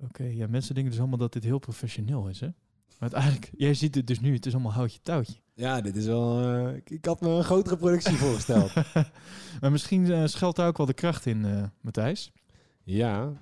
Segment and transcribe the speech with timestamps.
[0.00, 2.48] Oké, ja, mensen denken dus allemaal dat dit heel professioneel is, hè?
[2.98, 5.36] Maar eigenlijk, jij ziet het dus nu, het is allemaal houtje touwtje.
[5.54, 6.40] Ja, dit is wel...
[6.42, 8.72] eh, ik, had me een grotere productie voorgesteld.
[9.60, 12.32] maar misschien eh, schuilt daar ook wel de kracht in, eh, Matthijs.
[12.84, 13.32] Ja.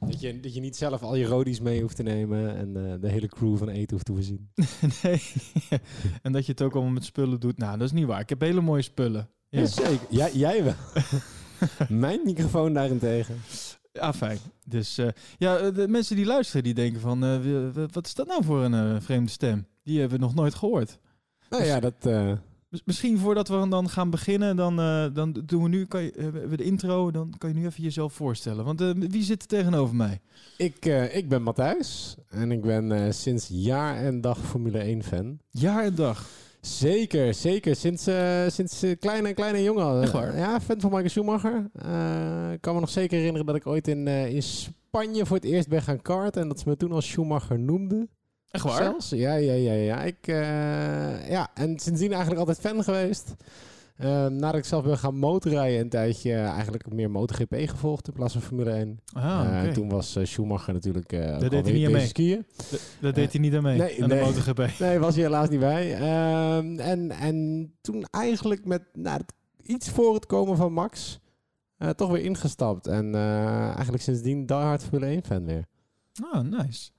[0.00, 3.08] Dat je, dat je niet zelf al je rodies mee hoeft te nemen en de
[3.08, 4.48] hele crew van eten hoeft te voorzien.
[5.02, 5.22] nee.
[6.22, 7.58] en dat je het ook allemaal met spullen doet.
[7.58, 8.20] Nou, dat is niet waar.
[8.20, 9.28] Ik heb hele mooie spullen.
[9.48, 10.06] Ja, Ja, zeker.
[10.10, 10.74] Ja, jij wel.
[11.88, 13.36] Mijn microfoon daarentegen.
[14.00, 14.38] Ah, fijn.
[14.66, 15.08] Dus eh,
[15.38, 17.24] ja, eh, de mensen die luisteren, die denken van...
[17.24, 17.38] eh,
[17.92, 19.66] wat is dat nou voor een vreemde stem?
[19.82, 20.98] Die hebben we nog nooit gehoord.
[21.50, 21.94] Nou ja, dat...
[22.68, 24.76] Mis- Misschien voordat we dan gaan beginnen, dan,
[25.12, 27.10] dan doen we nu kan je, hebben we de intro.
[27.10, 28.64] Dan kan je nu even jezelf voorstellen.
[28.64, 30.20] Want wie zit er tegenover mij?
[30.56, 35.38] ik, ik ben Matthijs en ik ben sinds jaar en dag Formule 1 fan.
[35.50, 36.28] Jaar en dag.
[36.66, 37.76] Zeker, zeker.
[37.76, 40.12] Sinds, eh, sinds eh, kleine, kleine jongen.
[40.12, 40.36] waar?
[40.36, 41.70] Ja, fan van Michael Schumacher.
[41.72, 45.36] Eh, ik kan me nog zeker herinneren dat ik ooit in, eh, in Spanje voor
[45.36, 46.42] het eerst ben gaan karten.
[46.42, 48.10] En dat ze me toen als Schumacher noemden.
[48.50, 48.76] Echt waar?
[48.76, 49.08] Zelfs.
[49.10, 50.02] Ja, ja, ja, ja.
[50.02, 51.50] Ik, eh, ja.
[51.54, 53.34] En sindsdien eigenlijk altijd fan geweest.
[53.94, 58.12] Eh, nadat ik zelf ben gaan motorrijden een tijdje eh, eigenlijk meer MotoGP gevolgd in
[58.12, 59.00] plaats van Formule 1.
[59.12, 59.72] Ah, Eh.
[59.72, 62.06] Toen was eh, Schumacher natuurlijk uh, deed hij niet aan mee.
[62.06, 62.46] skiën.
[63.00, 64.14] Dat deed hij niet aan mee, nee, aan de.
[64.14, 64.68] MotoGP.
[64.78, 65.94] Nee, was hij helaas niet bij.
[65.94, 69.20] Ehm, en, en toen eigenlijk met nou,
[69.62, 71.20] iets voor het komen van Max
[71.76, 72.86] eh, toch weer ingestapt.
[72.86, 75.64] En eh, eigenlijk sindsdien die hard Formule 1 fan weer.
[76.32, 76.90] Ah, nice.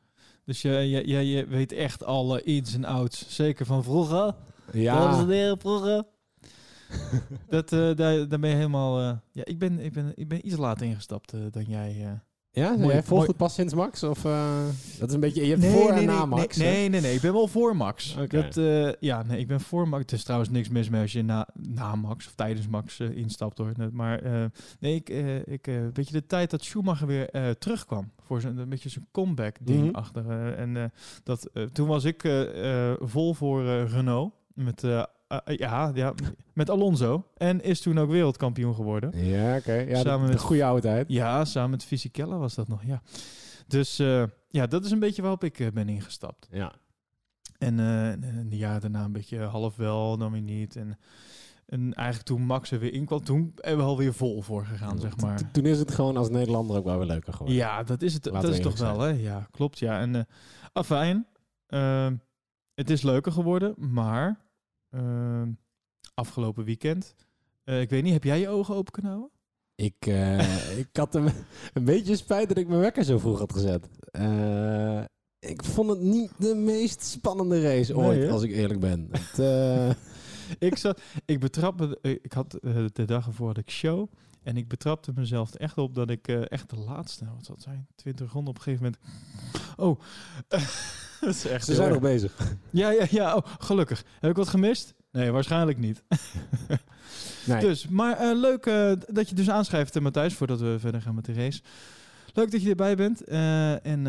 [0.45, 3.35] Dus jij je, je, je weet echt alle ins en outs.
[3.35, 4.35] Zeker van vroeger.
[4.71, 6.03] Dames en Ja, heren, vroeger.
[7.49, 8.99] dat, eh, daar, daar ben je helemaal...
[8.99, 11.89] eh, ja, ik ben, ik, ben, ik ben iets later ingestapt eh, dan jij.
[12.01, 12.11] eh.
[12.51, 14.03] ja Mooi- jij volgt mooi- het pas sinds Max?
[14.03, 14.65] Of, eh,
[14.99, 16.57] dat is een beetje, je hebt voor en na nee, Max.
[16.57, 18.15] Nee, nee, nee, nee, ik ben wel voor Max.
[18.19, 18.41] Oké.
[18.41, 20.01] Dat, eh, ja, nee, ik ben voor Max.
[20.01, 23.17] Het is trouwens niks mis mee als je na, na Max of tijdens Max eh,
[23.17, 23.71] instapt hoor.
[23.77, 24.45] Nee, Maar eh,
[24.79, 28.41] nee, ik, eh, ik eh, weet je, de tijd dat Schumacher weer eh, terugkwam voor
[28.41, 29.95] zo'n een beetje zo'n comeback ding Mhm.
[29.95, 30.53] achter.
[30.57, 30.83] en eh,
[31.23, 32.23] dat, toen was ik
[32.99, 36.13] vol voor eh, Renault met eh, eh, ja, ja,
[36.53, 39.25] met Alonso en is toen ook wereldkampioen geworden.
[39.25, 39.73] Ja, oké.
[39.73, 41.09] Ja, Samen de, de met- goede oude tijd.
[41.09, 43.01] Ja, samen met Fisichella was dat nog, ja.
[43.67, 46.47] Dus eh, ja, dat is een beetje waarop ik eh, ben ingestapt.
[46.51, 46.73] Ja.
[47.57, 50.75] En eh, en de jaren daarna een beetje half wel, dan weer niet.
[50.75, 50.97] En,
[51.65, 54.99] en eigenlijk toen Max er weer in kwam, toen hebben we alweer vol voor gegaan,
[54.99, 55.51] zeg maar.
[55.51, 57.55] Toen is het gewoon als Nederlander ook wel weer leuker geworden.
[57.57, 58.23] Ja, dat is het.
[58.23, 59.09] Dat is toch wel, hè?
[59.09, 59.99] Ja, klopt, ja.
[59.99, 60.27] En
[60.73, 61.27] afijn,
[62.73, 64.44] het is leuker geworden, maar
[66.13, 67.15] afgelopen weekend,
[67.65, 69.31] uh, ik weet niet, heb jij je ogen open kunnen houden?
[69.75, 71.29] Ik, uh, ik had een,
[71.73, 73.87] een beetje spijt dat ik mijn wekker zo vroeg had gezet.
[74.19, 75.03] Uh,
[75.39, 79.09] ik vond het niet de meest spannende race ooit, als ik eerlijk ben.
[79.11, 79.89] Het, uh,
[80.69, 82.51] ik, zat, ik betrapte, ik had
[82.93, 84.11] de dag ervoor had ik show.
[84.45, 87.55] En ik betrapte mezelf er echt op dat ik uh, echt de laatste, wat zal
[87.55, 89.01] het zijn, 20 ronden op een gegeven moment.
[89.77, 89.99] Oh,
[91.21, 91.65] dat is echt.
[91.65, 92.33] Ze zijn nog bezig.
[92.69, 93.35] Ja, ja, ja.
[93.35, 94.03] Oh, gelukkig.
[94.19, 94.93] Heb ik wat gemist?
[95.11, 96.03] Nee, waarschijnlijk niet.
[97.47, 97.59] nee.
[97.59, 101.25] Dus, maar uh, leuk uh, dat je dus aanschrijft, Matthijs, voordat we verder gaan met
[101.25, 101.61] de race.
[102.33, 103.23] Leuk dat je erbij bent.
[103.23, 104.03] En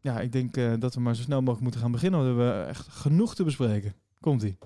[0.00, 2.20] ja, ik denk dat we maar zo snel mogelijk moeten gaan beginnen.
[2.20, 3.94] Want we hebben echt genoeg te bespreken.
[4.20, 4.58] Komt-ie.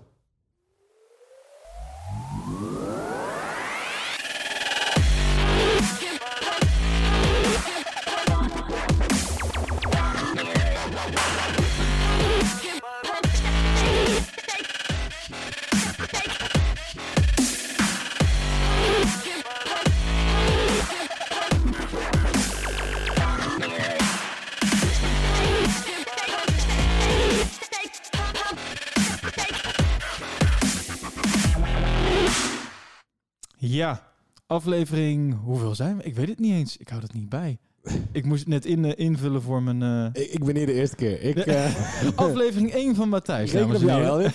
[33.74, 34.02] Ja,
[34.46, 35.40] aflevering.
[35.42, 36.02] Hoeveel zijn we?
[36.02, 36.76] Ik weet het niet eens.
[36.76, 37.58] Ik hou dat niet bij.
[38.12, 39.80] Ik moest net in, uh, invullen voor mijn.
[39.82, 40.22] Uh...
[40.22, 41.22] Ik, ik, ben hier de eerste keer.
[41.22, 42.16] Ik, uh...
[42.26, 43.54] aflevering 1 van Matthijs.
[43.54, 44.18] Ik op jou wel.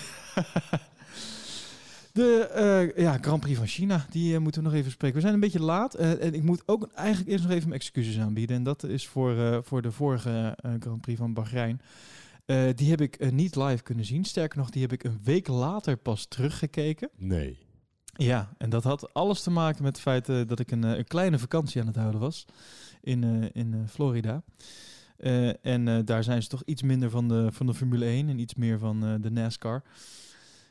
[2.12, 5.16] de ja, Grand Prix van China, die moeten we nog even spreken.
[5.16, 5.94] We zijn een beetje laat.
[5.94, 8.56] en ik moet ook eigenlijk eerst nog even mijn excuses aanbieden.
[8.56, 11.80] En dat is voor, voor de vorige Grand Prix van Bahrein.
[12.74, 14.24] Die heb ik niet live kunnen zien.
[14.24, 17.10] Sterker nog, die heb ik een week later pas teruggekeken.
[17.16, 17.69] Nee.
[18.22, 21.04] Ja, en dat had alles te maken met het feit uh, dat ik een, een,
[21.04, 22.46] kleine vakantie aan het houden was
[23.00, 24.42] in, in Florida.
[25.62, 28.54] en daar zijn ze toch iets minder van de, van de Formule 1 en iets
[28.54, 29.82] meer van de NASCAR.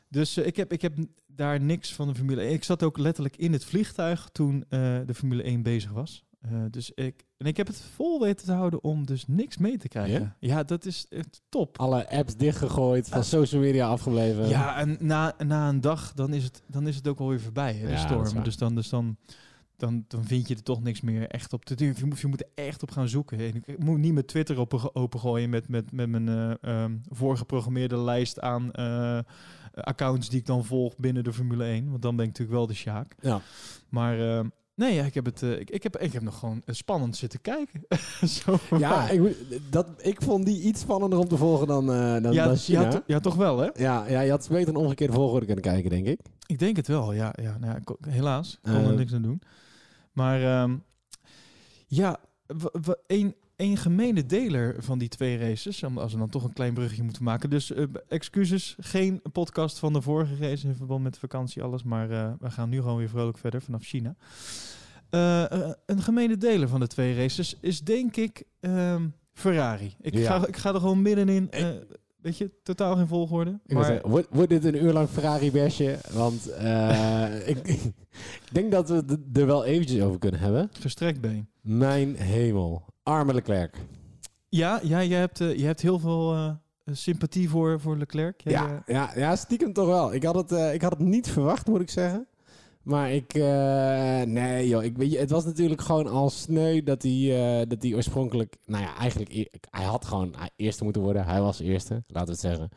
[0.08, 2.52] Dus ik, heb, ik heb daar niks van de Formule 1.
[2.52, 6.24] Ik zat ook letterlijk in het vliegtuig toen de Formule 1 bezig was.
[6.44, 9.78] Uh, dus ik, en ik heb het vol weten te houden om dus niks mee
[9.78, 10.20] te krijgen.
[10.20, 11.78] Ja, ja dat is het top.
[11.78, 14.48] Alle apps dichtgegooid, van uh, social media afgebleven.
[14.48, 17.74] Ja, en na, na een dag dan is het, dan is het ook alweer voorbij,
[17.74, 18.44] hè, de ja, storm.
[18.44, 19.16] Dus dan, dus dan,
[19.76, 21.94] dan, dan vind je er toch niks meer echt op te doen.
[21.96, 23.38] Je moet, je moet er echt op gaan zoeken.
[23.38, 27.98] En ik moet niet mijn Twitter open, opengooien met, met, met mijn uh, um, voorgeprogrammeerde
[27.98, 28.70] lijst aan
[29.74, 31.90] accounts die ik dan volg binnen de Formule 1.
[31.90, 33.14] Want dan ben ik natuurlijk wel de Sjaak.
[33.20, 33.40] Ja.
[33.88, 34.40] Maar uh,
[34.80, 37.82] nee, ja, ik, heb het, ik, ik, heb, ik heb nog gewoon spannend zitten kijken.
[38.42, 39.36] Zo ja, ik,
[39.70, 42.82] dat, ik vond die iets spannender om te volgen dan, dan, ja, dan China.
[42.82, 43.68] Ja, ja, toch wel, hè?
[43.74, 46.20] Ja, ja, je had beter een omgekeerde volgorde kunnen kijken, denk ik.
[46.46, 47.32] Ik denk het wel, ja.
[47.42, 49.42] ja, nou ja helaas, ik kon er niks aan doen.
[50.12, 50.82] Maar um,
[51.86, 52.18] ja,
[53.06, 57.02] een, een gemene deler van die twee races, als we dan toch een klein brugje
[57.02, 57.50] moeten maken.
[57.50, 61.82] Dus uh, excuses, geen podcast van de vorige race in verband met de vakantie, alles.
[61.82, 64.14] Maar uh, we gaan nu gewoon weer vrolijk verder vanaf China.
[65.10, 65.44] Uh,
[65.86, 69.94] een gemene deler van de twee races is denk ik um, Ferrari.
[70.00, 70.38] Ik, ja.
[70.38, 71.50] ga, ik ga er gewoon middenin.
[72.22, 73.60] Weet je, totaal geen volgorde.
[73.66, 73.84] Maar...
[73.84, 75.98] Zeggen, wordt, wordt dit een uur lang Ferrari-besje?
[76.12, 77.92] Want uh, ik, ik,
[78.52, 80.70] denk dat we er wel eventjes over kunnen hebben.
[80.80, 81.48] Gestrekt been.
[81.60, 82.84] Mijn hemel.
[83.02, 83.76] Arme Leclerc.
[84.48, 86.50] Ja, ja jij hebt, uh, je hebt heel veel uh,
[86.84, 88.40] sympathie voor, voor Leclerc.
[88.40, 90.14] Jij, ja, ja, ja, stiekem toch wel.
[90.14, 92.26] Ik had, het, ik had het niet verwacht, moet ik zeggen.
[92.82, 97.02] Maar ik, uh, nee joh, ik weet je, het was natuurlijk gewoon al sneu dat
[97.02, 101.24] hij, uh, dat hij oorspronkelijk, nou ja, eigenlijk, hij had gewoon eerste moeten worden.
[101.24, 102.68] Hij was eerste, laten we het zeggen.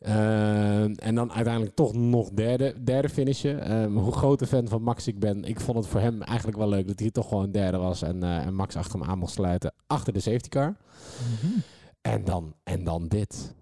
[0.00, 3.72] Uh, en dan uiteindelijk toch nog derde, derde finishen.
[3.82, 6.68] Um, hoe grote fan van Max ik ben, ik vond het voor hem eigenlijk wel
[6.68, 9.72] leuk dat hij toch gewoon derde was en, en Max achter hem aan mocht sluiten
[9.86, 10.68] achter de safety car.
[10.68, 11.62] Mm -hmm.
[12.00, 13.54] En dan, en dan dit.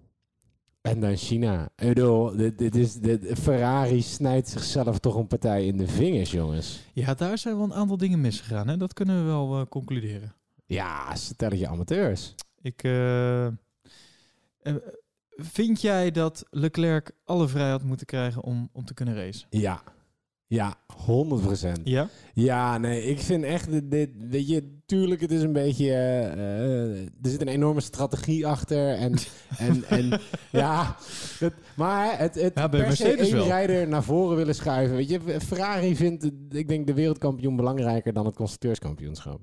[0.87, 1.69] En dan China.
[1.75, 6.31] Ik bedoel, dit, dit is, dit, Ferrari snijdt zichzelf toch een partij in de vingers,
[6.31, 6.79] jongens.
[6.93, 8.67] Ja, daar zijn wel een aantal dingen misgegaan.
[8.67, 8.77] Hè?
[8.77, 10.33] Dat kunnen we wel uh, concluderen.
[10.65, 12.35] Ja, stelletje amateurs.
[12.61, 13.47] Ik, uh,
[15.35, 19.47] vind jij dat Leclerc alle vrijheid moeten krijgen om, om te kunnen racen?
[19.49, 19.83] Ja.
[20.47, 20.75] Ja,
[21.07, 21.83] 100%.
[21.83, 22.09] Ja?
[22.33, 27.29] Ja, nee, ik vind echt, dit, weet je, tuurlijk, het is een beetje, uh, er
[27.29, 29.13] zit een enorme strategie achter en,
[29.57, 30.19] en, en
[30.51, 30.95] ja,
[31.39, 35.41] het, maar het, het ja, per se één rijder naar voren willen schuiven, weet je,
[35.41, 39.41] Ferrari vindt, ik denk, de wereldkampioen belangrijker dan het constructeurskampioenschap.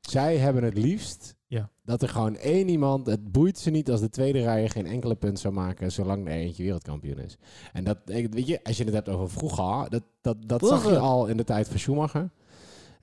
[0.00, 1.70] Zij hebben het liefst ja.
[1.90, 5.14] Dat er gewoon één iemand, het boeit ze niet als de tweede rijder geen enkele
[5.14, 7.36] punt zou maken, zolang er eentje wereldkampioen is.
[7.72, 10.98] En dat, weet je, als je het hebt over vroeger, dat, dat, dat zag je
[10.98, 12.30] al in de tijd van Schumacher.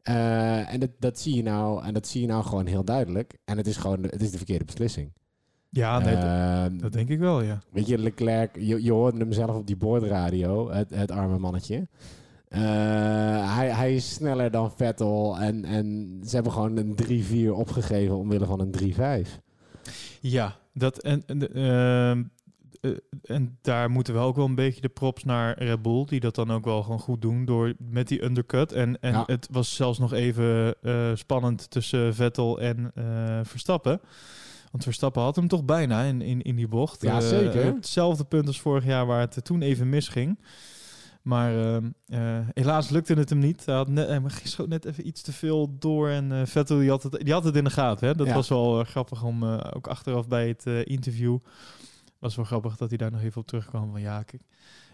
[0.04, 3.38] Uh, en dat, dat, zie je nou, en dat zie je nou gewoon heel duidelijk.
[3.46, 5.12] En het is gewoon, het is de verkeerde beslissing.
[5.70, 7.60] Ja, nee, uh, dat, dat, denk ik wel, ja.
[7.72, 11.88] Weet je, Leclerc, je, je hoorde hem zelf op die boordradio, het, het arme mannetje.
[12.50, 12.60] Uh,
[13.56, 15.38] hij, hij is sneller dan Vettel.
[15.40, 16.98] En, en ze hebben gewoon een
[17.48, 18.96] 3-4 opgegeven omwille van een
[19.26, 19.30] 3-5.
[20.22, 22.12] Ja, dat en, en, uh,
[23.24, 26.36] en daar moeten we ook wel een beetje de props naar Red Bull, die dat
[26.36, 28.72] dan ook wel gewoon goed doen door met die undercut.
[28.72, 29.24] En, en ja.
[29.26, 32.92] het was zelfs nog even uh, spannend tussen Vettel en
[33.44, 34.02] Verstappen.
[34.72, 37.02] Want Verstappen had hem toch bijna in, in, in die bocht.
[37.02, 37.66] Ja, zeker.
[37.66, 40.38] hetzelfde punt als vorig jaar waar het toen even misging.
[41.28, 41.78] Maar uh,
[42.08, 43.66] uh, helaas lukte het hem niet.
[43.66, 46.10] Hij, had net, hij schoot net even iets te veel door.
[46.10, 48.08] En uh, Vettel die had, het, die had het in de gaten.
[48.08, 48.16] Hè?
[48.16, 48.34] Dat ja.
[48.34, 51.38] was wel grappig om ook achteraf bij het interview.
[52.20, 53.92] was wel grappig dat hij daar nog even op terugkwam.
[53.92, 54.42] Van ja, kijk,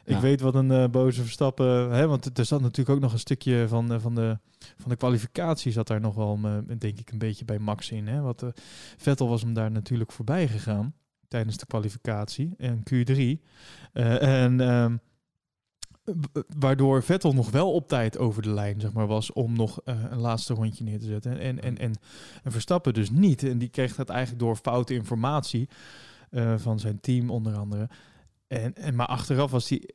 [0.03, 0.19] ik ja.
[0.19, 1.91] weet wat een boze Verstappen...
[1.91, 4.38] Hè, want er zat natuurlijk ook nog een stukje van, van, de,
[4.77, 5.71] van de kwalificatie...
[5.71, 6.39] zat daar nog wel,
[6.77, 8.07] denk ik, een beetje bij Max in.
[8.07, 8.21] Hè?
[8.21, 8.45] Wat,
[8.97, 10.94] Vettel was hem daar natuurlijk voorbij gegaan...
[11.27, 13.42] tijdens de kwalificatie en Q3.
[13.94, 14.59] en...
[16.06, 16.18] Ehm,
[16.57, 19.95] waardoor Vettel nog wel op tijd over de lijn zeg maar, was om nog uh,
[20.10, 21.40] een laatste rondje neer te zetten.
[21.40, 21.94] En, en, en,
[22.44, 23.44] en Verstappen dus niet.
[23.44, 25.69] En die kreeg dat eigenlijk door foute informatie
[26.56, 27.90] van zijn team onder andere.
[28.48, 29.90] En, en, maar achteraf was hij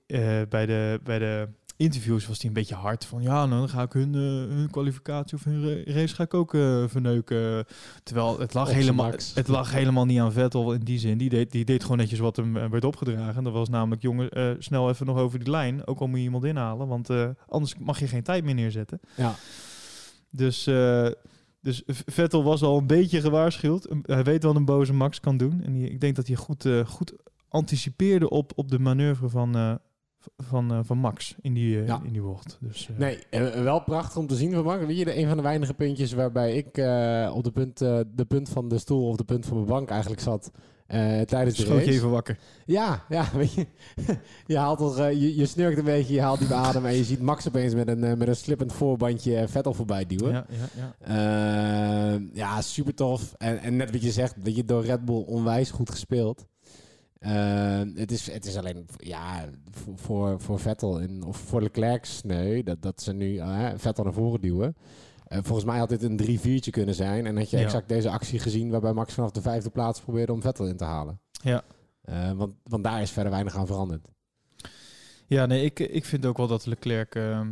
[0.48, 3.82] bij, de, bij de interviews was hij een beetje hard van ja, nou, dan ga
[3.82, 7.64] ik hun, uh, hun kwalificatie of hun race ga ik ook uh, verneuken.
[8.02, 11.18] Terwijl het lag, helemaal, het lag helemaal niet aan Vettel in die zin.
[11.18, 13.44] Die deed, die deed gewoon netjes wat hem werd opgedragen.
[13.44, 15.86] Dat was namelijk, jongen, uh, snel even nog over die lijn.
[15.86, 17.10] Ook al moet je iemand inhalen, want
[17.48, 19.00] anders mag je geen tijd meer neerzetten.
[19.16, 19.34] Ja.
[20.30, 20.64] Dus,
[21.60, 23.88] dus Vettel was al een beetje gewaarschuwd.
[24.02, 25.62] Hij weet wat een boze Max kan doen.
[25.64, 27.12] En die, ik denk dat hij goed, goed
[27.48, 29.80] anticipeerde op, op de manoeuvre van,
[30.36, 32.00] van, uh, van Max in die, uh, ja.
[32.04, 32.58] in die bocht.
[32.60, 32.98] Dus, uh...
[32.98, 33.18] Nee,
[33.62, 34.86] wel prachtig om te zien van Max.
[34.86, 36.66] Weet je, een van de weinige puntjes waarbij ik
[37.34, 40.20] op de punt, de punt van de stoel of de punt van mijn bank eigenlijk
[40.20, 40.50] zat
[40.86, 41.84] tijdens de race.
[41.84, 42.38] je even wakker.
[42.66, 43.66] Ja, ja, weet je.
[44.46, 47.20] je, haalt toch, je, je snurkt een beetje, je haalt die adem en je ziet
[47.20, 50.32] Max opeens met een, met een slippend voorbandje Vettel voorbij duwen.
[50.32, 52.20] Ja, ja, ja.
[52.32, 53.34] ja super tof.
[53.38, 56.46] En, en net wat je zegt, dat je door Red Bull onwijs goed gespeeld.
[57.18, 59.44] Eh, het, is, het is alleen ja,
[59.96, 64.12] voor- voor, Vettel en, of voor Leclerc sneu dat, dat ze nu eh, Vettel naar
[64.12, 64.76] voren duwen.
[65.26, 67.26] Eh, volgens mij had dit een 3-4'tje kunnen zijn.
[67.26, 67.62] En had je Ja.
[67.64, 70.84] exact deze actie gezien waarbij Max vanaf de vijfde plaats probeerde om Vettel in te
[70.84, 71.20] halen.
[71.30, 71.62] Ja.
[72.02, 74.08] Eh, want, want daar is verder weinig aan veranderd.
[75.26, 77.46] Ja, nee, ik, ik vind ook wel dat Leclerc eh, eh,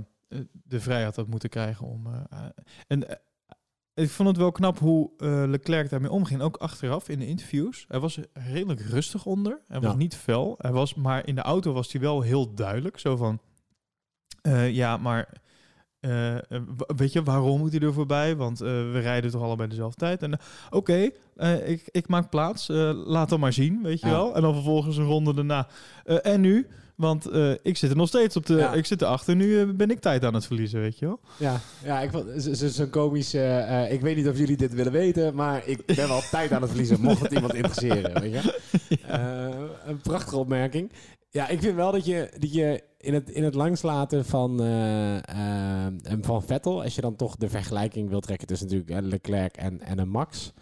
[0.53, 2.07] de vrijheid had moeten krijgen om.
[2.87, 3.07] en
[3.97, 6.41] ik vond het wel knap hoe eh, Leclerc daarmee omging.
[6.41, 7.85] Ook achteraf in de interviews.
[7.89, 9.61] Hij was er redelijk rustig onder.
[9.69, 10.55] Hij was niet fel.
[10.59, 12.99] Hij was, maar in de auto was hij wel heel duidelijk.
[12.99, 13.39] Zo van.
[14.43, 15.29] eh, ja, maar.
[16.01, 16.37] eh,
[16.97, 18.37] weet je, waarom moet hij er voorbij?
[18.37, 20.23] Want we rijden toch allebei dezelfde tijd.
[20.23, 20.39] En
[20.71, 21.11] oké,
[21.65, 22.67] ik, ik maak plaats.
[23.07, 24.13] laat dan maar zien, weet je Ja.
[24.13, 24.35] wel.
[24.35, 25.69] En dan vervolgens een ronde daarna.
[26.05, 26.67] en nu?
[26.97, 28.55] Want eh, ik zit er nog steeds op de.
[28.55, 28.73] Ja.
[28.73, 29.37] Ik zit erachter.
[29.37, 31.21] Nu eh, ben ik tijd aan het verliezen, weet je wel.
[31.39, 32.25] Ja, ja ik vond
[32.55, 33.35] zo'n komisch.
[33.35, 36.53] eh, eh, ik weet niet of jullie dit willen weten, maar ik ben wel tijd
[36.53, 37.01] aan het verliezen.
[37.01, 38.59] Mocht het iemand interesseren, weet je?
[39.87, 40.93] Een prachtige opmerking.
[41.31, 44.59] Ja, ik vind wel dat je, dat je in, het, in het langslaten van,
[46.21, 49.99] van Vettel, als je dan toch de vergelijking wil trekken tussen natuurlijk Leclerc en, en
[49.99, 50.53] een Max.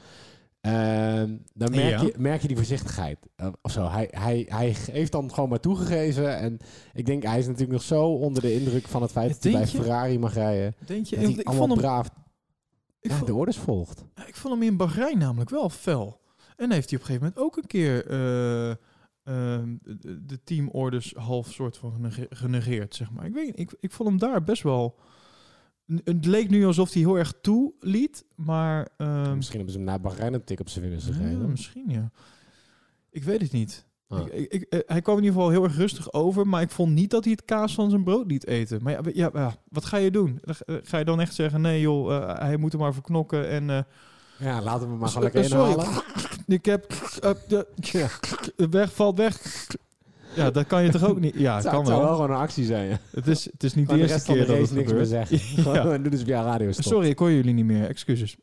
[0.64, 1.22] Eh,
[1.54, 2.02] dan merk, Ja.
[2.02, 3.18] je, merk je die voorzichtigheid.
[3.36, 3.88] eh, of zo.
[3.88, 6.36] Hij, hij, hij heeft dan gewoon maar toegegeven.
[6.38, 6.58] En
[6.92, 9.52] ik denk, hij is natuurlijk nog zo onder de indruk van het feit dat hij
[9.52, 9.66] bij je?
[9.66, 10.74] Ferrari mag rijden.
[10.86, 11.16] Denk je?
[11.16, 12.06] Dat Ik, hij ik allemaal vond hem, braaf
[13.00, 14.04] ik, ja, vond, de orders volgt.
[14.26, 16.20] ik vond hem in Bahrein namelijk wel fel.
[16.56, 21.14] En heeft hij op een gegeven moment ook een keer eh, ehm, de, de teamorders
[21.16, 23.26] half soort van genege- genegeerd, zeg maar.
[23.26, 24.98] Ik weet ik, ik vond hem daar best wel...
[26.04, 28.88] Het leek nu alsof hij heel erg toe liet, maar...
[28.96, 31.50] ehm, Misschien hebben ze hem na Bahrein een tik op zijn vingers ja, gegeven.
[31.50, 32.10] misschien, ja.
[33.10, 33.86] Ik weet het niet.
[34.08, 34.20] Ah.
[34.20, 36.70] Ik, ik, ik- eh, hij kwam in ieder geval heel erg rustig over, maar ik
[36.70, 38.82] vond niet dat hij het kaas van zijn brood liet eten.
[38.82, 40.38] Maar ja, ja, ja, wat ga je doen?
[40.42, 43.48] Ga- eh, Ga je dan echt zeggen, nee joh, eh, hij moet er maar verknokken
[43.48, 43.86] en...
[44.38, 45.86] Ja, laten we maar gewoon lekker inhalen.
[46.46, 46.88] ik heb...
[47.48, 48.08] de, Ja.
[48.70, 49.66] weg, valt weg.
[50.36, 51.34] Ja, dat kan je toch ook niet?
[51.36, 52.20] Ja, Het zou, kan het zou wel wel.
[52.20, 52.88] gewoon een actie zijn.
[52.88, 52.98] Ja.
[53.10, 54.64] Het is, het is niet de Gewoon de eerste rest van de keer dat het
[54.68, 55.28] race niks meer gebeurt.
[55.30, 55.72] zeggen.
[55.74, 55.80] Ja.
[55.80, 56.84] Gewoon doen dus via radio stop.
[56.84, 57.88] Sorry, ik hoor jullie niet meer.
[57.88, 58.36] Excuses.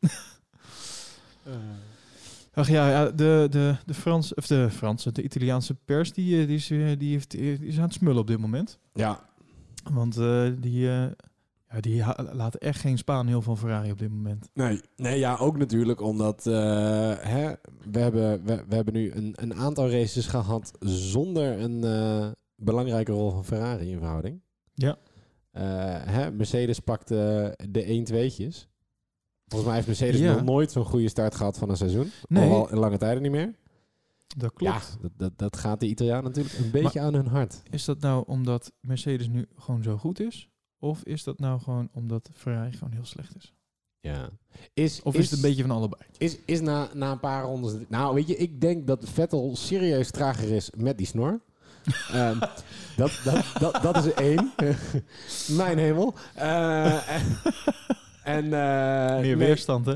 [2.54, 6.46] Ach ja, ja de, de, de, Frans, of de Franse, de Italiaanse pers, die, eh,
[6.46, 8.78] die, is, eh, die, heeft, die is aan het smullen op dit moment.
[8.94, 9.20] Ja.
[9.92, 11.02] Want eh, die, eh,
[11.72, 14.48] ja, die laten echt geen Spaan heel van Ferrari op dit moment.
[14.54, 14.80] Nee.
[14.96, 16.52] nee, ja, ook natuurlijk omdat eh,
[17.18, 17.52] hè,
[17.90, 23.12] we, hebben, we, we hebben nu een, een aantal races gehad zonder een eh, belangrijke
[23.12, 24.40] rol van Ferrari in verhouding.
[24.74, 24.98] Ja.
[25.50, 25.62] Eh,
[26.04, 28.70] hè, Mercedes pakte de 1-2'tjes.
[29.46, 30.32] Volgens mij heeft Mercedes Ja.
[30.32, 32.10] nog nooit zo'n goede start gehad van een seizoen.
[32.28, 32.50] Nee.
[32.50, 33.54] Al in lange tijden niet meer.
[34.36, 34.74] Dat klopt.
[34.74, 37.62] Ja, dat, dat, dat gaat de Italiaan natuurlijk een beetje aan hun hart.
[37.70, 40.50] Is dat nou omdat Mercedes nu gewoon zo goed is?
[40.82, 43.52] Of is dat nou gewoon omdat Ferrari gewoon heel slecht is?
[44.00, 44.28] Ja.
[44.74, 46.02] Is, Of is, het een beetje van allebei?
[46.18, 47.72] Is, is na, na een paar rondes...
[47.88, 51.40] Nou, weet je, ik denk dat Vettel serieus trager is met die snor.
[52.12, 52.38] Ehm,
[52.96, 54.52] dat, dat, dat, dat is één.
[55.60, 56.14] Mijn hemel.
[56.34, 57.22] Eh, en...
[58.22, 59.94] en eh, Meer nee, weerstand, hè?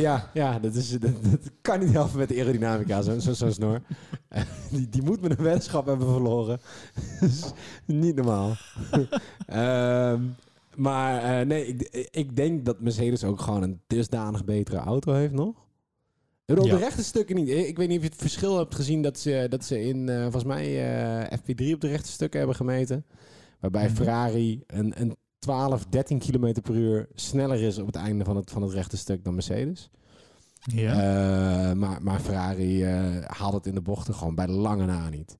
[0.00, 3.52] Ja, ja dat, is, dat, dat kan niet helpen met de aerodynamica, zo'n zo, zo'n
[3.52, 3.80] snor.
[4.70, 6.60] Die, die moet met een weddenschap hebben verloren.
[7.20, 7.44] Is
[7.86, 8.56] niet normaal.
[9.46, 10.22] Ehm,
[10.76, 15.32] maar eh, nee, ik, ik denk dat Mercedes ook gewoon een dusdanig betere auto heeft
[15.32, 15.66] nog.
[16.44, 16.54] Ja.
[16.54, 17.48] de rechte stukken niet.
[17.48, 20.22] Ik weet niet of je het verschil hebt gezien dat ze, dat ze in, eh,
[20.22, 20.64] volgens mij,
[21.26, 23.04] eh, FP3 op de rechte stukken hebben gemeten.
[23.60, 23.94] Waarbij Mhm.
[23.94, 28.50] Ferrari een, een 12, 13 km per uur sneller is op het einde van het,
[28.50, 29.90] van het rechte stuk dan Mercedes.
[30.60, 30.92] Ja.
[30.92, 35.38] Eh, maar, maar Ferrari eh, haalt het in de bochten gewoon bij lange na niet.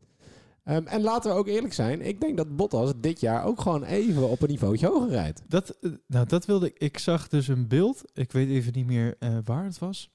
[0.65, 2.01] Ehm, en laten we ook eerlijk zijn.
[2.01, 5.43] Ik denk dat Bottas dit jaar ook gewoon even op een niveautje hoger rijdt.
[5.49, 6.79] Dat, eh, nou, dat wilde ik.
[6.79, 8.03] Ik zag dus een beeld.
[8.15, 10.11] Ik weet even niet meer waar het was.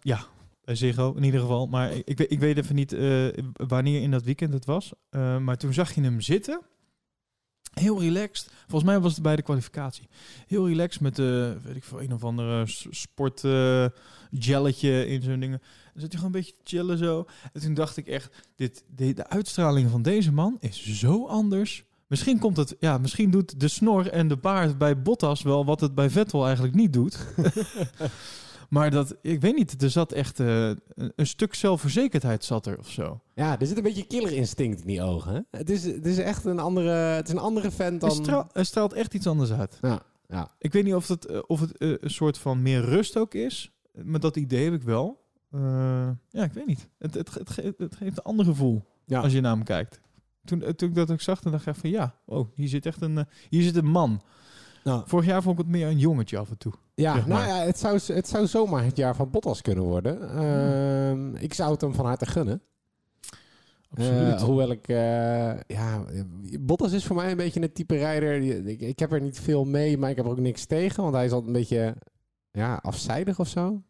[0.00, 0.24] Ja,
[0.64, 1.66] bij Ziggo in ieder geval.
[1.66, 2.96] Maar ik, ik, weet, ik weet even niet
[3.52, 4.92] wanneer in dat weekend het was.
[5.40, 6.60] Maar toen zag je hem zitten.
[7.70, 8.50] Heel relaxed.
[8.66, 10.08] Volgens mij was het bij de kwalificatie.
[10.46, 13.84] Heel relaxed met de, weet ik veel, een of andere s- sport eh,
[14.32, 15.58] gelletje in zo'n dingen.
[15.92, 17.24] Dan zit hij gewoon een beetje te chillen zo.
[17.52, 21.84] En toen dacht ik echt, dit, de, de uitstraling van deze man is zo anders.
[22.06, 25.80] Misschien komt het, ja, misschien doet de snor en de baard bij Bottas wel wat
[25.80, 27.18] het bij Vettel eigenlijk niet doet.
[28.70, 32.78] maar dat, ik weet niet, er zat echt eh, een, een stuk zelfverzekerdheid zat er
[32.78, 33.20] of zo.
[33.34, 35.34] Ja, er zit een beetje killerinstinct in die ogen.
[35.34, 35.40] Hè?
[35.58, 38.46] Het, is, het is echt een andere, het is een andere vent dan...
[38.52, 39.78] hij straalt echt iets anders uit.
[39.82, 40.50] Ja, ja.
[40.58, 43.34] Ik weet niet of het, eh, of het eh, een soort van meer rust ook
[43.34, 43.72] is.
[44.04, 45.18] Maar dat idee heb ik wel.
[46.28, 46.88] Ja, ik weet niet.
[46.98, 49.20] Het, het, het, ge- het geeft een ander gevoel ja.
[49.20, 50.00] als je naar hem kijkt.
[50.44, 53.02] Toen, toen ik dat ook zag, dan dacht ik van ja, oh, hier zit echt
[53.02, 54.22] een, hier zit een man.
[54.84, 56.72] Nou, Vorig jaar vond ik het meer een jongetje af en toe.
[56.94, 57.46] ja, zeg maar.
[57.46, 60.30] nou ja, het zou, het zou zomaar het jaar van Bottas kunnen worden.
[60.30, 62.62] Ehm, ik zou het hem van harte gunnen.
[63.90, 64.34] absoluut.
[64.34, 66.04] Eh, hoewel ik, eh, ja,
[66.60, 68.66] Bottas is voor mij een beetje een type rijder.
[68.66, 71.14] Ik, ik heb er niet veel mee, maar ik heb er ook niks tegen, want
[71.14, 71.96] hij is altijd een beetje,
[72.52, 73.82] ja, afzijdig of zo.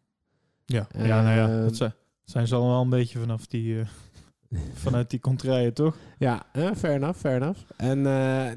[0.65, 0.87] ja.
[0.97, 1.93] ja, nou ja, dat zijn,
[2.23, 3.87] zijn ze allemaal een beetje vanaf die, eh,
[4.73, 5.97] vanuit die contraien, toch?
[6.17, 7.59] Ja, eh, fair enough, fair enough.
[7.77, 8.01] En,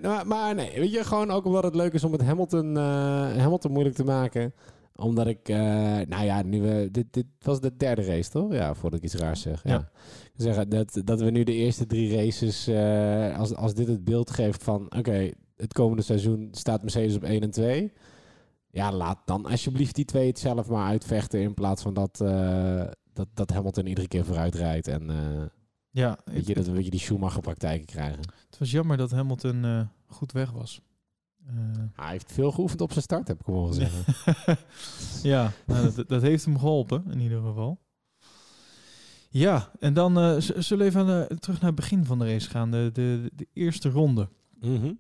[0.00, 2.82] nou, maar nee, weet je, gewoon ook omdat het leuk is om het Hamilton, eh,
[3.36, 4.54] Hamilton moeilijk te maken.
[4.96, 5.56] Omdat ik, eh,
[6.08, 8.52] nou ja, nu we, dit, dit was de derde race, toch?
[8.52, 9.60] Ja, voordat ik iets raars zeg.
[9.64, 9.88] Ja.
[10.36, 12.68] Zeggen, dat, dat we nu de eerste drie races,
[13.38, 17.42] als, als dit het beeld geeft van, oké, het komende seizoen staat Mercedes op 1
[17.42, 17.92] en 2.
[18.70, 22.16] Ja, laat dan alsjeblieft die twee het zelf maar uitvechten in plaats van dat,
[23.12, 25.10] dat, dat Hamilton iedere keer vooruit rijdt en...
[25.94, 28.18] Ja, Weet je, dat we een beetje die Schumacher-praktijken krijgen.
[28.50, 30.80] het was jammer dat Hamilton eh, goed weg was.
[31.46, 31.54] Eh,
[31.92, 34.04] Hij heeft veel geoefend op zijn start, heb ik horen zeggen.
[35.30, 37.80] ja, nou, dat, dat heeft hem geholpen in ieder geval.
[39.28, 42.70] Ja, en dan eh, zullen we even terug naar het begin van de race gaan.
[42.70, 44.28] De, de, de eerste ronde.
[44.60, 44.92] Mhm.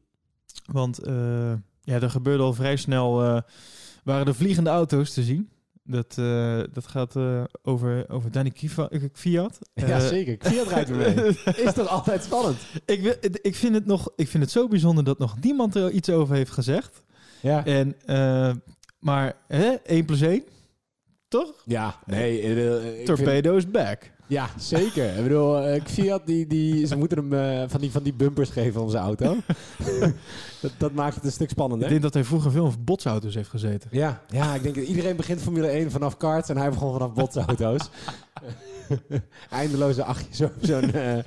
[0.64, 1.00] Want
[1.80, 3.14] ja, er gebeurde al vrij snel,
[4.04, 5.50] waren de vliegende auto's te zien.
[5.86, 9.58] Dat, eh, dat gaat eh, over, over Danny Kiva- eh, Fiat.
[9.74, 10.36] Ja, Eh, zeker.
[10.50, 11.14] Fiat rijdt er mee.
[11.66, 12.56] Is toch altijd spannend?
[12.86, 15.90] ik, wil- ik, vind het nog, ik vind het zo bijzonder dat nog niemand er
[15.90, 17.02] iets over heeft gezegd.
[17.40, 17.64] Ja.
[17.66, 18.50] En, eh,
[18.98, 20.42] maar hè, 1 plus 1,
[21.28, 21.62] toch?
[21.64, 23.04] Ja, nee.
[23.04, 24.12] Torpedo is back.
[24.26, 25.16] Ja, zeker.
[25.16, 28.50] Ik bedoel, eh, Fiat, die, die, ze moeten hem eh, van, die, van die bumpers
[28.50, 29.36] geven om zijn auto.
[30.60, 31.88] dat, dat maakt het een stuk Ik spannender.
[31.88, 33.88] denk dat hij vroeger veel op botsauto's heeft gezeten.
[33.92, 37.12] Ja, ja, ik denk dat iedereen begint Formule 1 vanaf karts en hij begon vanaf
[37.12, 37.90] botsauto's.
[39.50, 40.92] Eindeloze achtjes op zo'n...
[40.92, 41.18] eh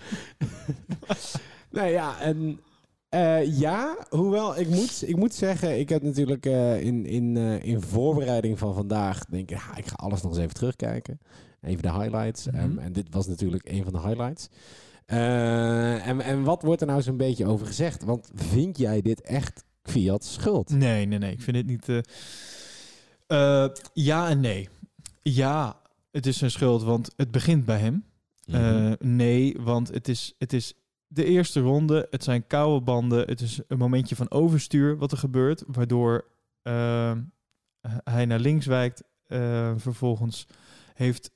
[1.71, 2.59] nee, ja, en...
[3.49, 6.45] ja, hoewel ik moet, ik moet zeggen, ik heb natuurlijk
[6.79, 10.53] in, in, in voorbereiding van vandaag, denk ik, ja, ik ga alles nog eens even
[10.53, 11.19] terugkijken.
[11.67, 12.45] Even de highlights.
[12.45, 12.55] Mhm.
[12.55, 14.49] Ehm, en dit was natuurlijk een van de highlights.
[15.07, 18.03] Eh, en, en wat wordt er nou zo'n beetje over gezegd?
[18.03, 20.69] Want vind jij dit echt Fiat's schuld?
[20.69, 21.31] Nee, nee, nee.
[21.31, 21.89] Ik vind het niet...
[23.27, 24.69] eh, ja en nee.
[25.21, 25.81] Ja,
[26.11, 28.05] het is zijn schuld, want het begint bij hem.
[28.45, 28.95] Mhm.
[28.99, 30.73] Nee, want het is, het is
[31.07, 32.07] de eerste ronde.
[32.09, 33.27] Het zijn koude banden.
[33.27, 35.63] Het is een momentje van overstuur wat er gebeurt.
[35.67, 36.25] Waardoor
[36.61, 37.11] eh,
[38.03, 39.03] hij naar links wijkt.
[39.75, 40.47] Vervolgens
[40.93, 41.31] heeft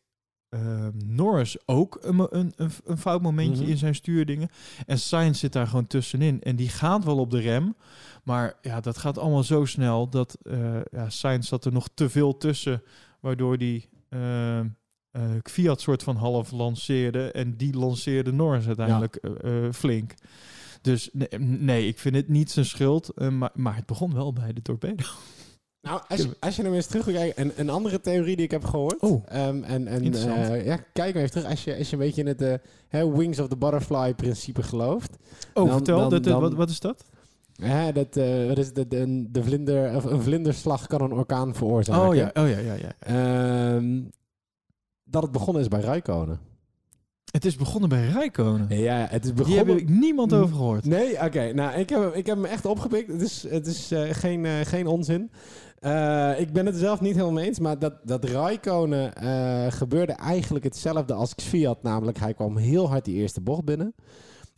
[0.52, 3.72] eh, Norris ook een, een, een, een fout momentje Mhm.
[3.72, 4.50] in zijn stuurdingen.
[4.86, 6.42] En Sainz zit daar gewoon tussenin.
[6.42, 7.76] En die gaat wel op de rem.
[8.24, 12.10] Maar ja, dat gaat allemaal zo snel dat eh ja, Sainz zat er nog te
[12.10, 12.84] veel tussen.
[13.20, 14.66] Waardoor die eh, eh,
[15.44, 17.32] Fiat soort van half lanceerde.
[17.32, 20.14] En die lanceerde Norris uiteindelijk eh, flink.
[20.82, 23.12] Dus nee, nee, ik vind het niet zijn schuld.
[23.32, 25.04] maar, maar het begon wel bij de torpedo.
[25.82, 28.46] Nou, als je, als je hem eens terug wil kijken, een, een andere theorie die
[28.46, 29.00] ik heb gehoord.
[29.02, 29.24] Oh.
[29.28, 31.50] Ehm, en, en, eh, ja, kijk maar even terug.
[31.50, 32.42] Als je, als je een beetje in het
[32.90, 35.18] eh, Wings of the Butterfly principe gelooft.
[35.54, 37.04] Oh, Dan- vertel, dan- dat, eh, dan- wat, wat is dat?
[37.62, 38.16] Hè, dat,
[38.48, 42.08] wat is het, de, de, de vlinder, of een vlinderslag kan een orkaan veroorzaken.
[42.10, 42.94] Oh ja, oh ja, ja, ja.
[43.00, 44.02] Ehm,
[45.04, 46.40] dat het begonnen is bij Rijkonen.
[47.32, 48.78] Het is begonnen bij Rijkonen.
[48.80, 49.68] Ja, het is begonnen...
[49.68, 50.86] heb ik niemand over gehoord.
[50.86, 51.54] Nee, oké.
[51.54, 53.12] Nou, ik heb, hem- ik heb hem echt opgepikt.
[53.12, 55.32] Het is, het is geen, geen onzin.
[55.82, 60.14] Eh, ik ben het zelf niet helemaal mee eens, maar dat, dat Raikkonen eh, gebeurde
[60.14, 61.84] eigenlijk hetzelfde als Fiat.
[61.84, 63.96] Namelijk, hij kwam heel hard die eerste bocht binnen.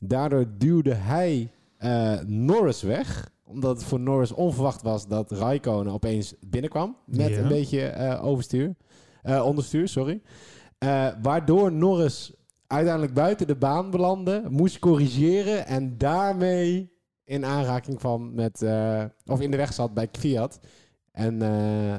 [0.05, 3.31] Daardoor duwde hij eh, Norris weg.
[3.43, 6.97] Omdat het voor Norris onverwacht was dat Raikkonen opeens binnenkwam.
[7.05, 7.37] Met Ja.
[7.37, 8.75] een beetje overstuur.
[9.23, 10.21] Onderstuur, sorry.
[11.21, 12.33] Waardoor Norris
[12.67, 16.91] uiteindelijk buiten de baan belandde, moest corrigeren en daarmee
[17.23, 18.65] in aanraking kwam met,
[19.25, 20.59] of in de weg zat bij Fiat.
[21.13, 21.95] En eh,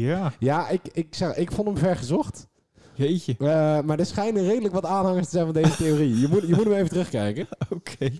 [0.00, 2.46] Ja, ja, ik, ik, zeg, ik vond hem ver gezocht.
[2.94, 3.32] jeetje.
[3.38, 6.20] Eh, maar er schijnen redelijk wat aanhangers te zijn van deze theorie.
[6.20, 7.48] Je moet, je moet hem even terugkijken.
[7.76, 8.10] Oké.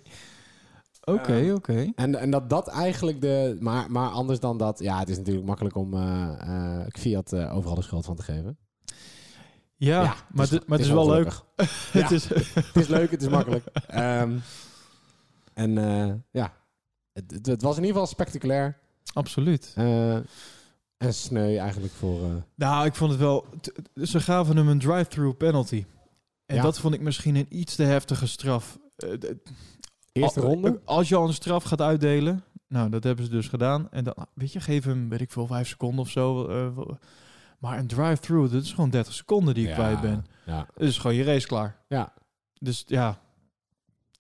[1.05, 1.93] Oké, Ehm, oké.
[1.95, 3.57] En, en dat dat eigenlijk de...
[3.61, 4.79] Maar, maar anders dan dat...
[4.79, 8.59] Ja, het is natuurlijk makkelijk om eh, Fiat overal de schuld van te geven.
[9.77, 11.41] Ja, Ja, maar, het het, maar het is wel leuk.
[12.01, 13.67] het is, Het is leuk, het is makkelijk.
[13.87, 14.39] Ehm,
[15.55, 15.73] en
[16.31, 16.53] ja,
[17.13, 18.80] het, het was in ieder geval spectaculair.
[19.13, 19.73] Absoluut.
[19.77, 20.15] Eh,
[20.97, 22.25] en sneu eigenlijk voor...
[22.25, 23.47] eh, Nou, ik vond het wel...
[24.03, 25.85] Ze gaven hem een drive-through penalty.
[26.47, 26.63] En Ja.
[26.63, 28.79] dat vond ik misschien een iets te heftige straf.
[28.97, 29.11] Eh,
[30.13, 30.81] eerste ronde.
[30.85, 32.45] Als je al een straf gaat uitdelen...
[32.69, 33.91] Nou, dat hebben ze dus gedaan.
[33.91, 36.47] En dan, weet je, geef hem, weet ik veel, vijf seconden of zo.
[36.49, 36.95] eh,
[37.59, 40.27] maar een drive-through, dat is gewoon 30 seconden die ik Ja, kwijt ben.
[40.47, 40.67] Ja.
[40.75, 41.77] Dat is gewoon je race klaar.
[41.89, 42.13] Ja.
[42.59, 43.21] Dus ja,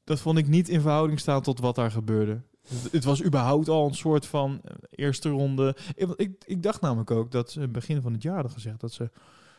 [0.04, 2.40] dat vond ik niet in verhouding staan tot wat daar gebeurde.
[2.70, 5.76] Het, het was überhaupt al een soort van eh, eerste ronde.
[5.94, 8.92] Ik, ik, ik dacht namelijk ook dat ze begin van het jaar hadden gezegd dat
[8.92, 9.10] ze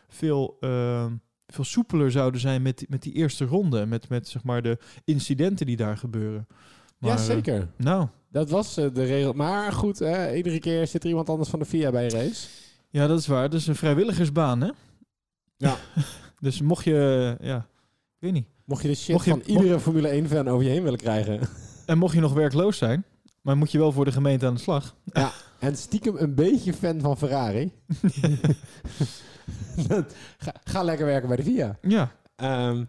[0.07, 1.13] veel, ehm,
[1.47, 3.85] veel soepeler zouden zijn met, die- met die eerste ronde.
[3.85, 6.47] Met, met zeg maar de incidenten die daar gebeuren.
[6.97, 7.67] Maar, ja, eh, zeker.
[7.77, 9.33] nou, Dat was eh, de regel.
[9.33, 12.47] Maar goed, hè, iedere keer zit er iemand anders van de FIA bij een race.
[12.89, 13.49] ja, dat is waar.
[13.49, 14.69] Dat is een vrijwilligersbaan, hè?
[15.57, 15.77] Ja.
[16.39, 18.47] dus mocht je, ja, ik weet niet.
[18.65, 21.39] Mocht je de shit Mocht je- van iedere Formule 1-fan over je heen willen krijgen.
[21.85, 23.03] En mocht je nog werkloos zijn,
[23.41, 24.95] maar moet je wel voor de gemeente aan de slag.
[25.59, 27.71] en stiekem een beetje fan van Ferrari.
[30.37, 31.77] Ga, ga lekker werken bij de FIA.
[31.81, 32.83] ja, Ehm,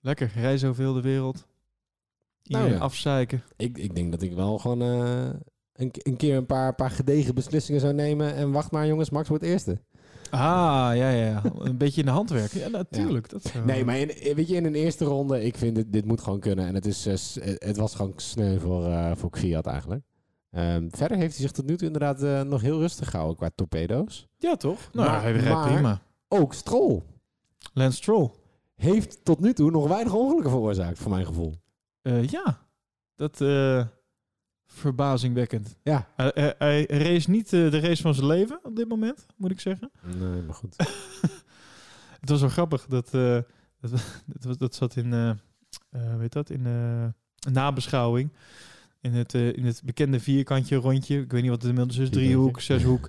[0.00, 0.32] lekker.
[0.34, 1.46] Rij zoveel de wereld.
[2.42, 2.78] Nou ja.
[2.78, 3.42] afzeiken.
[3.56, 5.28] ik, ik denk dat ik wel gewoon eh,
[5.72, 8.34] een, een keer een paar, paar gedegen beslissingen zou nemen.
[8.34, 9.80] En wacht maar jongens, Max wordt eerste.
[10.30, 11.42] Ah, ja, ja.
[11.58, 12.58] Een beetje in de hand werken.
[12.60, 13.28] Ja, natuurlijk.
[13.30, 16.04] Dat zou- Nee, maar in, weet je, in een eerste ronde, ik vind dit, dit
[16.04, 16.66] moet gewoon kunnen.
[16.66, 20.02] En het, is, eh, eh, het was gewoon sneu voor, eh voor Fiat eigenlijk.
[20.50, 23.50] Ehm, verder heeft hij zich tot nu toe inderdaad eh, nog heel rustig gehouden qua
[23.54, 24.26] torpedo's.
[24.36, 24.78] Ja, toch?
[24.92, 26.02] Nou, Maar- hij rijdt maar- prima.
[26.28, 27.02] Ook Stroll
[27.72, 28.30] Lance Stroll.
[28.74, 31.54] heeft tot nu toe nog weinig ongelukken veroorzaakt, voor mijn gevoel.
[32.02, 32.58] Eh, ja,
[33.16, 33.84] dat eh
[34.66, 35.76] verbazingwekkend.
[35.82, 36.08] Ja.
[36.16, 39.50] Hij, hij, hij race niet eh, de race van zijn leven op dit moment, moet
[39.50, 39.90] ik zeggen.
[40.18, 40.76] Nee, maar goed.
[42.20, 42.86] Het was wel grappig.
[42.86, 43.38] Dat, eh,
[43.80, 43.90] dat,
[44.26, 45.30] dat, was- dat zat in, eh
[45.90, 47.02] eh, weet dat, in eh,
[47.40, 48.32] een nabeschouwing.
[49.00, 51.20] In het, eh, in het bekende vierkantje rondje.
[51.20, 52.10] Ik weet niet wat het inmiddels is.
[52.10, 53.08] Driehoek, zeshoek.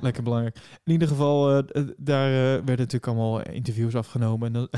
[0.00, 0.56] Lekker belangrijk.
[0.84, 1.62] In ieder geval,
[1.96, 4.46] daar werden natuurlijk allemaal interviews afgenomen.
[4.46, 4.68] En dan,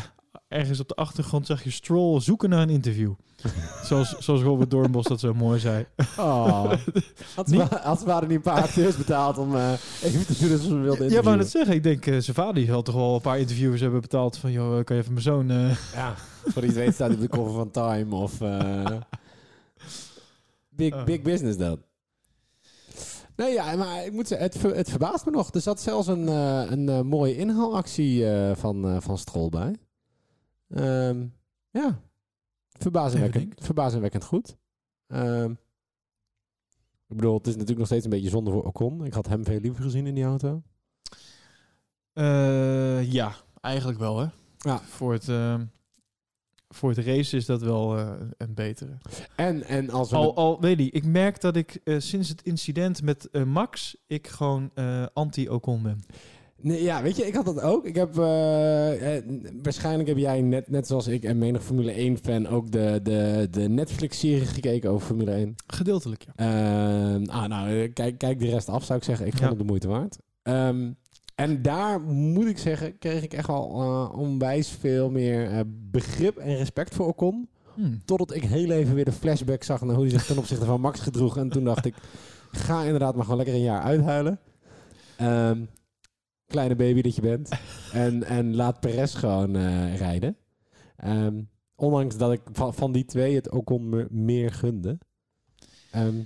[0.48, 3.12] ergens op de achtergrond zag je Stroll zoeken naar een interview.
[3.84, 5.86] zoals, zoals Robert Doornbos dat zo mooi zei.
[6.18, 6.64] Oh.
[7.36, 10.26] Had, ze, Niet- wa- had ze waren niet een paar acteurs betaald om eh, even
[10.26, 11.38] te doen dat ze wilden Ja, interviewen.
[11.38, 11.74] net zeggen.
[11.74, 14.36] Ik denk, eh zijn vader die zal toch wel een paar interviewers hebben betaald.
[14.36, 15.50] Van, joh, kan je even mijn zoon...
[15.50, 16.14] eh, Ja,
[16.46, 18.40] voor iets weet staat hij op de cover van Time of...
[18.40, 18.86] eh,
[20.68, 21.04] big, Oh.
[21.04, 21.82] big business dan.
[23.36, 25.54] Nee, ja, maar ik moet zeggen, het, ver- het verbaast me nog.
[25.54, 29.74] Er zat zelfs een, eh, een eh, mooie inhaalactie eh, van, eh, van Stroll bij.
[30.68, 31.26] Ehm,
[31.70, 32.00] ja,
[32.78, 34.56] verbazingwekkend, verbazingwekkend goed.
[35.06, 35.50] Ehm,
[37.08, 39.04] ik bedoel, het is natuurlijk nog steeds een beetje zonde voor Ocon.
[39.04, 40.62] Ik had hem veel liever gezien in die auto.
[42.12, 44.26] Eh, ja, eigenlijk wel, hè.
[44.58, 44.78] Ja.
[44.78, 45.60] Voor het, eh,
[46.68, 48.98] voor het race is dat wel eh, een betere.
[49.36, 50.16] En, en als we...
[50.16, 53.96] Al, al weet je, ik merk dat ik eh, sinds het incident met eh, Max,
[54.06, 56.00] ik gewoon eh, anti-Ocon ben.
[56.60, 57.84] Nee, ja, weet je, ik had dat ook.
[57.86, 59.24] Ik heb, eh, eh,
[59.62, 63.68] waarschijnlijk heb jij net, net zoals ik en menig Formule 1-fan ook de, de, de
[63.68, 65.54] Netflix-serie gekeken over Formule 1.
[65.66, 66.32] Gedeeltelijk, ja.
[66.36, 69.26] Ehm, ah, nou, eh, kijk, kijk de rest af, zou ik zeggen.
[69.26, 69.48] Ik vond Ja.
[69.50, 70.18] het de moeite waard.
[70.42, 70.90] Ehm,
[71.34, 76.56] en daar moet ik zeggen, kreeg ik echt wel eh, onwijs veel meer begrip en
[76.56, 77.48] respect voor Ocon.
[77.74, 77.94] Hm.
[78.04, 80.80] Totdat ik heel even weer de flashback zag naar hoe hij zich ten opzichte van
[80.80, 81.36] Max gedroeg.
[81.36, 81.94] En toen dacht ik,
[82.52, 84.38] ga inderdaad maar gewoon lekker een jaar uithuilen.
[85.16, 85.60] Ehm,
[86.48, 87.48] kleine baby dat je bent.
[87.92, 90.36] en, en laat Perez gewoon eh, rijden.
[90.96, 91.40] Ehm,
[91.76, 94.98] ondanks dat ik van, van die twee het Ocon me meer gunde.
[95.90, 96.16] Ehm,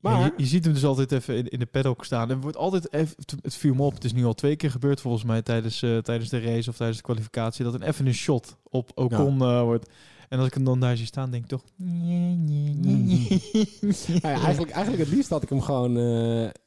[0.00, 2.30] Ja, maar je, je ziet hem dus altijd even in, in de paddock staan.
[2.30, 3.94] Er wordt altijd even, het viel me op.
[3.94, 6.76] Het is nu al twee keer gebeurd volgens mij tijdens, eh, tijdens de race of
[6.76, 7.64] tijdens de kwalificatie.
[7.64, 9.90] Dat er even een shot op Ocon eh, wordt.
[10.28, 11.62] En als ik hem dan daar zie staan, denk ik toch...
[14.22, 15.96] ja, eigenlijk, eigenlijk het liefst had ik hem gewoon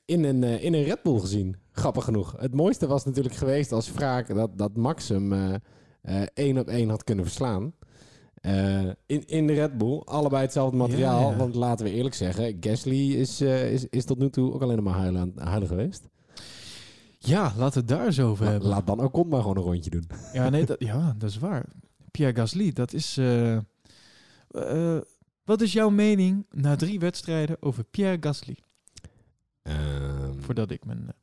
[0.06, 1.56] in, een, in een Red Bull gezien.
[1.82, 2.36] Grappig genoeg.
[2.40, 5.54] Het mooiste was natuurlijk geweest als wraak dat, dat Max hem eh,
[6.02, 7.74] eh, één op één had kunnen verslaan.
[8.34, 11.22] Eh, in, in de Red Bull, allebei hetzelfde materiaal.
[11.22, 11.38] Ja, ja.
[11.38, 14.94] Want laten we eerlijk zeggen, Gasly is, is, is tot nu toe ook alleen maar
[14.94, 16.10] huilen, huilen geweest.
[17.18, 18.70] Ja, laten we het daar zo over La- hebben.
[18.70, 20.08] laat dan ook maar gewoon een rondje doen.
[20.34, 21.66] Ja, nee, dat, ja, dat is waar.
[22.12, 23.20] Pierre Gasly, dat is...
[25.44, 28.58] wat is jouw mening na drie wedstrijden over Pierre Gasly?
[29.62, 31.14] Ehm, Voordat ik mijn...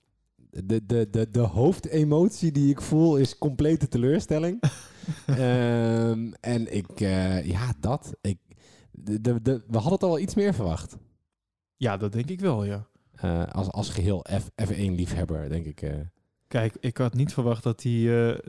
[0.51, 4.61] de, de, de, de hoofdemotie die ik voel is complete teleurstelling.
[5.27, 8.13] Ehm, en ik, eh, ja, dat.
[8.21, 8.39] Ik,
[8.91, 10.97] de, de, de- we hadden het al wel iets meer verwacht.
[11.77, 12.87] ja, dat denk ik wel, ja.
[13.15, 15.83] Eh, als, als geheel F, F1-liefhebber, denk ik.
[15.83, 15.95] eh.
[16.47, 18.41] Kijk, ik had niet verwacht dat hij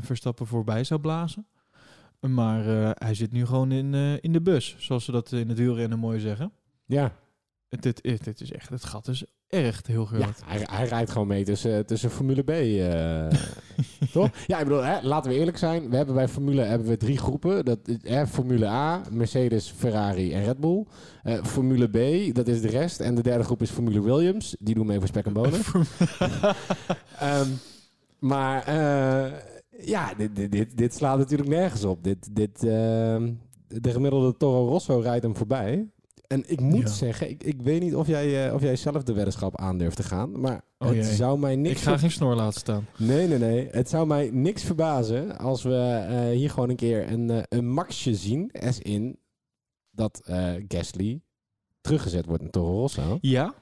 [0.00, 1.46] Verstappen voorbij zou blazen.
[2.20, 2.64] Maar
[2.98, 6.20] hij zit nu gewoon in, in de bus, zoals ze dat in het wielrennen mooi
[6.20, 6.52] zeggen.
[6.86, 7.12] ja,
[7.68, 9.24] dit, het is echt, het gat is
[9.62, 10.20] echt heel groot.
[10.20, 12.50] ja hij, hij rijdt gewoon mee tussen, tussen Formule B.
[12.50, 13.40] eh,
[14.12, 14.30] toch?
[14.46, 15.90] Ja, ik bedoel, hè, laten we eerlijk zijn.
[15.90, 17.64] We hebben bij Formule hebben we drie groepen.
[17.64, 20.84] Dat hè, Formule A, Mercedes, Ferrari en Red Bull.
[21.22, 23.00] Eh, Formule B, dat is de rest.
[23.00, 24.56] En de derde groep is Formule Williams.
[24.58, 25.60] Die doen mee voor spek en bonen.
[27.18, 27.48] Ehm,
[28.18, 29.32] maar eh,
[29.86, 32.04] ja, dit, dit, dit, dit slaat natuurlijk nergens op.
[32.04, 33.32] Dit, dit, ehm,
[33.68, 35.88] de gemiddelde Toro Rosso rijdt hem voorbij.
[36.26, 36.86] En ik moet Ja.
[36.88, 40.02] zeggen, ik, ik weet niet of jij, eh, of jij zelf de weddenschap aandurft te
[40.02, 40.40] gaan.
[40.40, 41.14] Maar Oh het jee.
[41.14, 41.82] zou mij Ik niks...
[41.82, 42.86] ga ver- geen snor laten staan.
[42.98, 43.68] Nee, nee, nee.
[43.70, 47.68] Het zou mij niks verbazen als we eh, hier gewoon een keer een, eh, een
[47.70, 48.50] maxje zien.
[48.52, 49.18] As in
[49.90, 50.20] dat
[50.68, 51.20] Gasly
[51.80, 53.18] teruggezet wordt in Toro Rosso.
[53.20, 53.54] Ja?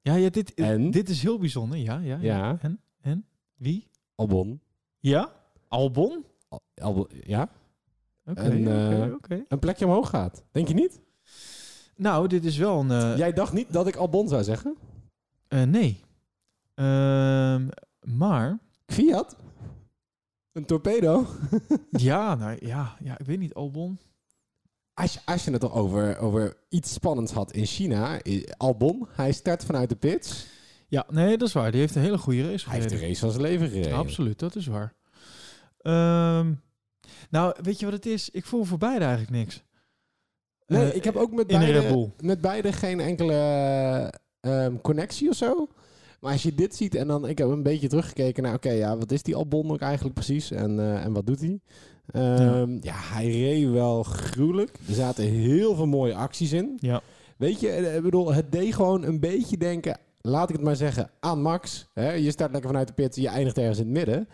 [0.00, 0.90] Ja, ja dit, En?
[0.90, 1.78] dit is heel bijzonder.
[1.78, 2.18] Ja, ja.
[2.20, 2.58] Ja.
[2.60, 2.80] En?
[3.00, 3.24] En?
[3.56, 3.88] Wie?
[4.14, 4.60] Albon.
[4.98, 5.32] Ja?
[5.68, 6.24] Albon?
[6.48, 7.48] Al- Albon ja?
[8.26, 9.44] Oké, oké.
[9.48, 10.44] Een plekje omhoog gaat.
[10.52, 11.00] Denk je niet?
[11.96, 12.90] Nou, dit is wel een...
[12.90, 14.76] eh, Jij dacht niet dat ik Albon zou zeggen?
[15.48, 16.00] eh, nee.
[16.74, 17.68] Ehm,
[18.00, 18.58] maar...
[18.86, 19.36] Fiat?
[20.52, 21.26] Een torpedo?
[21.90, 23.54] ja, nou, ja, ja, ik weet niet.
[23.54, 23.98] Albon?
[24.94, 28.20] Als je, als je het toch over, over iets spannends had in China.
[28.56, 30.46] Albon, hij start vanuit de pits.
[30.88, 31.70] Ja, nee, dat is waar.
[31.70, 33.08] Die heeft een hele goede race Hij heeft de gereden.
[33.08, 33.92] race van zijn leven gereden.
[33.98, 34.94] Absoluut, dat is waar.
[35.78, 36.52] Ehm,
[37.30, 38.30] nou, weet je wat het is?
[38.30, 39.62] Ik voel voor beide eigenlijk niks.
[40.66, 43.34] Nee, Eh, ik heb ook met in beide, met beide geen enkele
[44.40, 45.68] ehm, connectie of zo.
[46.20, 47.28] Maar als je dit ziet en dan...
[47.28, 48.54] Ik heb een beetje teruggekeken naar...
[48.54, 50.50] Oké, ja, wat is die Albon ook eigenlijk precies?
[50.50, 51.60] En, eh, en wat doet hij?
[52.06, 52.94] Ehm, ja.
[52.94, 54.70] hij reed wel gruwelijk.
[54.88, 56.76] Er zaten heel veel mooie acties in.
[56.80, 57.02] Ja.
[57.36, 59.98] Weet je, eh, ik bedoel, het deed gewoon een beetje denken...
[60.20, 61.88] Laat ik het maar zeggen, aan Max.
[61.92, 62.12] Hè?
[62.12, 64.28] Je start lekker vanuit de pit, je eindigt ergens in het midden.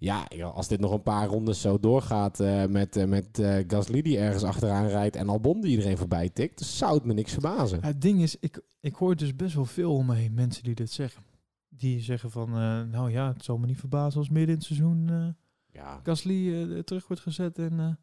[0.00, 4.02] Ja, als dit nog een paar rondes zo doorgaat eh, met, eh, met eh, Gasly
[4.02, 7.84] die ergens achteraan rijdt en Albon die iedereen voorbij tikt, zou het me niks verbazen.
[7.84, 10.74] Het ding is, ik, ik hoor dus best wel veel om me heen mensen die
[10.74, 11.22] dit zeggen.
[11.68, 12.50] Die zeggen van,
[12.90, 15.34] nou ja, het zal me niet verbazen als midden in het seizoen
[15.72, 16.00] Ja.
[16.02, 17.58] Gasly terug wordt gezet.
[17.58, 17.98] En,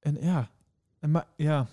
[0.00, 0.50] en ja,
[0.98, 1.66] en maar ja,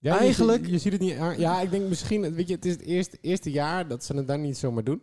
[0.00, 1.38] Eigenlijk- Je, ziet het niet aan.
[1.38, 4.26] Ja, ik denk misschien, weet je, het is het eerste, eerste jaar dat ze het
[4.26, 5.02] dan niet zomaar doen.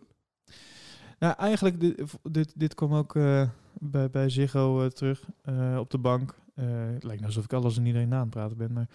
[1.18, 5.90] Nou, eigenlijk, dit, dit, dit kwam ook eh, bij, bij Ziggo eh, terug eh, op
[5.90, 6.34] de bank.
[6.54, 8.72] Het lijkt nou alsof ik alles en iedereen na aan het praten ben.
[8.72, 8.88] Maar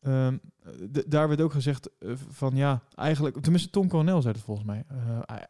[0.00, 0.36] ehm,
[1.06, 1.90] daar werd ook gezegd
[2.30, 3.40] van ja, eigenlijk...
[3.40, 4.84] Tenminste, Tom Coronel zei het volgens mij.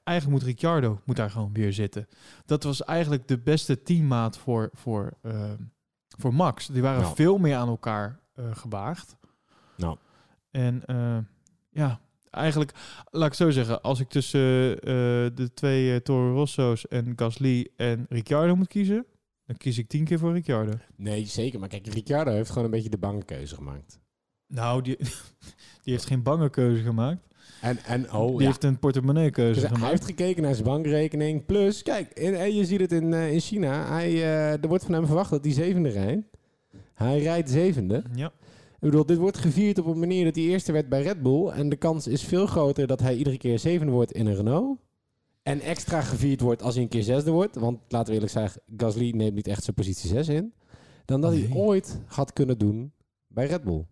[0.04, 2.08] eigenlijk moet Ricciardo moet daar gewoon weer zitten.
[2.46, 5.56] Dat was eigenlijk de beste teammaat voor, voor, ehm,
[6.18, 6.66] voor Max.
[6.66, 7.14] Die waren Nou.
[7.14, 8.20] veel meer aan elkaar
[8.52, 9.16] gewaagd.
[9.76, 9.96] Nou.
[10.50, 10.82] En
[11.70, 12.00] ja,
[12.32, 12.72] eigenlijk,
[13.10, 14.92] laat ik zo zeggen, als ik tussen eh,
[15.34, 19.06] de twee eh, Toro Rosso's en Gasly en Ricciardo moet kiezen,
[19.46, 20.72] dan kies ik tien keer voor Ricciardo.
[20.96, 21.58] Nee, zeker.
[21.60, 24.00] Maar kijk, Ricciardo heeft gewoon een beetje de bange keuze gemaakt.
[24.46, 24.96] Nou, die,
[25.82, 27.26] die heeft geen bange keuze gemaakt.
[27.60, 28.46] En, en oh, die ja.
[28.46, 29.92] heeft een portemonnee keuze Dus hij gemaakt.
[29.92, 31.46] heeft gekeken naar zijn bankrekening.
[31.46, 33.86] Plus, kijk, in, en je ziet het in, eh, in China.
[33.86, 36.26] Hij, eh, er wordt van hem verwacht dat hij zevende rijdt.
[36.94, 38.02] Hij rijdt zevende.
[38.14, 38.32] Ja,
[38.82, 41.46] Ik bedoel, dit wordt gevierd op een manier dat hij eerste werd bij Red Bull.
[41.48, 44.78] En de kans is veel groter dat hij iedere keer zevende wordt in een Renault.
[45.42, 47.56] En extra gevierd wordt als hij een keer zesde wordt.
[47.56, 50.52] Want laten we eerlijk zeggen, Gasly neemt niet echt zijn positie 6 in.
[51.04, 52.92] Dan dat hij ooit had kunnen doen
[53.28, 53.86] bij Red Bull.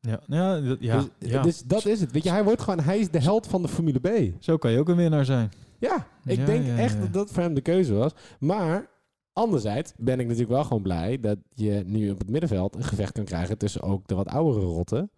[0.00, 1.42] ja, ja, dat- ja, dus, ja.
[1.42, 2.12] dus dat is het.
[2.12, 4.32] Weet je, hij wordt gewoon, hij is de held van de Formule B.
[4.42, 5.50] Zo kan je ook een winnaar zijn.
[5.78, 8.12] Ja, ik Ja, denk echt dat dat voor hem de keuze was.
[8.38, 8.88] Maar
[9.36, 13.12] anderzijds ben ik natuurlijk wel gewoon blij dat je nu op het middenveld een gevecht
[13.12, 15.10] kan krijgen tussen ook de wat oudere rotten.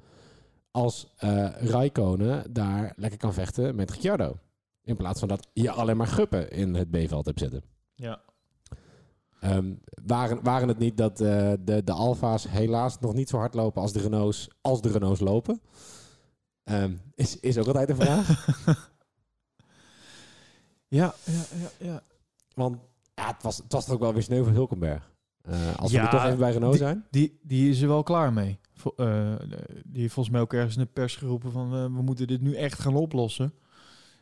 [0.71, 4.37] Als eh Raikkonen daar lekker kan vechten met Ricciardo.
[4.83, 7.63] In plaats van dat je alleen maar guppen in het B-veld hebt zitten.
[7.95, 8.21] Ja.
[9.41, 9.75] Ehm,
[10.07, 13.83] waren, waren het niet dat eh, de, de Alfa's helaas nog niet zo hard lopen
[13.83, 15.61] als de Renaults, als de Renaults lopen?
[16.65, 18.27] Ehm, is, is ook altijd een vraag.
[20.89, 22.03] Ja, ja, ja, ja.
[22.55, 22.77] Want
[23.19, 25.11] ja, het, was, het was toch ook wel weer sneu voor Hulkenberg.
[25.43, 27.05] Eh, als we Ja, er toch even bij Renault die- zijn.
[27.11, 28.59] Die, die is er wel klaar mee.
[28.75, 29.35] Vo- eh,
[29.85, 32.41] die heeft volgens mij ook ergens in de pers geroepen van eh, we moeten dit
[32.41, 33.53] nu echt gaan oplossen.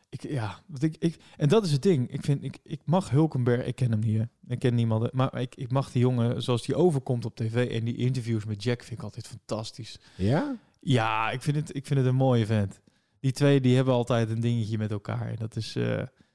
[0.09, 2.11] Ik, ja, want ik, ik, en dat is het ding.
[2.11, 4.25] Ik, vind, ik, ik mag Hulkenberg, ik ken hem niet, hè.
[4.49, 7.85] ik ken niemand, maar ik, ik mag die jongen zoals die overkomt op tv en
[7.85, 9.99] die interviews met Jack vind ik altijd fantastisch.
[10.17, 10.57] Ja?
[10.81, 12.81] Ja, ik vind het, ik vind het een mooie vent.
[13.21, 15.29] Die twee die hebben altijd een dingetje met elkaar.
[15.29, 15.77] En dat is,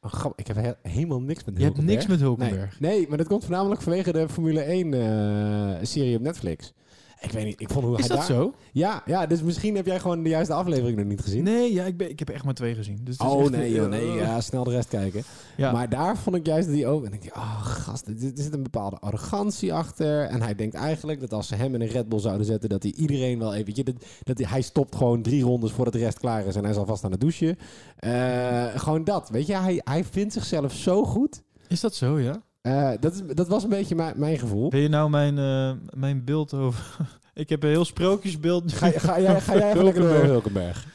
[0.02, 1.98] Oh, grap, ik heb he- helemaal niks met je hebt Hulkenberg.
[2.00, 2.80] niks met Hulkenberg.
[2.80, 6.74] nee, maar dat komt voornamelijk vanwege de Formule 1 eh, serie op Netflix.
[7.22, 8.38] Ik weet niet, ik vond hoe Is hij dat daar...
[8.38, 8.54] zo?
[8.72, 11.44] Ja, ja, dus misschien heb jij gewoon de juiste aflevering nog niet gezien.
[11.44, 13.00] Nee, ja, ik, ben, ik heb echt maar twee gezien.
[13.04, 15.24] Dus het is Oh echt, nee, joh, nee, ja, snel de rest kijken.
[15.58, 15.72] ja.
[15.72, 17.06] Maar daar vond ik juist hij ook...
[17.06, 20.24] En denk ik, oh gast, er zit een bepaalde arrogantie achter.
[20.26, 22.70] En hij denkt eigenlijk dat als ze hem in een Red Bull zouden zetten...
[22.70, 23.66] dat hij iedereen wel even...
[23.66, 26.56] weet je, dat, dat hij, hij stopt gewoon drie rondes voordat de rest klaar is...
[26.56, 27.58] en hij is alvast aan het douchen.
[27.96, 29.56] Eh, gewoon dat, weet je.
[29.56, 31.44] Hij, hij vindt zichzelf zo goed.
[31.68, 32.42] Is dat zo, ja?
[32.62, 34.70] Eh, dat, is, dat was een beetje mijn, mijn gevoel.
[34.70, 36.98] Ben je nou mijn, eh, mijn beeld over...
[37.34, 38.74] ik heb een heel sprookjesbeeld.
[38.74, 40.88] Ga, ga, jij, ga jij lekker door Hulkenberg?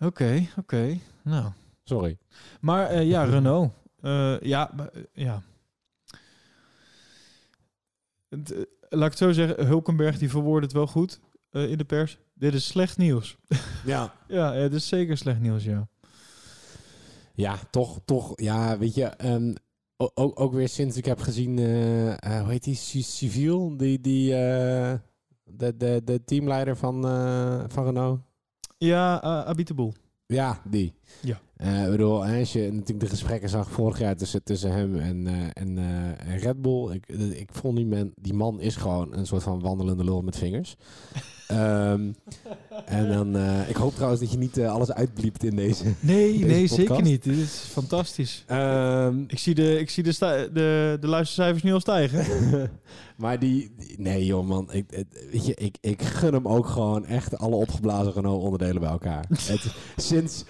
[0.00, 0.98] Oké, oké.
[1.22, 1.50] Nou.
[1.84, 2.18] Sorry.
[2.60, 3.72] Maar eh, ja, Renault.
[4.40, 4.70] Ja,
[5.12, 5.42] ja.
[8.88, 11.20] Laat ik het zo zeggen, Hulkenberg die verwoordt het wel goed.
[11.50, 12.18] in de pers.
[12.34, 13.36] Dit is slecht nieuws.
[13.84, 14.14] Ja.
[14.28, 15.88] ja, het is zeker slecht nieuws, ja.
[17.34, 18.32] Ja, toch, toch.
[18.40, 19.54] Ja, weet je, ehm,
[20.14, 24.00] ook, ook weer sinds ik heb gezien, eh, eh, hoe heet die, Ci- Civiel, die,
[24.00, 24.94] die eh,
[25.44, 27.02] de, de, de teamleider van,
[27.70, 28.20] van Renault.
[28.78, 29.92] Ja, Abiteboel.
[30.26, 30.94] Ja, die.
[31.22, 31.40] Ja.
[31.84, 35.78] Ik bedoel, als je natuurlijk de gesprekken zag vorig jaar tussen, tussen hem en, en,
[36.18, 36.90] en Red Bull.
[36.92, 40.36] Ik, ik vond die man, die man is gewoon een soort van wandelende lul met
[40.36, 40.76] vingers.
[41.48, 42.12] Ehm,
[42.84, 45.84] en dan, eh, ik hoop trouwens dat je niet eh, alles uitbliept in deze.
[46.00, 46.74] Nee, Deze nee, podcast.
[46.88, 47.22] zeker niet.
[47.24, 48.44] Dit is fantastisch.
[48.46, 50.12] Ehm, Ik zie de, ik zie de,
[50.52, 52.24] de, de luistercijfers nu al stijgen.
[53.16, 56.66] maar die, die- nee joh man, ik, het- weet je, ik, ik gun hem ook
[56.66, 59.24] gewoon echt alle opgeblazen Renault onderdelen bij elkaar.
[59.52, 60.44] het, sinds,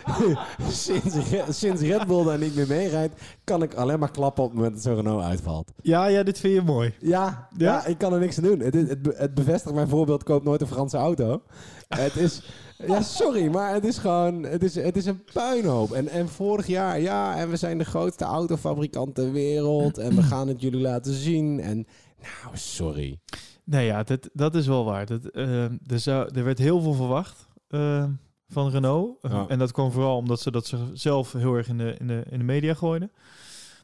[0.70, 4.42] sinds, Re- sinds Red Bull daar niet meer mee rijdt, kan ik alleen maar klappen
[4.44, 5.72] op het moment dat zo'n Renault uitvalt.
[5.82, 6.94] Ja, ja, dit vind je mooi.
[7.00, 7.66] Ja, Ja?
[7.66, 7.86] ja?
[7.86, 8.60] ik kan er niks aan doen.
[8.60, 11.42] Het, het, het bevestigt mijn voorbeeld, koop nooit een Franse auto.
[11.88, 12.42] het is,
[12.86, 15.92] ja sorry, maar het is gewoon, het is, het is een puinhoop.
[15.92, 20.22] En, en vorig jaar, ja, en we zijn de grootste autofabrikant ter wereld en we
[20.22, 21.60] gaan het jullie laten zien.
[21.60, 21.86] En
[22.22, 23.18] nou, sorry.
[23.64, 25.06] Nee, ja, dat, dat is wel waar.
[25.06, 28.04] Dat, eh, er, zou, er werd heel veel verwacht eh,
[28.48, 29.18] van Renault.
[29.22, 29.48] Eh, Ja.
[29.48, 32.24] En dat kwam vooral omdat ze dat ze zelf heel erg in de, in de,
[32.30, 33.12] in de media gooiden.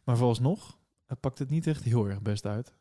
[0.04, 2.74] Maar vooralsnog uh, pakt het niet echt heel erg best uit,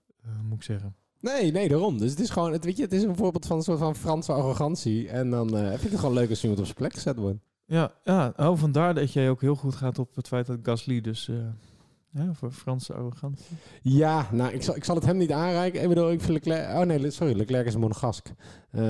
[0.43, 0.95] moet ik zeggen.
[1.23, 1.97] Nee, nee, daarom.
[1.97, 3.95] Dus het is gewoon, het, weet je, het is een voorbeeld van een soort van
[3.95, 5.09] Franse arrogantie.
[5.09, 7.39] En dan eh, vind ik het gewoon leuk als iemand op zijn plek gezet wordt.
[7.65, 11.01] Ja, ja oh, vandaar dat jij ook heel goed gaat op het feit dat Gasly
[11.01, 11.27] dus...
[11.29, 11.36] eh,
[12.09, 13.57] ja, voor Franse arrogantie.
[13.81, 15.81] Ja, nou, ik zal, ik zal het hem niet aanreiken.
[15.81, 16.69] Ik bedoel, ik vind Leclerc...
[16.77, 18.27] Oh nee, sorry, Leclerc is een monegask.
[18.71, 18.81] Eh,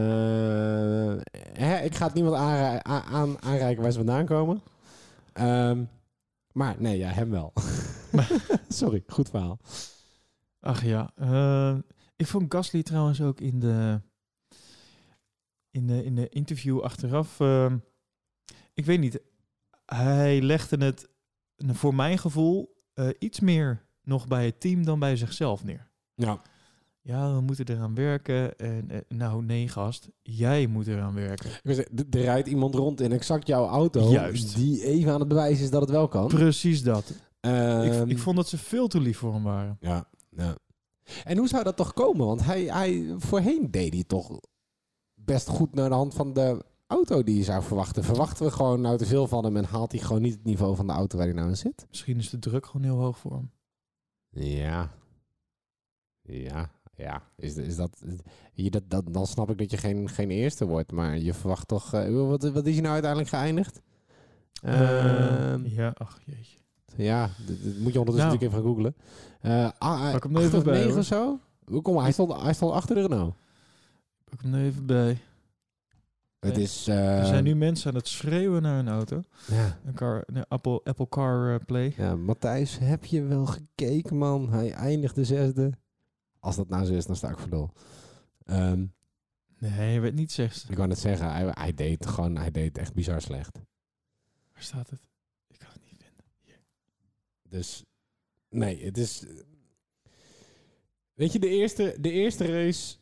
[1.53, 4.61] hè, ik ga het niemand aanrei- a- aan, aanreiken waar ze vandaan komen.
[5.33, 5.83] Ehm,
[6.51, 7.53] maar nee, ja, hem wel.
[8.67, 9.59] sorry, goed verhaal.
[10.59, 11.09] Ach ja,
[12.15, 14.01] ik vond Gasly trouwens ook in de,
[15.71, 17.39] in de, in de interview achteraf.
[17.39, 17.73] eh,
[18.73, 19.19] ik weet niet,
[19.85, 21.09] hij legde het
[21.57, 25.91] voor mijn gevoel eh, iets meer nog bij het team dan bij zichzelf neer.
[26.15, 26.41] Ja.
[27.01, 28.57] Ja, we moeten eraan werken.
[28.57, 31.49] En eh, nou, nee, gast, jij moet eraan werken.
[31.63, 34.11] Er rijdt iemand rond in exact jouw auto.
[34.11, 34.55] Juist.
[34.55, 36.27] Die even aan het bewijzen is dat het wel kan.
[36.27, 37.09] Precies dat.
[37.09, 39.77] ik, Ehm, ik vond dat ze veel te lief voor hem waren.
[39.79, 40.55] Ja, ja.
[41.23, 42.25] En hoe zou dat toch komen?
[42.25, 44.39] Want hij, hij, voorheen deed hij toch
[45.13, 48.03] best goed naar de hand van de auto die je zou verwachten.
[48.03, 50.75] Verwachten we gewoon nou te veel van hem en haalt hij gewoon niet het niveau
[50.75, 51.85] van de auto waar hij nou in zit?
[51.89, 53.51] Misschien is de druk gewoon heel hoog voor hem.
[54.29, 54.91] Ja.
[56.21, 57.21] Ja, ja.
[57.35, 58.01] Is, is dat,
[58.53, 60.91] je, dat, dat, dan snap ik dat je geen, geen eerste wordt.
[60.91, 61.93] Maar je verwacht toch...
[61.93, 63.81] eh, wat, wat is hij nou uiteindelijk geëindigd?
[64.61, 66.57] Ehm, Eh, ja, ach jeetje.
[66.95, 68.13] Ja, dat moet je ondertussen Nou.
[68.15, 68.95] natuurlijk even gaan googlen.
[69.41, 71.39] Eh ah, Pak hem even bij, of zo?
[71.65, 73.35] Hoe Kom hij stond, hij stond achter de Renault.
[74.29, 75.17] Pak hem even bij.
[76.39, 76.61] Het Ja.
[76.61, 76.87] is...
[76.87, 79.21] eh, Er zijn nu mensen aan het schreeuwen naar een auto.
[79.47, 79.79] Ja.
[79.85, 81.93] Een car, een Apple, Apple Car eh, Play.
[81.97, 84.49] ja, Matthijs, heb je wel gekeken, man?
[84.49, 85.71] Hij eindigde zesde.
[86.39, 87.71] Als dat nou zo is, dan sta ik voor lul.
[88.45, 88.85] Ehm,
[89.57, 90.71] Nee, hij werd niet zesde.
[90.71, 93.59] ik wou net zeggen, hij, hij deed gewoon, hij deed echt bizar slecht.
[94.53, 94.99] Waar staat het?
[94.99, 95.12] Ik kan het.
[97.53, 97.83] Dus,
[98.49, 99.23] nee, het is...
[101.13, 102.95] Weet je, de eerste, de eerste race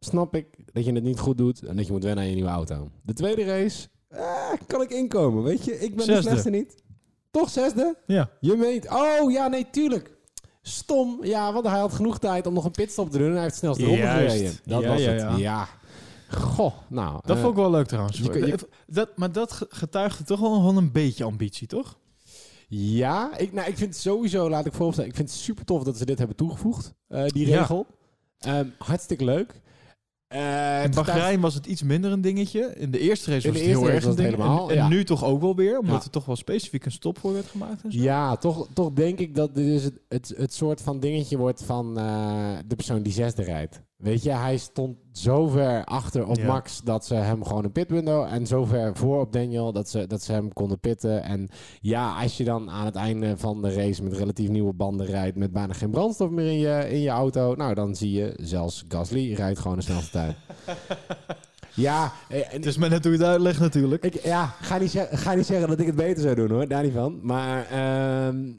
[0.00, 2.34] snap ik dat je het niet goed doet en dat je moet wennen aan je
[2.34, 2.90] nieuwe auto.
[3.02, 5.78] De tweede race, ah, kan ik inkomen, weet je?
[5.80, 6.14] Ik ben Zesde.
[6.22, 6.82] de slechtste niet.
[7.30, 7.96] Toch zesde?
[8.06, 8.30] Ja.
[8.40, 8.88] Je meent...
[8.90, 10.16] Oh, ja, nee, tuurlijk.
[10.62, 11.24] Stom.
[11.24, 13.54] Ja, want hij had genoeg tijd om nog een pitstop te doen en hij heeft
[13.54, 14.52] het snelste ronde gereden.
[14.64, 15.20] Dat Ja, was ja, het.
[15.20, 15.36] ja.
[15.36, 15.68] Ja.
[16.38, 17.20] Goh, nou.
[17.24, 18.18] Dat eh, vond ik wel leuk trouwens.
[18.18, 21.98] je kun- je- dat, maar dat ge- getuigde toch wel van een beetje ambitie, toch?
[22.72, 25.82] Ja, ik, nou, ik vind het sowieso, laat ik voorstellen, ik vind het super tof
[25.82, 27.58] dat ze dit hebben toegevoegd, eh, die Ja.
[27.58, 27.86] regel.
[28.38, 29.60] Ehm, hartstikke leuk.
[30.26, 32.72] Eh, In Bahrein was het iets minder een dingetje.
[32.76, 34.28] In de eerste race was het heel erg een ding.
[34.30, 34.88] helemaal, en en ja.
[34.88, 36.04] nu toch ook wel weer, omdat Ja.
[36.04, 37.82] er toch wel specifiek een stop voor werd gemaakt.
[37.82, 37.98] En zo.
[37.98, 41.98] Ja, toch, toch denk ik dat dit het, het, het soort van dingetje wordt van
[41.98, 43.80] eh, de persoon die zesde rijdt.
[44.00, 46.46] Weet je, hij stond zo ver achter op Ja.
[46.46, 50.06] Max dat ze hem gewoon een pitwindow en zo ver voor op Daniel dat ze,
[50.06, 51.22] dat ze hem konden pitten.
[51.22, 51.48] En
[51.80, 55.36] ja, als je dan aan het einde van de race met relatief nieuwe banden rijdt
[55.36, 58.84] met bijna geen brandstof meer in je, in je auto, nou dan zie je zelfs
[58.88, 60.36] Gasly rijdt gewoon de snelste tijd.
[61.74, 64.04] Ja, eh, Het is maar net hoe je het uitlegt natuurlijk.
[64.04, 66.82] ik, ja, ga niet, ga niet zeggen dat ik het beter zou doen hoor, daar
[66.82, 67.18] niet van.
[67.22, 68.52] Maar ehm,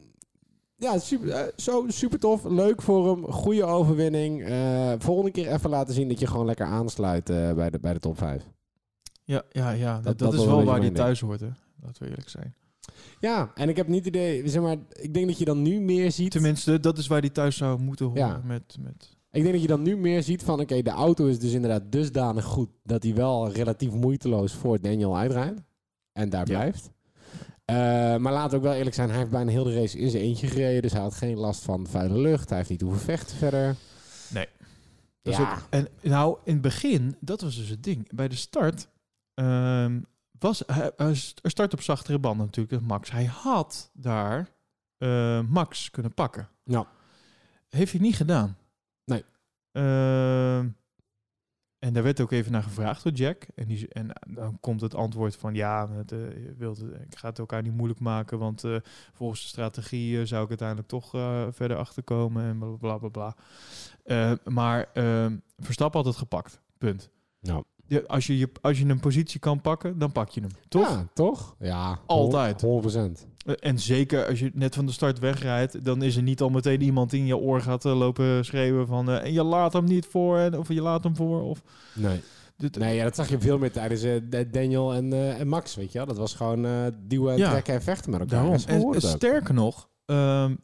[0.82, 2.44] ja, super, eh, zo super tof.
[2.44, 3.32] Leuk voor hem.
[3.32, 4.44] Goede overwinning.
[4.44, 7.94] Eh, volgende keer even laten zien dat je gewoon lekker aansluit eh, bij, de, bij
[7.94, 8.44] de top 5.
[9.24, 11.50] Ja, ja, ja dat, Dat- dat, dat is wel waar mijn thuis hoort, hè.
[11.82, 12.56] Laten we eerlijk zijn.
[13.20, 15.80] Ja, en ik heb niet het idee, zeg maar, ik denk dat je dan nu
[15.82, 16.32] meer ziet.
[16.32, 18.42] Tenminste, dat is waar die thuis zou moeten horen Ja.
[18.46, 19.18] met, met...
[19.32, 21.92] Ik denk dat je dan nu meer ziet van, oké, de auto is dus inderdaad
[21.92, 25.62] dusdanig goed dat hij wel relatief moeiteloos voor Daniel uitrijdt.
[26.12, 26.58] En daar Ja.
[26.58, 26.90] blijft.
[27.66, 27.76] Eh,
[28.18, 30.24] maar laten we ook wel eerlijk zijn, hij heeft bijna heel de race in zijn
[30.24, 30.82] eentje gereden.
[30.82, 32.50] Dus hij had geen last van vuile lucht.
[32.50, 33.76] Hij heeft niet hoeven vechten verder.
[34.30, 34.48] Nee.
[35.22, 38.10] Dat is ja, ook- en nou, in het begin, dat was dus het ding.
[38.16, 38.88] Bij de start
[39.34, 40.02] ehm,
[40.40, 43.12] was hij, hij start op zachtere banden natuurlijk, Max.
[43.12, 44.50] Hij had daar
[44.98, 46.50] eh, Max kunnen pakken.
[46.64, 46.88] Ja.
[47.70, 48.58] Heeft hij niet gedaan.
[49.06, 49.24] Nee.
[49.72, 50.68] Ehm,
[51.82, 53.48] en daar werd ook even naar gevraagd door Jack.
[53.56, 56.20] En, die, en dan komt het antwoord van ja, het, eh,
[56.60, 58.40] het, ik ga het elkaar niet moeilijk maken.
[58.40, 58.76] Want eh,
[59.14, 63.10] volgens de strategie eh, zou ik uiteindelijk toch eh, verder achterkomen en bla bla bla
[63.10, 63.36] bla.
[64.04, 66.62] Eh, maar ehm, Verstappen had het gepakt.
[66.78, 67.10] Punt.
[67.40, 67.64] Ja.
[67.88, 70.52] Ja, als, je, je, als je een positie kan pakken, dan pak je hem.
[70.68, 70.90] Toch?
[70.90, 71.56] Ja, toch?
[71.60, 72.00] Ja.
[72.06, 72.66] Altijd.
[72.66, 73.28] 100%.
[73.46, 76.50] Eh, En zeker als je net van de start wegrijdt, dan is er niet al
[76.50, 79.84] meteen iemand in je oor gaat eh, lopen schreeuwen van eh, en je laat hem
[79.86, 81.62] niet voor en of je laat hem voor of
[81.94, 82.22] Nee.
[82.58, 85.92] dit, Nee, ja, dat zag je veel meer tijdens de- Daniel en, en Max, weet
[85.92, 86.08] je wel.
[86.08, 87.50] Dat was gewoon duwen Ja.
[87.50, 88.36] trekken en vechten met elkaar.
[88.66, 88.94] daarom.
[88.94, 90.56] En sterker nog, ehm,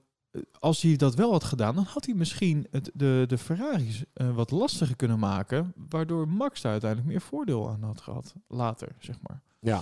[0.59, 4.51] als hij dat wel had gedaan, dan had hij misschien het, de, de Ferraris wat
[4.51, 9.41] lastiger kunnen maken, waardoor Max daar uiteindelijk meer voordeel aan had gehad later, zeg maar.
[9.59, 9.81] Ja.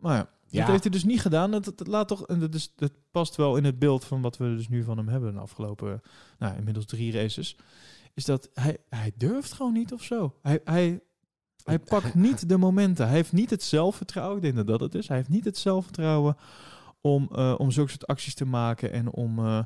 [0.00, 0.60] Maar ja, Ja.
[0.60, 1.50] dat heeft hij dus niet gedaan.
[1.50, 4.22] Dat, dat, dat laat toch, en dat, is, dat past wel in het beeld van
[4.22, 6.02] wat we dus nu van hem hebben de afgelopen,
[6.38, 7.56] nou, inmiddels drie races.
[8.14, 10.34] Is dat hij, hij durft gewoon niet of zo.
[10.42, 11.00] Hij, hij,
[11.64, 13.06] hij pakt niet de momenten.
[13.06, 14.36] Hij heeft niet het zelfvertrouwen.
[14.36, 15.08] Ik denk dat dat het is.
[15.08, 16.36] Hij heeft niet het zelfvertrouwen
[17.02, 19.58] om, eh, om zulke soort acties te maken en om eh,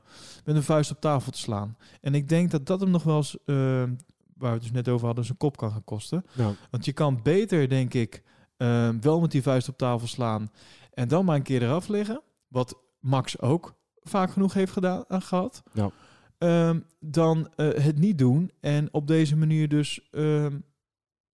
[0.44, 1.76] met een vuist op tafel te slaan.
[2.00, 3.94] En ik denk dat dat hem nog wel eens, eh, waar
[4.36, 6.24] we het dus net over hadden, zijn kop kan gaan kosten.
[6.70, 8.22] Want je kan beter, denk ik,
[8.56, 10.50] eh, wel met die vuist op tafel slaan
[10.92, 12.20] en dan maar een keer eraf liggen.
[12.48, 15.62] Wat Max ook vaak genoeg heeft gedaan, eh, gehad.
[15.72, 15.90] Ja.
[16.38, 20.58] Ehm, dan eh, het niet doen en op deze manier dus ehm,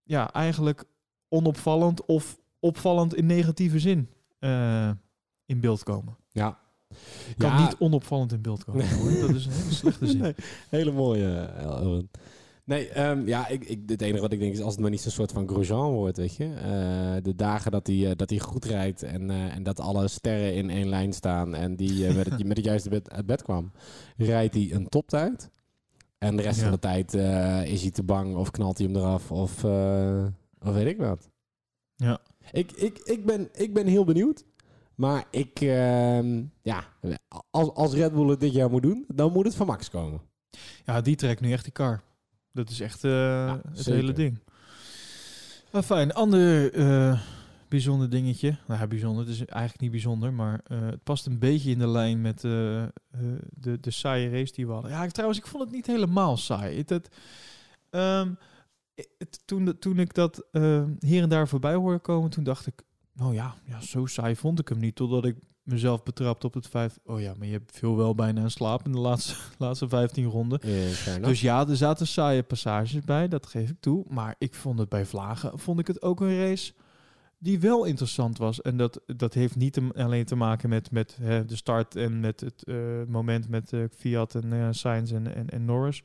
[0.03, 0.85] ja, eigenlijk
[1.29, 4.09] onopvallend of opvallend in negatieve zin
[4.39, 4.91] eh,
[5.47, 6.16] in beeld komen.
[6.31, 6.61] ja.
[7.37, 7.64] Kan Ja.
[7.64, 8.89] niet onopvallend in beeld komen.
[8.97, 9.20] hoor.
[9.20, 10.20] Dat is een hele slechte zin.
[10.20, 10.35] Nee,
[10.68, 11.51] hele mooie.
[12.65, 15.01] Nee, ehm, ja, ik, ik, het enige wat ik denk is als het maar niet
[15.01, 16.45] zo'n soort van Grosjean wordt, weet je.
[16.55, 20.09] Eh, de dagen dat hij, eh, dat hij goed rijdt en, eh, en dat alle
[20.09, 23.43] sterren in één lijn staan en die met, het, met het juiste bed, uit bed
[23.43, 23.73] kwam,
[24.17, 25.51] rijdt hij een toptijd.
[26.19, 26.63] En de rest Ja.
[26.63, 27.15] van de tijd
[27.69, 29.65] is hij te bang of knalt hij hem eraf of,
[30.61, 31.29] of weet ik wat.
[31.97, 32.21] Ja.
[32.53, 34.45] Ik, ik, ik, ben, ik ben heel benieuwd.
[34.95, 36.85] Maar ik, ehm, ja,
[37.51, 40.21] als, als Red Bull het dit jaar moet doen, dan moet het van Max komen.
[40.85, 42.03] Ja, die trekt nu echt die kar.
[42.53, 43.93] Dat is echt eh, het zeker.
[44.01, 44.39] hele ding.
[45.73, 47.21] Maar fijn, ander eh,
[47.69, 48.57] bijzonder dingetje.
[48.67, 49.25] Nou ja, bijzonder.
[49.25, 52.41] Het is eigenlijk niet bijzonder, maar eh, het past een beetje in de lijn met
[52.41, 52.93] de,
[53.81, 54.91] de saaie race die we hadden.
[54.91, 56.77] Ja, ik, trouwens, ik vond het niet helemaal saai.
[56.77, 57.09] Het, het,
[57.91, 58.31] ehm,
[59.19, 62.83] het- toen, toen ik dat eh, hier en daar voorbij hoorde komen, toen dacht ik,
[63.13, 64.95] nou ja, ja, zo saai vond ik hem niet.
[64.97, 68.43] Totdat ik mezelf betrapte op het feit, oh ja, maar je hebt veel wel bijna
[68.43, 70.61] in slaap in de laatste, laatste 15 ronden.
[71.23, 74.05] Dus ja, er zaten saaie passages bij, dat geef ik toe.
[74.09, 76.73] Maar ik vond het bij Vlagen, vond ik het ook een race
[77.43, 78.63] die wel interessant was.
[78.63, 82.41] En dat, dat heeft niet alleen te maken met, met hè, de start en met
[82.41, 82.77] het eh,
[83.09, 86.03] moment met eh, Fiat en eh, Sainz en, en, en Norris.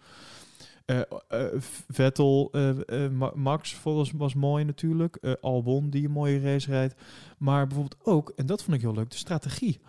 [0.88, 1.46] Eh, eh,
[1.88, 5.38] Vettel, eh, Ma- Max was, was mooi natuurlijk.
[5.42, 6.96] Albon die een mooie race rijdt.
[7.38, 9.80] Maar bijvoorbeeld ook, en dat vond ik heel leuk, de strategie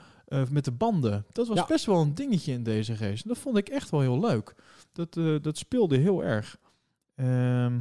[0.51, 1.25] met de banden.
[1.33, 1.67] Dat was Ja.
[1.67, 3.23] best wel een dingetje in deze race.
[3.23, 4.55] En dat vond ik echt wel heel leuk.
[4.93, 6.57] Dat, dat speelde heel erg.
[7.15, 7.79] Ehm,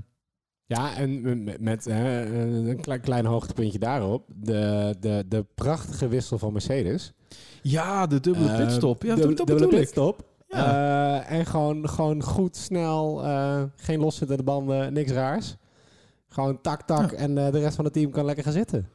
[0.66, 4.26] Ja, en met, met eh, een klein, klein hoogtepuntje daarop.
[4.36, 7.14] De, de, de prachtige wissel van Mercedes.
[7.62, 9.04] ja, de dubbele pitstop.
[9.04, 10.26] Ja, dubbele- dat, dat dubbele pitstop.
[10.48, 10.66] Ja.
[11.28, 15.56] Eh, en gewoon, gewoon goed, snel, eh, geen loszittende banden, niks raars.
[16.28, 17.18] Gewoon tak, tak Ja.
[17.18, 18.90] en eh, de rest van het team kan lekker gaan zitten.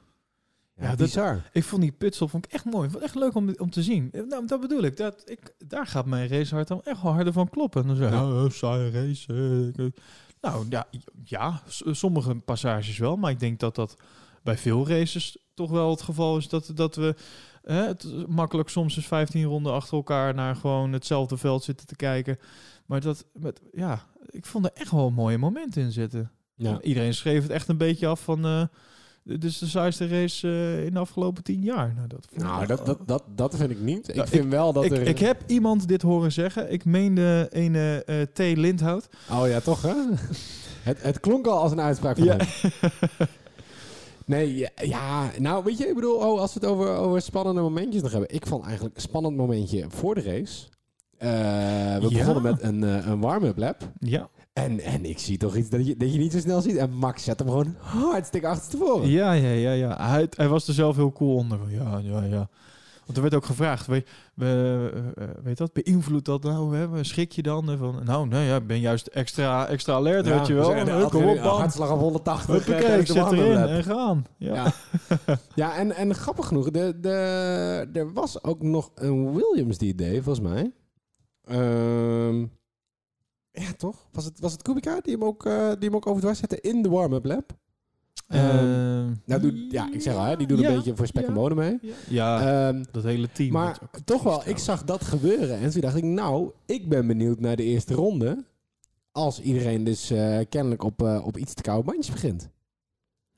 [0.74, 1.40] Ja, Ja, dat- bizar.
[1.52, 2.90] Ik vond die pitstop vond ik echt mooi.
[2.90, 4.08] Vond echt leuk om, om te zien.
[4.28, 4.96] Nou, dat bedoel ik.
[4.96, 5.54] Dat, ik.
[5.66, 7.80] Daar gaat mijn racehart dan echt wel harder van kloppen.
[7.82, 9.32] En dan zeg oh, saaie race.
[10.40, 10.86] nou, ja,
[11.24, 13.16] ja, sommige passages wel.
[13.16, 13.94] Maar ik denk dat dat
[14.42, 16.48] bij veel races toch wel het geval is.
[16.48, 17.14] Dat, dat we
[17.62, 21.96] hè, het makkelijk soms eens 15 ronden achter elkaar naar gewoon hetzelfde veld zitten te
[21.96, 22.38] kijken.
[22.86, 26.30] Maar dat, met, ja, ik vond er echt wel een mooie momenten in zitten.
[26.54, 26.80] Ja.
[26.80, 28.44] Iedereen schreef het echt een beetje af van...
[28.44, 28.62] eh
[29.24, 31.92] dit is de saaiste race eh, in de afgelopen tien jaar.
[31.94, 34.08] Nou, dat, Nou, dat, dat, dat, dat vind ik niet.
[34.08, 35.02] Ik Nou, vind wel dat ik, er...
[35.06, 36.72] ik heb iemand dit horen zeggen.
[36.72, 37.74] Ik meende een
[38.06, 38.38] eh, T.
[38.38, 39.08] Lindhout.
[39.30, 39.94] Oh ja, toch hè?
[40.90, 42.36] het, het klonk al als een uitspraak van Ja.
[42.36, 42.48] hem.
[44.26, 47.60] Nee, ja, ja, nou weet je, ik bedoel, oh, als we het over, over spannende
[47.60, 48.34] momentjes nog hebben.
[48.34, 50.66] Ik vond eigenlijk een spannend momentje voor de race.
[51.18, 51.28] Eh,
[51.98, 52.18] we Ja.
[52.18, 53.90] begonnen met een, eh, een warm-up lap.
[53.98, 54.28] Ja.
[54.52, 56.76] En, en ik zie toch iets dat je, dat je niet zo snel ziet.
[56.76, 59.08] En Max zet hem gewoon hartstikke achterstevoren.
[59.08, 60.08] Ja, ja, ja, ja.
[60.08, 61.58] Hij, hij was er zelf heel cool onder.
[61.68, 62.48] Ja, ja, ja.
[63.12, 66.76] Want er werd ook gevraagd, weet, we, eh, eh, weet dat, beïnvloedt dat nou?
[66.76, 67.04] Hè?
[67.04, 67.70] Schrik je dan?
[67.70, 70.74] eh, Van, nou, nee, ja, ik ben juist extra, extra alert, weet je wel.
[70.74, 72.48] En Hup, kom op hartslag op 180.
[72.48, 74.24] eh, Huppakee, ik warm-up erin en gaan.
[74.38, 74.54] Ja.
[74.54, 74.72] Ja,
[75.54, 77.10] ja en, en grappig genoeg, de, de,
[77.92, 80.72] er was ook nog een Williams die deed, volgens mij.
[81.44, 82.40] Ehm,
[83.50, 84.06] ja, toch?
[84.12, 86.82] Was het, was het Kubica die hem ook, eh, die hem ook overdwars zette in
[86.82, 87.52] de warm-up lap?
[88.32, 91.34] Ehm, Nou, doet, ja, ik zeg al, hè, die doen een beetje voor spek en
[91.34, 91.78] bonen mee.
[92.08, 93.52] Ja, Ehm, dat hele team.
[93.52, 95.58] maar toch wel, ik zag dat gebeuren.
[95.58, 98.44] En toen dacht ik, nou, ik ben benieuwd naar de eerste ronde.
[99.12, 102.48] Als iedereen dus eh, kennelijk op, eh, op iets te koude bandjes begint.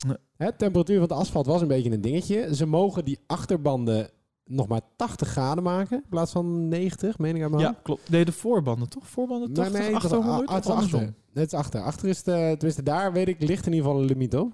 [0.07, 0.17] Nee.
[0.37, 2.55] Hè, temperatuur van het asfalt was een beetje een dingetje.
[2.55, 4.09] Ze mogen die achterbanden
[4.45, 5.97] nog maar 80 graden maken.
[5.97, 8.09] In plaats van 90, meen ik aan mijn Ja, klopt.
[8.09, 9.07] Nee, de voorbanden toch?
[9.07, 11.13] Voorbanden 80, Nee, nee, dat- achter 100 het of is achter.
[11.33, 11.81] Het is achter.
[11.81, 14.53] Achter is de, tenminste daar weet ik, ligt in ieder geval een limiet op.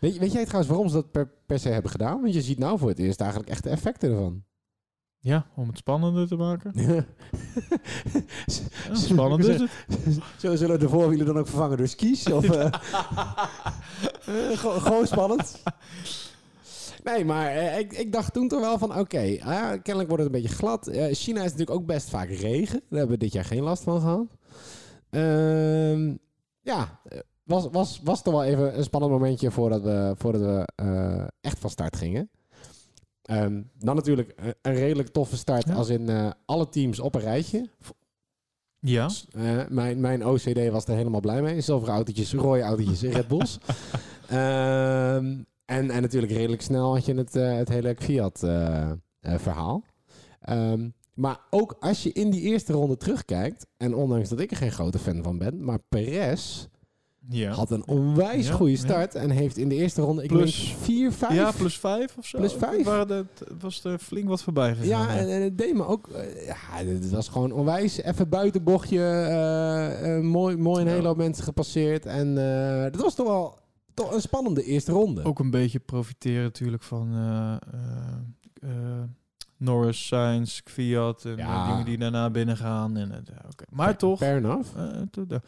[0.00, 2.20] Weet, weet jij trouwens waarom ze dat per, per se hebben gedaan?
[2.20, 4.42] Want je ziet nou voor het eerst eigenlijk echt de effecten ervan.
[5.20, 6.72] Ja, om het spannender te maken.
[6.74, 7.04] Ja.
[8.88, 9.70] Ja, spannend is het.
[10.38, 12.32] Zullen zullen de voorwielen dan ook vervangen door skis?
[12.32, 12.70] Of, eh,
[14.58, 15.62] gewoon- spannend.
[17.04, 20.34] Nee, maar eh, ik, ik dacht toen toch wel van, oké, ah, kennelijk wordt het
[20.34, 20.88] een beetje glad.
[20.92, 22.80] China is natuurlijk ook best vaak regen.
[22.88, 24.26] Daar hebben we dit jaar geen last van gehad.
[25.10, 26.14] Ehm,
[26.60, 27.00] ja,
[27.48, 31.58] was, was, was toch wel even een spannend momentje voordat we, voordat we eh, echt
[31.58, 32.30] van start gingen.
[33.22, 35.74] Ehm, dan natuurlijk een, een redelijk toffe start Ja.
[35.74, 37.68] als in eh, alle teams op een rijtje.
[38.80, 39.08] Ja.
[39.30, 41.60] Eh, mijn, mijn OCD was er helemaal blij mee.
[41.60, 43.58] Zilveren autootjes, rode autootjes, Red Bulls.
[44.28, 48.90] Ehm, en, en natuurlijk redelijk snel had je het, het hele Fiat eh,
[49.20, 49.84] eh, verhaal.
[50.40, 53.66] Ehm, maar ook als je in die eerste ronde terugkijkt...
[53.76, 55.64] en ondanks dat ik er geen grote fan van ben...
[55.64, 56.66] maar Perez
[57.30, 57.52] Ja.
[57.52, 58.78] had een onwijs Ja, goede ja.
[58.78, 59.14] start...
[59.14, 61.34] en heeft in de eerste ronde, ik Plus- denk 4, 5...
[61.34, 62.38] ja, plus 5 of zo.
[62.38, 62.84] Plus vijf?
[62.84, 64.86] Waren het, was er flink wat voorbij gegaan.
[64.88, 66.08] Ja, en, en het deed me ook...
[66.08, 67.96] eh, ja, het was gewoon onwijs.
[68.02, 68.98] Even buitenbochtje.
[69.00, 70.92] eh, eh, mooi, mooi een Ja.
[70.94, 72.06] hele hoop mensen gepasseerd.
[72.06, 72.34] En
[72.92, 73.58] dat was toch wel
[73.94, 75.24] toch een spannende eerste ronde.
[75.24, 77.08] Ook een beetje profiteren natuurlijk van
[79.58, 81.62] Norris, Sainz, Fiat en Ja.
[81.62, 82.96] eh, dingen die daarna binnen gaan.
[82.96, 83.20] En, eh.
[83.70, 84.18] Maar toch...
[84.18, 84.68] Fair enough.
[84.76, 85.38] eh,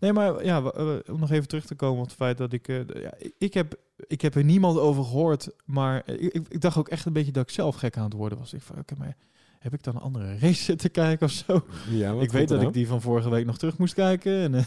[0.00, 0.62] nee, maar ja,
[1.10, 2.66] om nog even terug te komen op het feit dat ik...
[2.66, 3.74] ja, ik- heb,
[4.06, 7.42] ik heb er niemand over gehoord, maar ik, ik dacht ook echt een beetje dat
[7.42, 8.52] ik zelf gek aan het worden was.
[8.52, 9.16] Ik van, oké, maar
[9.58, 11.64] heb ik dan een andere race zitten kijken of zo?
[11.90, 14.32] Ja, ik weet dat ik die van vorige week nog terug moest kijken.
[14.54, 14.64] En,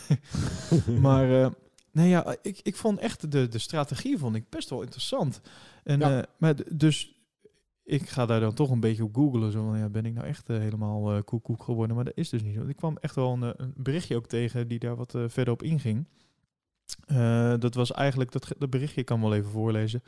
[1.01, 1.51] maar
[1.91, 5.41] nee, ja, ik, ik vond echt de, de strategie vond ik best wel interessant.
[5.83, 6.25] En, Ja.
[6.37, 7.12] maar dus
[7.84, 9.51] ik ga daar dan toch een beetje op googlen.
[9.51, 11.95] Zo ja, ben ik nou echt eh, helemaal eh koek koek geworden?
[11.95, 12.65] Maar dat is dus niet zo.
[12.67, 15.63] Ik kwam echt wel een, eh, een berichtje ook tegen die daar wat verder op
[15.63, 16.05] inging.
[17.59, 20.03] Dat was eigenlijk, dat, dat berichtje ik kan wel even voorlezen.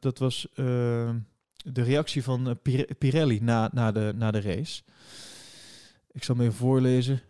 [0.00, 4.82] Dat was de reactie van Pire- Pirelli na, na, de, na de race.
[6.10, 7.20] Ik zal hem even voorlezen.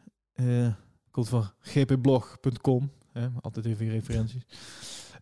[1.10, 2.90] Komt van gpblog.com.
[3.40, 4.42] Altijd even referenties.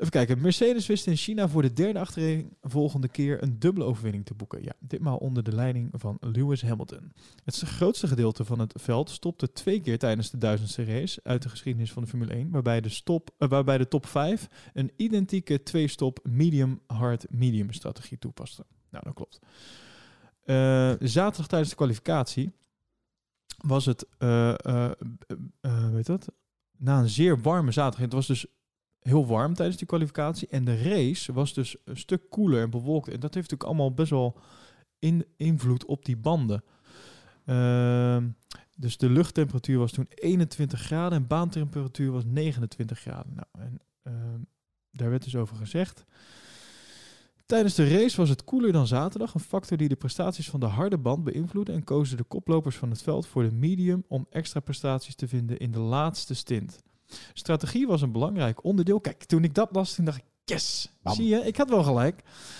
[0.02, 0.40] Even kijken.
[0.40, 4.62] Mercedes wist in China voor de derde achtereenvolgende keer een dubbele overwinning te boeken.
[4.62, 7.12] Ja, ditmaal onder de leiding van Lewis Hamilton.
[7.44, 11.48] Het grootste gedeelte van het veld stopte twee keer tijdens de duizendste race uit de
[11.48, 15.62] geschiedenis van de Formule 1, waarbij de, stop, eh, waarbij de top 5 een identieke
[15.62, 18.66] twee-stop medium-hard-medium strategie toepaste.
[18.90, 19.38] Nou, dat klopt.
[20.44, 22.52] Eh, zaterdag tijdens de kwalificatie
[23.56, 24.90] was het, eh, eh,
[25.92, 26.28] weet dat,
[26.76, 28.00] na een zeer warme zaterdag.
[28.00, 28.46] Het was dus
[29.02, 30.48] heel warm tijdens die kwalificatie.
[30.48, 33.08] En de race was dus een stuk koeler en bewolkt.
[33.08, 34.38] En dat heeft natuurlijk allemaal best wel
[34.98, 36.64] in, invloed op die banden.
[37.44, 38.28] Ehm,
[38.76, 43.34] dus de luchttemperatuur was toen 21 graden en baantemperatuur was 29 graden.
[43.34, 44.40] Nou, en ehm,
[44.90, 46.04] daar werd dus over gezegd.
[47.46, 50.66] Tijdens de race was het koeler dan zaterdag, een factor die de prestaties van de
[50.66, 54.60] harde band beïnvloedde en kozen de koplopers van het veld voor de medium om extra
[54.60, 56.82] prestaties te vinden in de laatste stint.
[57.32, 59.00] Strategie was een belangrijk onderdeel.
[59.00, 61.14] Kijk, toen ik dat las, toen dacht ik, yes, Bam.
[61.14, 62.16] zie je, ik had wel gelijk.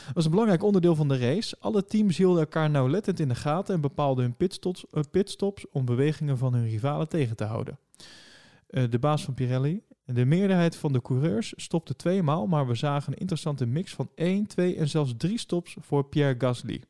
[0.06, 1.56] Het was een belangrijk onderdeel van de race.
[1.60, 5.84] Alle teams hielden elkaar nauwlettend in de gaten en bepaalden hun pitstops, eh, pitstops om
[5.84, 7.78] bewegingen van hun rivalen tegen te houden.
[8.66, 9.82] Eh, de baas van Pirelli.
[10.04, 14.46] De meerderheid van de coureurs stopte tweemaal, maar we zagen een interessante mix van 1,
[14.46, 16.82] 2 en zelfs drie stops voor Pierre Gasly.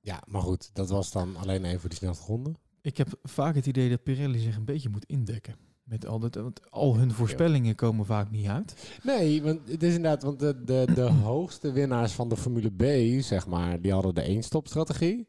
[0.00, 2.54] Ja, maar goed, dat was dan alleen even voor die snelste ronde.
[2.80, 5.56] Ik heb vaak het idee dat Pirelli zich een beetje moet indekken.
[5.82, 8.94] Met al, dat, want al hun voorspellingen komen vaak niet uit.
[9.02, 12.82] Nee, want het is inderdaad, want de, de, de hoogste winnaars van de Formule B,
[13.22, 15.26] zeg maar, die hadden de één-stop-strategie.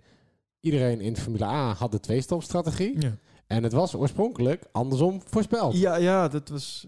[0.59, 3.01] iedereen in Formule A had de twee-stop-strategie.
[3.01, 3.17] Ja.
[3.47, 5.77] En het was oorspronkelijk andersom voorspeld.
[5.77, 6.87] Ja, ja, dat was.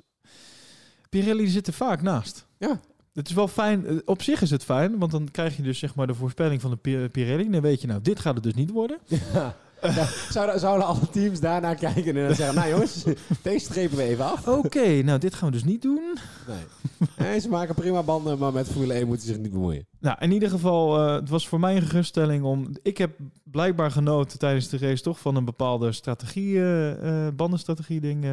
[1.09, 2.47] Pirelli zit er vaak naast.
[2.57, 2.79] Ja.
[3.13, 3.85] Het is wel fijn.
[3.87, 6.61] eh, Op zich is het fijn, want dan krijg je dus zeg maar de voorspelling
[6.61, 7.49] van de Pi- Pirelli.
[7.49, 8.97] Dan weet je nou, dit gaat het dus niet worden.
[9.33, 9.55] Ja.
[9.93, 12.55] Ja, zouden, zouden alle teams daarna kijken en dan zeggen...
[12.55, 13.03] Nou jongens,
[13.41, 14.47] deze strepen we even af.
[14.47, 16.17] Oké, nou dit gaan we dus niet doen.
[16.47, 17.39] Nee.
[17.39, 19.87] Ze maken prima banden, maar met Formule 1 moeten ze zich niet bemoeien.
[19.99, 22.69] Nou, in ieder geval, eh, het was voor mij een geruststelling om.
[22.81, 28.01] Ik heb blijkbaar genoten tijdens de race toch van een bepaalde strategie, eh, eh, bandenstrategie
[28.01, 28.23] ding.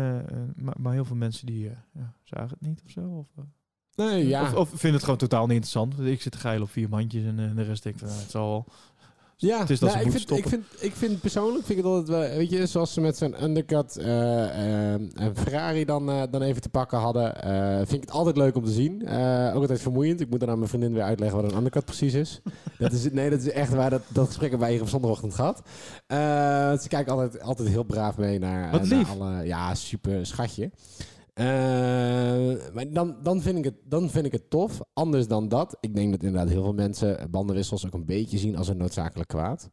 [0.57, 3.01] maar, maar heel veel mensen die ja, zagen het niet of zo.
[3.01, 3.45] Of,
[3.95, 4.43] Nee, ja.
[4.43, 6.01] of, of vinden het gewoon totaal niet interessant.
[6.01, 8.67] Ik zit te geilen op vier mandjes en de rest denkt, nou, het zal wel.
[9.43, 11.85] Ja, Het is dat nou, ze ik, vind, ik, vind, ik vind persoonlijk, vind ik
[11.85, 16.23] het wel, weet je, zoals ze met zo'n undercut eh, eh, een Ferrari dan, eh,
[16.31, 17.35] dan even te pakken hadden,
[17.79, 19.09] vind ik het altijd leuk om te zien.
[19.53, 20.21] Ook altijd vermoeiend.
[20.21, 22.41] Ik moet dan aan mijn vriendin weer uitleggen wat een undercut precies is.
[22.79, 23.91] dat is nee, dat is echt waar.
[23.91, 25.63] Dat, dat gesprek hebben wij hier op zondagochtend gehad.
[26.07, 26.19] Eh,
[26.79, 30.71] ze kijken altijd, altijd heel braaf mee naar, Wat naar alle, ja, super schatje.
[31.33, 31.45] Eh,
[32.75, 34.81] maar dan, dan, vind ik het, dan vind ik het tof.
[34.93, 35.77] Anders dan dat.
[35.81, 39.29] Ik denk dat inderdaad heel veel mensen bandenwissels ook een beetje zien als een noodzakelijk
[39.29, 39.71] kwaad.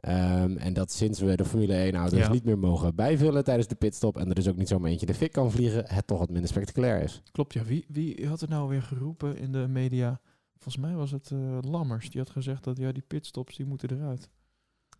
[0.00, 2.32] Ehm, en dat sinds we de Formule 1 auto's Ja.
[2.32, 5.14] niet meer mogen bijvullen tijdens de pitstop en er dus ook niet zomaar eentje de
[5.14, 7.22] fik kan vliegen, het toch wat minder spectaculair is.
[7.32, 7.64] Klopt, ja.
[7.64, 10.20] Wie, wie had het nou weer geroepen in de media?
[10.58, 12.10] Volgens mij was het eh, Lammers.
[12.10, 14.28] Die had gezegd dat ja, die pitstops die moeten eruit.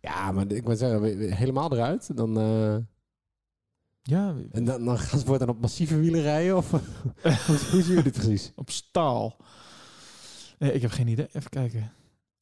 [0.01, 2.17] Ja, maar ik moet zeggen, helemaal eruit.
[2.17, 2.75] Dan, eh,
[4.01, 6.57] Ja, en dan, dan gaan ze voortaan op massieve wielen rijden?
[6.57, 6.71] Of
[7.47, 8.51] hoe, zien jullie precies?
[8.55, 9.37] op staal.
[10.57, 11.27] Nee, ik heb geen idee.
[11.31, 11.91] Even kijken.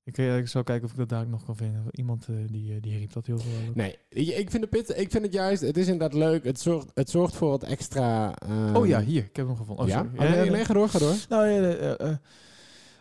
[0.04, 1.84] Ik, eh, ik zal kijken of ik dat daar nog kan vinden.
[1.92, 3.52] Iemand eh, die, eh, die riep dat heel veel.
[3.74, 6.44] Nee, ik vind, de pit, ik vind het juist, het is inderdaad leuk.
[6.44, 8.36] Het zorgt, het zorgt voor wat extra...
[8.36, 9.24] ehm, Oh ja, hier.
[9.24, 9.86] Ik heb hem gevonden.
[9.86, 10.02] Oh, ja?
[10.02, 11.16] Oh, nee, nee, ga door, ga door.
[11.30, 12.20] Nou, ja,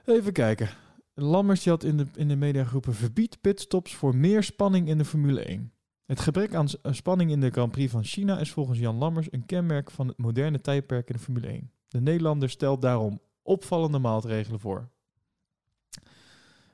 [0.05, 0.69] even kijken.
[1.15, 5.05] Lammers die had in de, in de mediagroepen verbiedt pitstops voor meer spanning in de
[5.05, 5.73] Formule 1.
[6.07, 9.27] Het gebrek aan eh, spanning in de Grand Prix van China is volgens Jan Lammers
[9.31, 11.71] een kenmerk van het moderne tijdperk in de Formule 1.
[11.89, 14.89] De Nederlander stelt daarom opvallende maatregelen voor.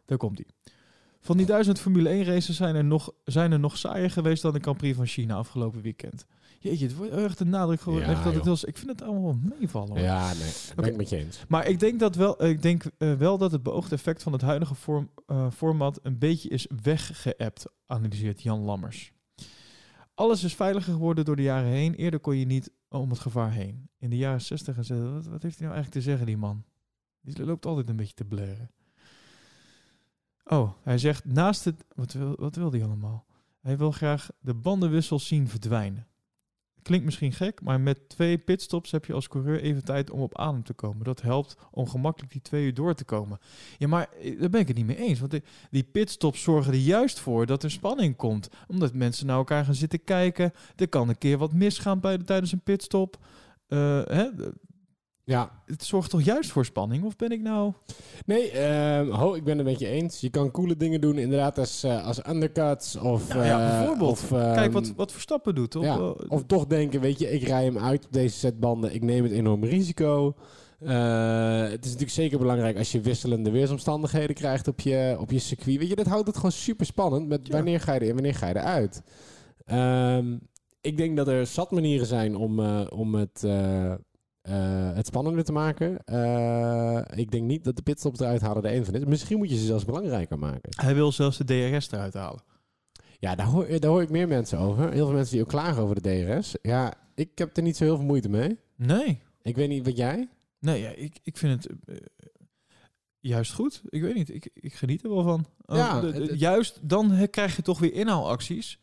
[0.04, 0.72] Daar komt hij.
[1.20, 4.52] Van die duizend Formule 1 races zijn er, nog, zijn er nog saaier geweest dan
[4.52, 6.26] de Grand Prix van China afgelopen weekend.
[6.58, 8.56] Jeetje, het wordt echt een nadruk Ja, dat het heel...
[8.60, 9.88] Ik vind het allemaal wel meevallen.
[9.88, 9.98] hoor.
[9.98, 11.44] Ja, nee, dat ben ik met je eens.
[11.48, 14.42] Maar ik denk, dat wel, ik denk eh, wel dat het beoogde effect van het
[14.42, 19.12] huidige vorm, eh, format een beetje is weggeëpt, analyseert Jan Lammers.
[20.22, 21.94] Alles is veiliger geworden door de jaren heen.
[21.94, 23.88] Eerder kon je niet om het gevaar heen.
[23.98, 26.36] In de jaren 60 en 70, wat, wat heeft hij nou eigenlijk te zeggen, die
[26.36, 26.64] man?
[27.20, 28.70] Die loopt altijd een beetje te blaren.
[30.44, 31.84] Oh, hij zegt naast het...
[31.94, 33.26] Wat wil, wat wil hij allemaal?
[33.60, 36.06] Hij wil graag de bandenwissels zien verdwijnen.
[36.82, 40.38] Klinkt misschien gek, maar met twee pitstops heb je als coureur even tijd om op
[40.38, 41.04] adem te komen.
[41.04, 43.38] Dat helpt om gemakkelijk die twee uur door te komen.
[43.78, 45.20] Ja, maar eh, daar ben ik het niet mee eens.
[45.20, 48.48] Want die, pitstops zorgen er juist voor dat er spanning komt.
[48.68, 50.52] Omdat mensen naar elkaar gaan zitten kijken.
[50.76, 53.18] Er kan een keer wat misgaan bij de, tijdens een pitstop.
[53.68, 54.28] Eh, hè?
[55.24, 57.04] Ja, Het zorgt toch juist voor spanning?
[57.04, 57.72] Of ben ik nou...
[58.26, 60.20] Nee, ehm, ho, ik ben het met je eens.
[60.20, 62.96] Je kan coole dingen doen, inderdaad, als, eh, als undercuts.
[62.96, 64.10] Of, Nou ja, eh, bijvoorbeeld.
[64.10, 65.76] Of, ehm, Kijk wat, wat Verstappen doet.
[65.76, 65.98] Op, ja,
[66.28, 68.94] of toch denken, weet je, ik rij hem uit op deze set banden.
[68.94, 70.34] Ik neem het enorm risico.
[70.78, 75.38] Eh, het is natuurlijk zeker belangrijk als je wisselende weersomstandigheden krijgt op je, op je
[75.38, 75.78] circuit.
[75.78, 77.52] Weet je, dat houdt het gewoon super spannend met Ja.
[77.52, 79.02] wanneer ga je erin, wanneer ga je eruit.
[79.64, 80.36] Ehm,
[80.80, 83.44] ik denk dat er zat manieren zijn om, om het,
[84.42, 86.04] eh, eh, het spannender te maken.
[86.04, 89.04] Eh, ik denk niet dat de pitstops eruit halen de een van is.
[89.04, 90.70] Misschien moet je ze zelfs belangrijker maken.
[90.82, 92.42] Hij wil zelfs de DRS eruit halen.
[93.18, 94.90] Ja, daar hoor, daar hoor ik meer mensen over.
[94.92, 96.54] Heel veel mensen die ook klagen over de DRS.
[96.62, 98.58] Ja, ik heb er niet zo heel veel moeite mee.
[98.76, 99.20] Nee.
[99.42, 100.28] Ik weet niet wat jij.
[100.58, 101.96] Nee, ja, ik, ik vind het eh,
[103.20, 103.82] juist goed.
[103.88, 105.46] Ik weet niet, ik, ik geniet er wel van.
[105.66, 108.78] Oh, Ja, de- de- juist, dan krijg je toch weer inhaalacties.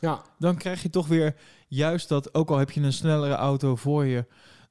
[0.00, 1.34] Ja, Dan krijg je toch weer
[1.68, 4.24] juist dat, ook al heb je een snellere auto voor je,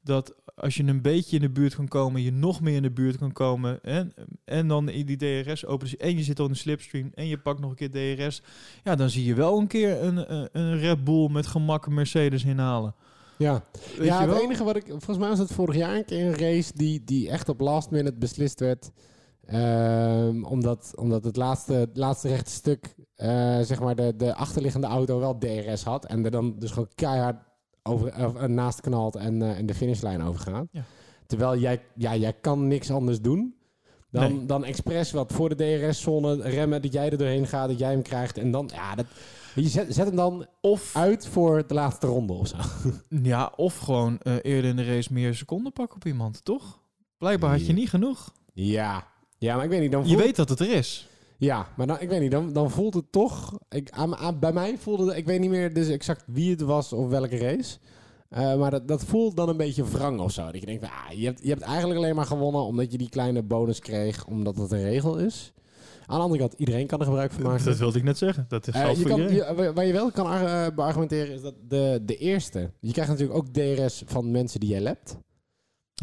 [0.07, 2.91] dat als je een beetje in de buurt kan komen, je nog meer in de
[2.91, 3.83] buurt kan komen.
[3.83, 4.13] En,
[4.45, 5.97] en dan in die DRS openen.
[5.99, 8.41] En je zit al in de slipstream en je pakt nog een keer DRS.
[8.83, 12.43] Ja, dan zie je wel een keer een, een- Red Bull met gemak een Mercedes
[12.45, 12.95] inhalen.
[13.37, 13.63] ja.
[13.97, 14.85] Weet ja het enige wat ik...
[14.87, 17.89] Volgens mij was het vorig jaar een keer een race die, die echt op last
[17.91, 18.91] minute beslist werd.
[19.45, 24.87] Ehm, omdat, omdat het laatste, het laatste rechte stuk, eh, zeg maar, de, de achterliggende
[24.87, 26.05] auto wel DRS had.
[26.05, 27.37] En er dan dus gewoon keihard
[27.87, 30.67] over, of, eh, naast knalt en, eh, en de finishlijn overgaat.
[30.71, 30.83] Ja.
[31.25, 33.55] Terwijl jij, ja, jij kan niks anders doen.
[34.11, 34.45] Dan, Nee.
[34.45, 38.01] dan expres wat voor de DRS-zone remmen, dat jij er doorheen gaat, dat jij hem
[38.01, 38.37] krijgt.
[38.37, 39.05] En dan, ja, dat,
[39.55, 42.57] je zet, zet hem dan Of uit voor de laatste ronde of zo.
[43.23, 46.79] Ja, of gewoon eh, eerder in de race meer seconden pakken op iemand, toch?
[47.17, 48.33] Blijkbaar had je niet genoeg.
[48.53, 49.07] Ja.
[49.37, 49.91] Ja, maar ik weet niet.
[49.91, 51.07] Dan Je weet dat het er is.
[51.37, 53.57] Ja, maar dan, ik weet niet, dan, dan voelt het toch...
[53.69, 55.17] Ik, aan, aan- bij mij voelde het...
[55.17, 57.77] Ik weet niet meer dus exact wie het was of welke race.
[58.29, 60.45] Eh, maar dat, dat voelt dan een beetje wrang of zo.
[60.45, 62.97] Dat je denkt, van, ah, je, hebt, je hebt eigenlijk alleen maar gewonnen omdat je
[62.97, 65.51] die kleine bonus kreeg, omdat het een regel is.
[66.05, 67.65] Aan de andere kant, iedereen kan er gebruik van maken.
[67.65, 68.45] Dat wilde ik net zeggen.
[68.47, 72.01] Dat is geldt je kan, je, waar- je wel kan eh, beargumenteren is dat de,
[72.05, 72.71] de eerste...
[72.79, 75.17] Je krijgt natuurlijk ook DRS van mensen die jij lapt.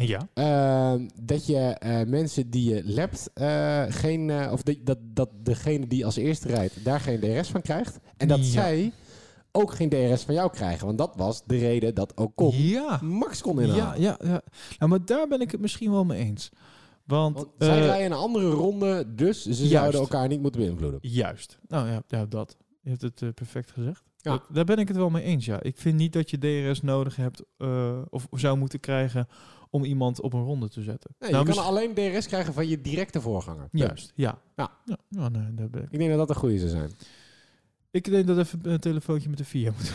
[0.03, 0.27] Ja.
[0.33, 5.29] Ehm, dat je eh, mensen die je lapt, eh, geen, eh, of dat, dat, dat
[5.43, 7.99] degene die als eerste rijdt, daar geen DRS van krijgt.
[8.17, 8.43] En dat Ja.
[8.45, 8.91] zij
[9.51, 10.85] ook geen DRS van jou krijgen.
[10.85, 12.99] Want dat was de reden dat Ocon Ja.
[13.01, 14.01] Max kon inhalen.
[14.01, 14.41] Ja, ja, ja.
[14.79, 16.49] Nou, maar daar ben ik het misschien wel mee eens.
[17.05, 19.69] Want, Want zij rijden een andere ronde, dus ze Juist.
[19.71, 20.99] zouden elkaar niet moeten beïnvloeden.
[21.01, 21.59] Juist.
[21.67, 22.57] Nou ja, ja dat.
[22.81, 24.03] Je hebt het perfect gezegd.
[24.17, 24.41] Ja.
[24.51, 25.61] Daar ben ik het wel mee eens, ja.
[25.63, 27.43] Ik vind niet dat je DRS nodig hebt
[28.09, 29.27] of zou moeten krijgen
[29.75, 31.15] om iemand op een ronde te zetten.
[31.19, 33.67] Nee, Nou, je kan mis- alleen DRS krijgen van je directe voorganger.
[33.71, 34.37] Juist, ja.
[34.55, 34.71] Ja.
[34.85, 34.97] ja.
[35.09, 35.91] ja, nee, daar ben ik.
[35.91, 36.91] Ik denk dat dat een goede zou zijn.
[37.91, 39.93] Ik denk dat even een telefoontje met de VIA moet.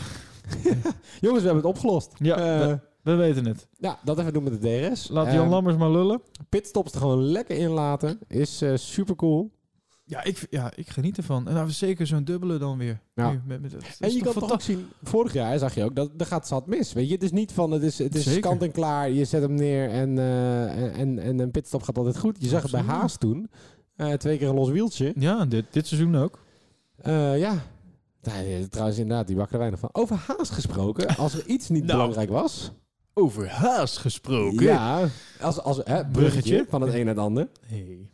[1.21, 2.11] Jongens, we hebben het opgelost.
[2.17, 3.67] Ja, Eh, we, we weten het.
[3.77, 5.07] ja, dat even doen met de DRS.
[5.09, 6.21] Laat Jan Ehm, Lammers maar lullen.
[6.49, 8.19] pitstops er gewoon lekker in laten.
[8.27, 9.51] Is eh, super cool.
[10.11, 11.47] Ja ik, ja, ik geniet ervan.
[11.47, 13.01] En nou, zeker zo'n dubbele dan weer.
[13.15, 13.31] Ja.
[13.31, 15.95] Nu, met, met, het En je kan toch ook zien, vorig jaar zag je ook,
[15.95, 16.93] dat er gaat zat mis.
[16.93, 18.41] Weet je, het is niet van, het is, het is Zeker.
[18.41, 21.97] kant en klaar, je zet hem neer en, eh, en, en, en een pitstop gaat
[21.97, 22.37] altijd goed.
[22.39, 22.81] Je zag het bij.
[22.81, 23.49] Haas toen,
[23.95, 25.13] Eh, twee keer een los wieltje.
[25.15, 26.39] Ja, dit, dit seizoen ook.
[26.97, 27.63] Eh, ja,
[28.21, 29.89] Nee, trouwens inderdaad, die bakken er weinig van.
[29.91, 31.97] Over Haas gesproken, als er iets niet Nou.
[31.97, 32.71] belangrijk was...
[33.13, 34.65] Over haast gesproken.
[34.65, 35.07] Ja,
[35.41, 36.65] als, als, hè, bruggetje Bruggetje.
[36.69, 37.49] van het een naar het ander.
[37.67, 38.09] Hey.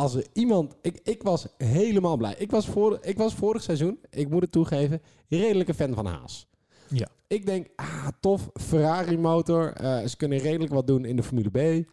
[0.00, 0.74] Als er iemand...
[0.82, 2.34] Ik, ik was helemaal blij.
[2.38, 6.48] Ik was, voor, ik was vorig seizoen, ik moet het toegeven, redelijke fan van Haas.
[6.88, 7.08] Ja.
[7.26, 9.72] Ik denk, ah, tof, Ferrari motor.
[9.72, 11.86] eh, ze kunnen redelijk wat doen in de Formule B.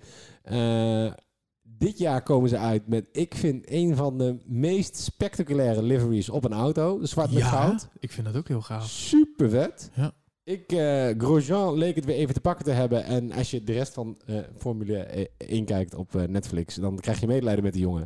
[0.43, 1.13] Eh,
[1.63, 6.43] dit jaar komen ze uit met, ik vind, een van de meest spectaculaire liveries op
[6.45, 6.99] een auto.
[6.99, 7.87] De zwart met Ja, goud.
[7.99, 8.85] ik vind dat ook heel gaaf.
[8.89, 9.89] Super vet.
[9.93, 10.11] Ja.
[10.47, 13.03] Ik, eh, Grosjean leek het weer even te pakken te hebben.
[13.03, 17.19] En als je de rest van eh, Formule 1 kijkt op eh, Netflix, dan krijg
[17.19, 18.03] je medelijden met die jongen.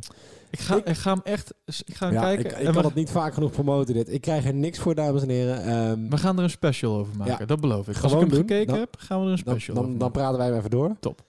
[0.50, 1.54] Ik ga, Ik- ik, ga hem echt
[1.86, 2.44] ik ga hem Ja, kijken.
[2.44, 4.12] ik, ik en kan het niet vaak genoeg promoten dit.
[4.12, 5.62] Ik krijg er niks voor, dames en heren.
[5.64, 7.36] Ehm, we gaan er een special over maken.
[7.38, 7.44] Ja.
[7.46, 7.94] Dat beloof ik.
[7.94, 8.38] Als Gewoon ik hem doen.
[8.48, 10.20] gekeken Dan- heb, gaan we er een dan, special dan, over dan maken.
[10.20, 10.96] praten wij hem even door.
[11.00, 11.22] Top.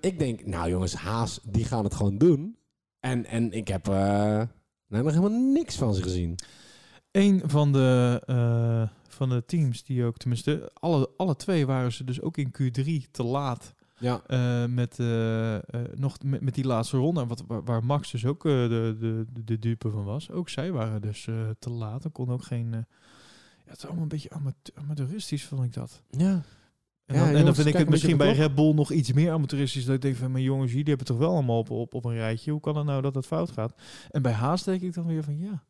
[0.00, 2.56] Ik denk, nou jongens, Haas, die gaan het gewoon doen.
[3.00, 4.46] En, en ik heb nou,
[4.88, 6.34] nog helemaal niks van ze gezien.
[7.10, 8.20] Een van de,
[9.18, 13.10] van de teams die ook, tenminste, alle, alle twee waren ze dus ook in Q3
[13.10, 13.74] te laat.
[13.98, 14.22] Ja.
[14.26, 15.62] eh, met, eh, eh,
[15.94, 17.26] nog met, met die laatste ronde.
[17.26, 20.30] Wat, waar, waar Max dus ook de, de, de, dupe van was.
[20.30, 22.04] Ook zij waren dus te laat.
[22.04, 22.70] Er kon ook geen...
[22.70, 22.84] ja,
[23.64, 26.02] het is allemaal een beetje amate- amateuristisch, vond ik dat.
[26.10, 26.42] Ja.
[27.06, 29.32] En Ja, dan, en dan vind ik het misschien bij Red Bull nog iets meer
[29.32, 29.84] amateuristisch.
[29.84, 32.14] Dat ik denk van, mijn jongens, jullie hebben toch wel allemaal op, op, op een
[32.14, 32.50] rijtje.
[32.50, 33.74] Hoe kan het nou dat het fout gaat?
[34.10, 35.64] En bij Haas denk ik dan weer van, ja,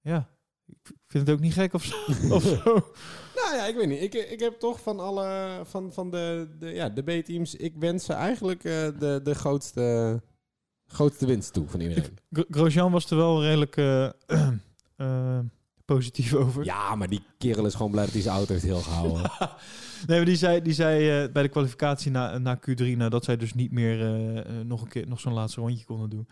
[0.00, 0.28] ja.
[0.82, 1.96] Ik vind het ook niet gek of zo.
[2.36, 2.62] of zo.
[3.34, 4.02] Nou ja, ik weet niet.
[4.02, 8.04] Ik, ik heb toch van alle van, van de, de, ja, de B-teams, ik wens
[8.04, 10.20] ze eigenlijk eh, de, de grootste,
[10.86, 12.18] grootste winst toe van iedereen.
[12.30, 14.08] Gro- Grosjean was er wel redelijk eh,
[14.96, 15.38] eh,
[15.84, 16.64] positief over.
[16.64, 19.30] Ja, maar die kerel is gewoon blij dat hij zijn auto heeft heel gehouden.
[20.06, 23.36] Nee, maar die zei, die zei bij de kwalificatie na, na Q3, nou, dat zij
[23.36, 23.96] dus niet meer
[24.66, 26.28] nog een keer nog zo'n laatste rondje konden doen.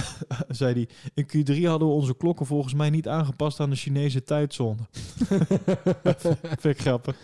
[0.48, 4.22] zei hij, in Q3 hadden we onze klokken volgens mij niet aangepast aan de Chinese
[4.22, 4.82] tijdzone.
[6.60, 7.16] Vind ik grappig.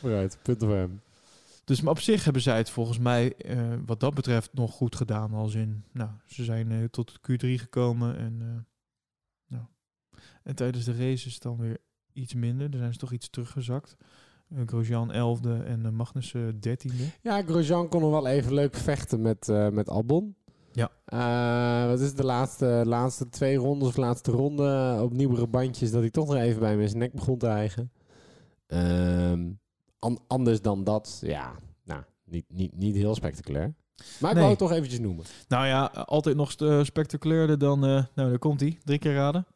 [0.00, 1.00] Vooruit, punten voor hem.
[1.66, 4.96] Dus maar op zich hebben zij het volgens mij, eh, wat dat betreft, nog goed
[4.96, 5.32] gedaan.
[5.32, 9.64] Als in, nou, ze zijn eh, tot Q3 gekomen en, eh, nou.
[10.42, 11.78] en tijdens de race is het dan weer
[12.12, 12.70] iets minder.
[12.70, 13.96] Dan zijn ze toch iets teruggezakt.
[14.48, 17.20] Uh, Grosjean 11e en uh, Magnussen 13e.
[17.22, 20.36] Ja, Grosjean kon nog wel even leuk vechten met, met Albon.
[20.76, 20.90] Ja.
[21.04, 26.00] Eh, wat is de laatste, laatste twee rondes of laatste ronde op nieuwere bandjes dat
[26.00, 27.92] hij toch nog even bij mijn nek begon te eigen.
[28.66, 29.48] Ehm,
[29.98, 31.52] an- anders dan dat, ja,
[31.84, 33.74] nou, niet, niet, niet heel spectaculair.
[34.20, 34.44] Maar ik Nee.
[34.44, 35.24] wou het toch eventjes noemen.
[35.48, 37.84] Nou ja, altijd nog st- spectaculairder dan...
[37.84, 38.78] eh, nou, daar komt hij.
[38.84, 39.46] Drie keer raden.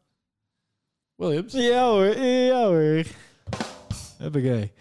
[1.15, 1.53] Williams.
[1.53, 3.05] Ja hoor, ja hoor.
[4.19, 4.71] Hoppakee.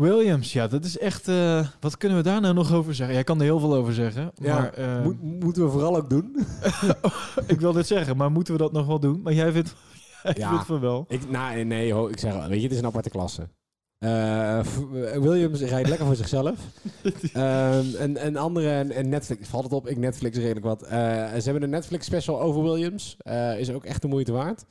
[0.00, 1.28] Williams, ja, dat is echt...
[1.28, 3.14] eh, wat kunnen we daar nou nog over zeggen?
[3.14, 4.30] Jij kan er heel veel over zeggen.
[4.34, 6.36] Ja, maar, eh, Moet, moeten we vooral ook doen.
[7.46, 9.20] ik wil dit zeggen, maar moeten we dat nog wel doen?
[9.22, 9.74] Maar jij vindt,
[10.22, 10.48] jij Ja.
[10.48, 11.04] vindt van wel.
[11.08, 13.48] Ik, nou, nee, ho, ik zeg wel, weet je, het is een aparte klasse.
[13.98, 14.60] Eh,
[15.20, 16.58] Williams rijdt lekker voor zichzelf.
[17.32, 20.86] Ehm, en, en andere, en, en Netflix, valt het op, ik Netflix redelijk wat.
[20.88, 23.16] Ze hebben een Netflix special over Williams.
[23.58, 24.64] Is ook echt de moeite waard.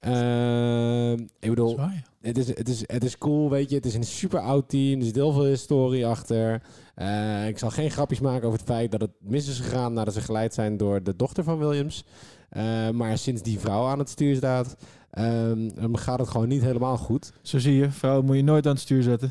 [0.00, 1.92] Ehm, ik bedoel, ja.
[2.20, 3.76] het is, het, is, het is cool, weet je.
[3.76, 4.98] Het is een super oud team.
[4.98, 6.62] Er zit heel veel historie achter.
[6.94, 10.14] Eh, ik zal geen grapjes maken over het feit dat het mis is gegaan nadat
[10.14, 12.04] ze geleid zijn door de dochter van Williams.
[12.48, 14.76] Eh, maar sinds die vrouw aan het stuur staat,
[15.10, 17.32] ehm, gaat het gewoon niet helemaal goed.
[17.42, 19.30] Zo zie je, vrouw moet je nooit aan het stuur zetten.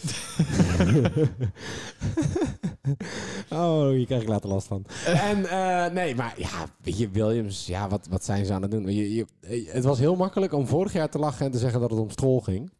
[3.50, 4.84] oh, hier krijg ik later last van.
[5.04, 8.70] en eh, nee, maar ja, weet je, Williams, ja, wat, wat zijn ze aan het
[8.70, 8.94] doen?
[8.94, 9.26] Je, je,
[9.72, 12.10] het was heel makkelijk om vorig jaar te lachen en te zeggen dat het om
[12.10, 12.70] Stroll ging.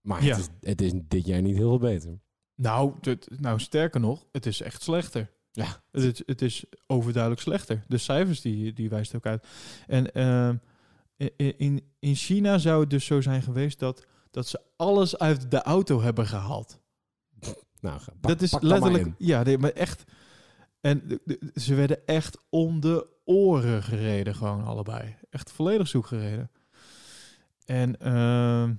[0.00, 0.36] Maar Ja.
[0.36, 2.18] het, is, het is dit jaar niet heel veel beter.
[2.54, 2.92] Nou,
[3.40, 5.30] nou, sterker nog, het is echt slechter.
[5.52, 5.82] Ja.
[5.92, 7.84] Het, is- het is overduidelijk slechter.
[7.88, 9.46] De cijfers die, die wijst ook uit.
[9.86, 10.04] En
[11.22, 14.06] i- in, in China zou het dus zo zijn geweest dat,
[14.38, 16.80] dat ze alles uit de auto hebben gehaald.
[17.80, 20.04] Nou, pak- dat is letterlijk, ja, nee, maar echt.
[20.80, 25.16] En de- de- ze werden echt om de oren gereden, gewoon allebei.
[25.30, 26.50] Echt volledig zoek gereden.
[27.64, 28.74] En ehm,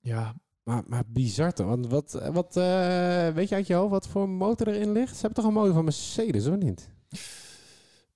[0.00, 1.66] ja, Maar, maar bizar toch?
[1.66, 5.14] Want wat, wat eh, weet je uit je hoofd wat voor motor erin ligt?
[5.14, 6.90] Ze hebben toch een motor van Mercedes, of niet?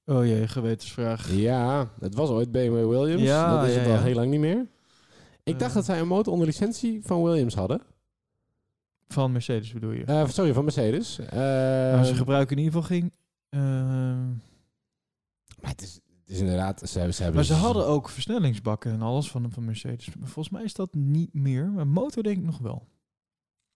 [0.04, 1.30] oh jee, gewetensvraag.
[1.32, 3.22] Ja, het was ooit BMW Williams.
[3.22, 4.02] Ja, dat is ja, het al ja.
[4.02, 4.66] heel lang niet meer.
[5.50, 5.76] Ik dacht Eh.
[5.76, 7.80] dat zij een motor onder licentie van Williams hadden.
[9.08, 10.04] Van Mercedes bedoel je?
[10.04, 11.18] Eh, sorry, van Mercedes.
[11.32, 13.12] Nou, ze gebruiken in ieder geval geen.
[13.48, 14.28] ehm,
[15.60, 16.78] maar het is, het is inderdaad...
[16.88, 20.14] Ze, hebben- ze hebben maar ze hadden ook versnellingsbakken en alles van, van Mercedes.
[20.14, 21.66] Maar volgens mij is dat niet meer.
[21.70, 22.86] Maar motor denk ik nog wel.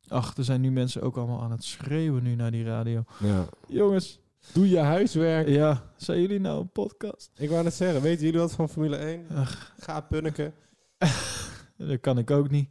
[0.08, 3.04] Ach, er zijn nu mensen ook allemaal aan het schreeuwen nu naar die radio.
[3.20, 3.44] Ja.
[3.68, 4.20] Jongens,
[4.52, 5.48] Doe je huiswerk.
[5.48, 7.30] ja, zijn jullie nou een podcast?
[7.36, 9.26] Ik wou net zeggen, weten jullie wat van Formule 1?
[9.34, 10.54] Ach, Ga punniken.
[11.76, 12.68] dat kan ik ook niet.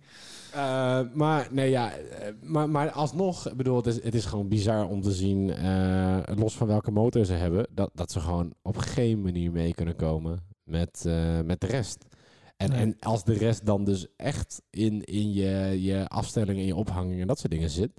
[0.54, 4.48] Eh, maar nee, ja, eh, maar, maar alsnog, ik bedoel, het is, het is gewoon
[4.48, 8.54] bizar om te zien, eh, los van welke motor ze hebben, dat, dat ze gewoon
[8.62, 11.06] op geen manier mee kunnen komen met,
[11.46, 12.06] met de rest.
[12.58, 12.80] En, Nee.
[12.80, 17.22] en als de rest dan dus echt in, in je, je afstelling en je ophanging
[17.22, 17.92] en dat soort dingen zit.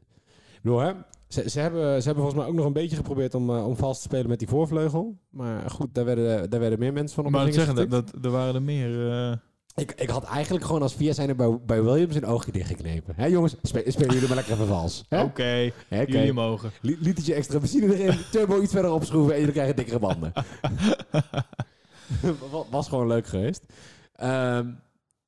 [0.53, 0.93] Ik bedoel, hè,
[1.29, 3.97] ze, ze, hebben, ze hebben volgens mij ook nog een beetje geprobeerd om, om vals
[3.97, 5.19] te spelen met die voorvleugel.
[5.31, 8.55] Maar goed, daar werden, daar werden meer mensen van op maar zeggen, dat, er waren
[8.55, 8.91] er meer.
[9.77, 13.15] Ik, ik had eigenlijk gewoon als via zijn bij, bij Williams een oogje dichtgeknepen.
[13.17, 15.05] Hè jongens, spe- spelen jullie maar lekker even vals.
[15.11, 15.43] Oké,
[15.89, 16.13] Hè, oké.
[16.13, 16.71] jullie mogen.
[16.81, 20.33] Li- Litertje extra benzine erin, turbo iets verder opschroeven en jullie krijgen dikkere banden.
[22.51, 23.63] Wa- Was gewoon leuk geweest.
[24.13, 24.71] Ehm,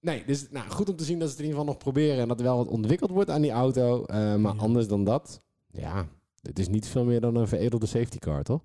[0.01, 2.21] nee, dus nou, goed om te zien dat ze het in ieder geval nog proberen
[2.23, 4.05] en dat er wel wat ontwikkeld wordt aan die auto.
[4.05, 4.61] Eh, maar Ja.
[4.61, 6.07] anders dan dat, ja,
[6.43, 8.61] het is niet veel meer dan een veredelde safety car, toch?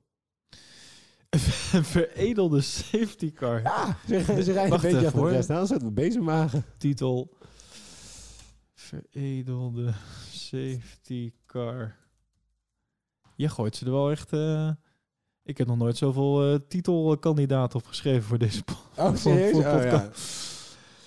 [1.74, 3.62] Een veredelde safety car.
[3.62, 6.66] Ja, ze, ze rijden Wacht een beetje achter de rest aan, zodat we bezig maken.
[6.78, 7.38] titel
[8.74, 9.94] veredelde
[10.32, 11.96] safety car.
[13.36, 14.34] Je gooit ze er wel echt.
[14.34, 14.70] eh,
[15.44, 20.10] ik heb nog nooit zoveel eh, titelkandidaten opgeschreven voor deze po- Oh, voor- Oh, ja.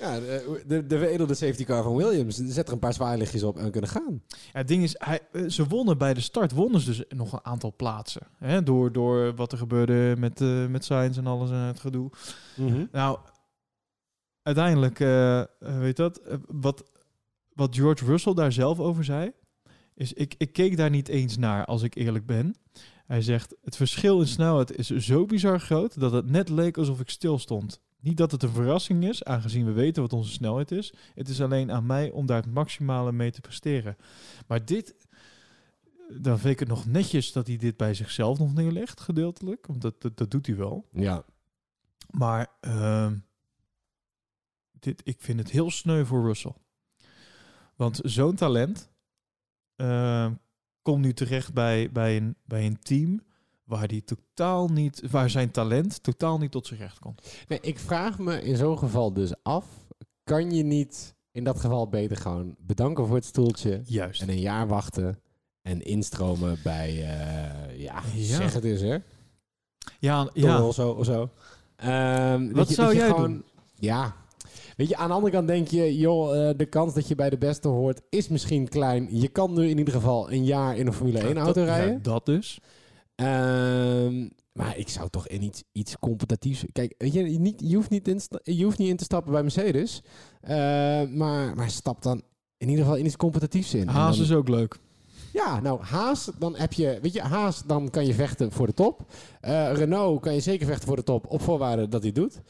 [0.05, 2.37] Ja, de, de, de veredelde safety car van Williams.
[2.37, 4.23] Zet er een paar zwaailichtjes op en kunnen gaan.
[4.29, 7.33] Ja, het ding is, hij, eh, ze wonnen bij de start, wonnen ze dus nog
[7.33, 8.23] een aantal plaatsen.
[8.39, 12.11] Hè, door, door wat er gebeurde met, eh met Sainz en alles en het gedoe.
[12.93, 13.19] Nou,
[14.43, 16.85] uiteindelijk, eh, weet dat, wat,
[17.53, 19.33] wat George Russell daar zelf over zei,
[19.95, 22.55] is ik, ik keek daar niet eens naar, als ik eerlijk ben.
[23.07, 27.01] Hij zegt, het verschil in snelheid is zo bizar groot dat het net leek alsof
[27.01, 27.81] ik stil stond.
[28.05, 30.93] Niet dat het een verrassing is, aangezien we weten wat onze snelheid is.
[31.15, 33.97] Het is alleen aan mij om daar het maximale mee te presteren.
[34.47, 34.95] Maar dit,
[36.09, 39.67] dan vind ik het nog netjes dat hij dit bij zichzelf nog neerlegt, gedeeltelijk.
[39.67, 40.89] Want dat, dat, dat doet hij wel.
[40.93, 41.25] Ja.
[42.11, 43.17] Maar ehm,
[44.73, 46.55] dit, ik vind het heel sneu voor Russell.
[47.77, 48.91] Want zo'n talent
[49.77, 50.35] ehm,
[50.83, 53.23] komt nu terecht bij, bij, een, bij een team
[53.65, 57.23] waar, die totaal niet, waar zijn talent totaal niet tot zijn recht komt.
[57.49, 59.65] Nee, ik vraag me in zo'n geval dus af...
[60.25, 63.81] kan je niet in dat geval beter gewoon bedanken voor het stoeltje...
[63.85, 64.23] Juist.
[64.23, 65.19] en een jaar wachten
[65.63, 66.89] en instromen bij...
[66.91, 68.37] eh, ja, Ja.
[68.37, 68.97] zeg het eens, hè?
[69.99, 70.67] Ja, Ja.
[70.67, 70.91] Of zo.
[70.91, 71.31] Of zo.
[71.77, 73.45] Ehm, Wat je- zou jij gewoon- doen?
[73.75, 74.15] Ja.
[74.77, 75.97] Weet je, aan de andere kant denk je...
[75.99, 79.09] joh, eh, de kans dat je bij de beste hoort is misschien klein.
[79.21, 81.93] Je kan nu in ieder geval een jaar in een Formule 1 auto rijden.
[81.93, 82.61] ja, dat dus.
[83.15, 86.65] Ehm, maar ik zou toch in iets, iets competitiefs...
[86.73, 89.43] Kijk, weet je, niet, je, hoeft niet in, je hoeft niet in te stappen bij
[89.43, 90.03] Mercedes.
[90.41, 90.57] Eh,
[91.09, 92.23] maar, maar stap dan
[92.57, 93.89] in ieder geval in iets competitiefs in.
[93.89, 94.77] Haas dan- is ook leuk.
[95.33, 96.99] Ja, nou, Haas, dan heb je...
[97.03, 99.13] Weet je, Haas, dan kan je vechten voor de top.
[99.41, 102.41] Eh, Renault kan je zeker vechten voor de top, op voorwaarde dat hij het doet.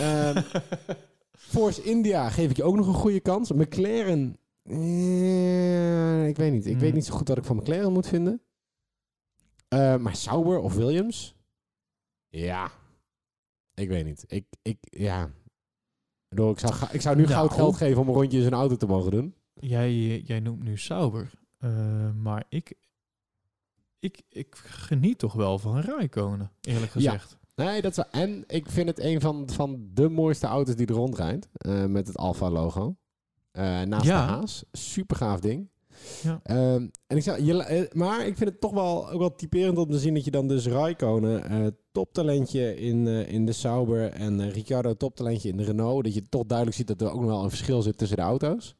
[0.00, 0.42] Ehm,
[1.52, 3.52] Force India geef ik je ook nog een goede kans.
[3.52, 4.36] McLaren...
[4.62, 6.64] eh, ik weet niet.
[6.66, 6.80] Ik Hmm.
[6.80, 8.40] weet niet zo goed wat ik van McLaren moet vinden.
[9.72, 11.34] Eh, maar Sauber of Williams?
[12.28, 12.70] Ja.
[13.74, 14.24] Ik weet niet.
[14.28, 15.30] Ik, ik ja.
[16.28, 17.34] Ik zou, ik zou nu Nou.
[17.34, 19.34] goud geld geven om een rondje in zijn auto te mogen doen.
[19.54, 21.30] Jij, jij noemt nu Sauber.
[21.58, 22.74] eh, maar ik,
[23.98, 27.12] ik, ik geniet toch wel van Raikkonen, eerlijk Ja.
[27.12, 27.38] gezegd.
[27.54, 30.86] Nee, dat is wel- En ik vind het een van, van de mooiste auto's die
[30.86, 31.48] er rondrijdt.
[31.52, 32.96] eh, met het Alfa-logo.
[33.52, 34.26] Naast Ja.
[34.26, 34.64] de Haas.
[34.72, 35.70] Super gaaf ding.
[36.22, 36.40] Ja.
[36.42, 39.78] Ehm, en ik zou, je, eh, maar ik vind het toch wel, ook wel typerend
[39.78, 44.10] om te zien dat je dan dus Raikkonen, eh toptalentje in, eh, in de Sauber
[44.10, 46.04] en eh, Ricciardo toptalentje in de Renault.
[46.04, 48.22] Dat je toch duidelijk ziet dat er ook nog wel een verschil zit tussen de
[48.22, 48.74] auto's.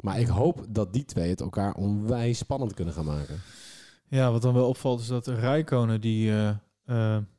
[0.00, 3.40] Maar ik hoop dat die twee het elkaar onwijs spannend kunnen gaan maken.
[4.08, 6.32] Ja, wat dan wel opvalt is dat Raikkonen die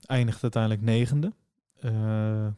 [0.05, 1.34] eindigt uiteindelijk negende.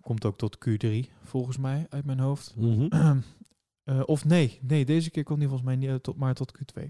[0.01, 0.89] Komt ook tot Q3,
[1.24, 2.56] volgens mij, uit mijn hoofd.
[3.84, 6.53] Eh, of nee, nee, deze keer komt hij volgens mij niet eh, tot, maar tot
[6.57, 6.84] Q2.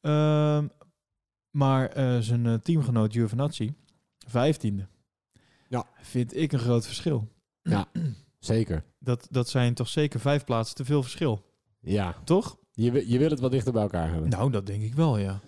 [0.00, 0.68] Ehm,
[1.50, 3.74] maar eh, zijn teamgenoot Giovinazzi,
[4.26, 4.86] vijftiende.
[5.68, 5.86] Ja.
[6.00, 7.28] Vind ik een groot verschil.
[8.38, 8.84] Zeker.
[8.98, 11.44] Dat, dat zijn toch zeker vijf plaatsen te veel verschil,
[11.80, 12.58] Ja, toch?
[12.72, 14.30] je, je wil het wat dichter bij elkaar hebben.
[14.30, 15.40] Nou, dat denk ik wel, ja.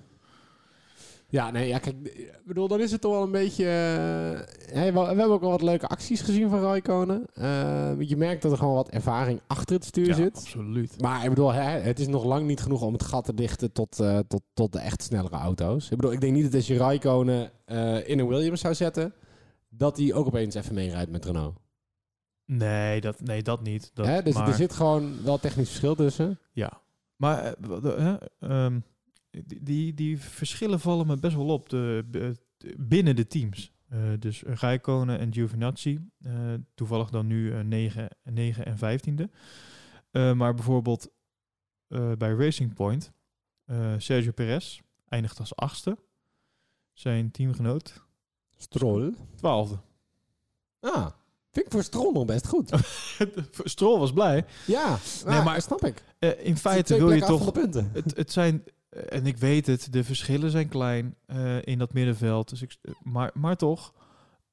[1.29, 3.65] Ja, nee, ja, kijk, ik bedoel, dan is het toch wel een beetje...
[4.73, 7.27] eh, we, we hebben ook wel wat leuke acties gezien van Raikkonen.
[7.35, 10.37] Eh, je merkt dat er gewoon wat ervaring achter het stuur ja, zit.
[10.37, 11.01] absoluut.
[11.01, 13.73] Maar ik bedoel, hè, het is nog lang niet genoeg om het gat te dichten
[13.73, 15.85] tot, eh, tot, tot de echt snellere auto's.
[15.91, 17.51] Ik bedoel, ik denk niet dat als je Raikkonen
[18.07, 19.15] in een Williams zou zetten,
[19.69, 21.57] dat hij ook opeens even meerijdt met Renault.
[22.47, 23.91] Nee, dat, nee, dat niet.
[23.95, 26.39] Dat, Hè, dus maar, er zit gewoon wel technisch verschil tussen.
[26.53, 26.81] Ja,
[27.17, 28.81] maar eh, eh, ehm,
[29.45, 32.35] die, die, die verschillen vallen me best wel op de, de-
[32.79, 33.73] binnen de teams.
[33.89, 36.33] Eh, dus Rijkonen en Giovinazzi, eh,
[36.75, 39.31] toevallig dan nu eh 9, 9 en 15e.
[40.11, 41.11] Eh, maar bijvoorbeeld
[42.19, 43.13] bij Racing Point,
[43.99, 45.99] Sergio Perez eindigt als achtste.
[46.93, 48.03] Zijn teamgenoot
[48.57, 49.15] Stroll.
[49.37, 49.79] twaalfde.
[50.81, 51.07] Ah,
[51.51, 52.71] vind ik voor Stroll nog best goed.
[53.75, 54.45] Stroll was blij.
[54.67, 54.89] ja,
[55.25, 56.05] Nee, maar maar- snap ik.
[56.43, 57.55] In Feite wil je toch
[57.93, 58.63] het, het zijn,
[59.09, 62.49] en ik weet het, de verschillen zijn klein eh, in dat middenveld.
[62.49, 63.95] Dus ik, maar, maar toch,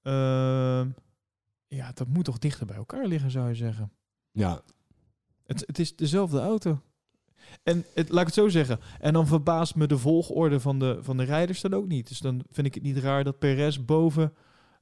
[0.02, 0.90] ehm,
[1.68, 3.92] ja, dat moet toch dichter bij elkaar liggen, zou je zeggen.
[4.32, 4.62] Ja,
[5.46, 6.82] Het, het is dezelfde auto.
[7.64, 8.80] En het, laat ik het zo zeggen.
[9.00, 12.08] En dan verbaast me de volgorde van de, van de rijders dan ook niet.
[12.08, 14.34] Dus dan vind ik het niet raar dat Perez boven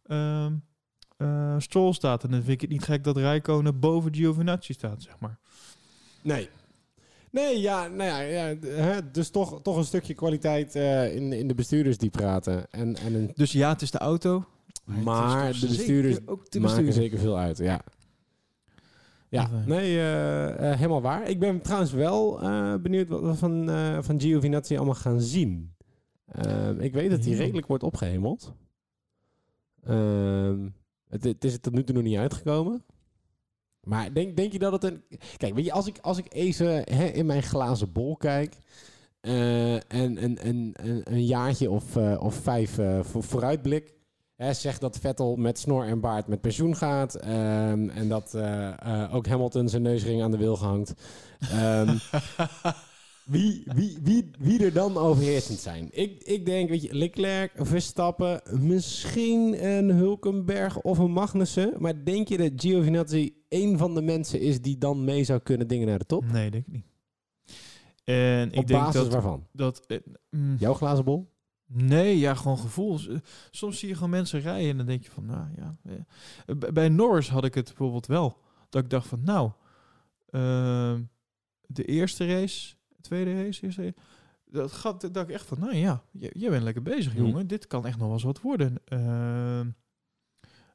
[0.03, 2.24] eh, Stroll staat.
[2.24, 5.39] En dan vind ik het niet gek dat Rijkonen boven Giovinazzi staat, zeg maar.
[6.24, 6.49] nee.
[7.32, 11.47] Nee, ja, nou ja, ja hè, dus toch, toch een stukje kwaliteit eh, in, in
[11.47, 12.71] de bestuurders die praten.
[12.71, 14.45] En, en een, Dus ja, het is de auto.
[14.86, 16.93] maar de bestuurders zeker ook de maken bestuurder.
[16.93, 17.82] zeker veel uit, ja.
[19.32, 21.29] Ja, nee, eh, eh, helemaal waar.
[21.29, 25.73] Ik ben trouwens wel eh, benieuwd wat we van, eh van Giovinazzi allemaal gaan zien.
[26.25, 28.53] Ehm, ik weet dat hij redelijk wordt opgehemeld.
[29.84, 30.69] Ehm,
[31.07, 32.84] het, het is er tot nu toe nog niet uitgekomen.
[33.84, 35.03] Maar denk, denk je dat het een...
[35.38, 38.55] Kijk, weet je, als ik, als ik even hè, in mijn glazen bol kijk...
[39.21, 39.84] eh, en
[40.23, 43.93] een, een, een, een jaartje of, eh, of vijf eh, voor, vooruitblik...
[44.36, 47.15] Hè, zeg dat Vettel met snor en baard met pensioen gaat.
[47.15, 48.36] ehm, en dat
[49.11, 50.93] ook Hamilton zijn neusring aan de wil gehangt.
[51.39, 51.97] Ehm,
[53.25, 55.88] wie, wie, wie, wie er dan overheersend zijn?
[55.91, 61.73] Ik, ik denk, weet je, Leclerc, Verstappen, misschien een Hulkenberg of een Magnussen.
[61.77, 65.68] Maar denk je dat Giovinazzi één van de mensen is die dan mee zou kunnen
[65.68, 66.26] dingen naar de top?
[66.26, 66.86] Nee, denk ik niet.
[68.04, 69.12] En ik Op denk basis dat...
[69.14, 69.47] waarvan?
[69.52, 69.97] dat eh,
[70.30, 71.30] mm, Jouw glazen bol?
[71.66, 72.97] Nee, ja, gewoon gevoel.
[72.97, 73.10] S-
[73.52, 75.78] Soms zie je gewoon mensen rijden en dan denk je van, nou ja.
[75.84, 76.56] eh.
[76.74, 78.38] Bij Norris had ik het bijvoorbeeld wel.
[78.70, 79.52] Dat ik dacht van, nou,
[80.30, 81.02] ehm,
[81.66, 83.95] de eerste race, tweede race, eerste race,
[84.45, 87.26] dat gaat, dat ik echt van, nou ja, jij bent lekker bezig, Mhm.
[87.26, 87.47] jongen.
[87.47, 88.76] Dit kan echt nog wel eens wat worden.
[88.86, 89.70] Ehm,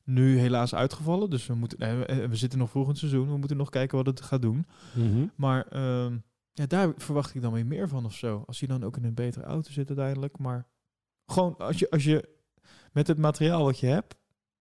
[0.06, 3.30] nu helaas uitgevallen, dus we, moeten, nee, we, we zitten nog het seizoen.
[3.30, 4.66] We moeten nog kijken wat het gaat doen.
[5.34, 6.16] Maar ehm,
[6.52, 8.42] ja, daar verwacht ik dan weer meer van of zo.
[8.46, 10.38] Als je dan ook in een betere auto zit uiteindelijk.
[10.38, 10.66] Maar
[11.26, 12.28] gewoon als je, als je
[12.92, 14.14] met het materiaal wat je hebt,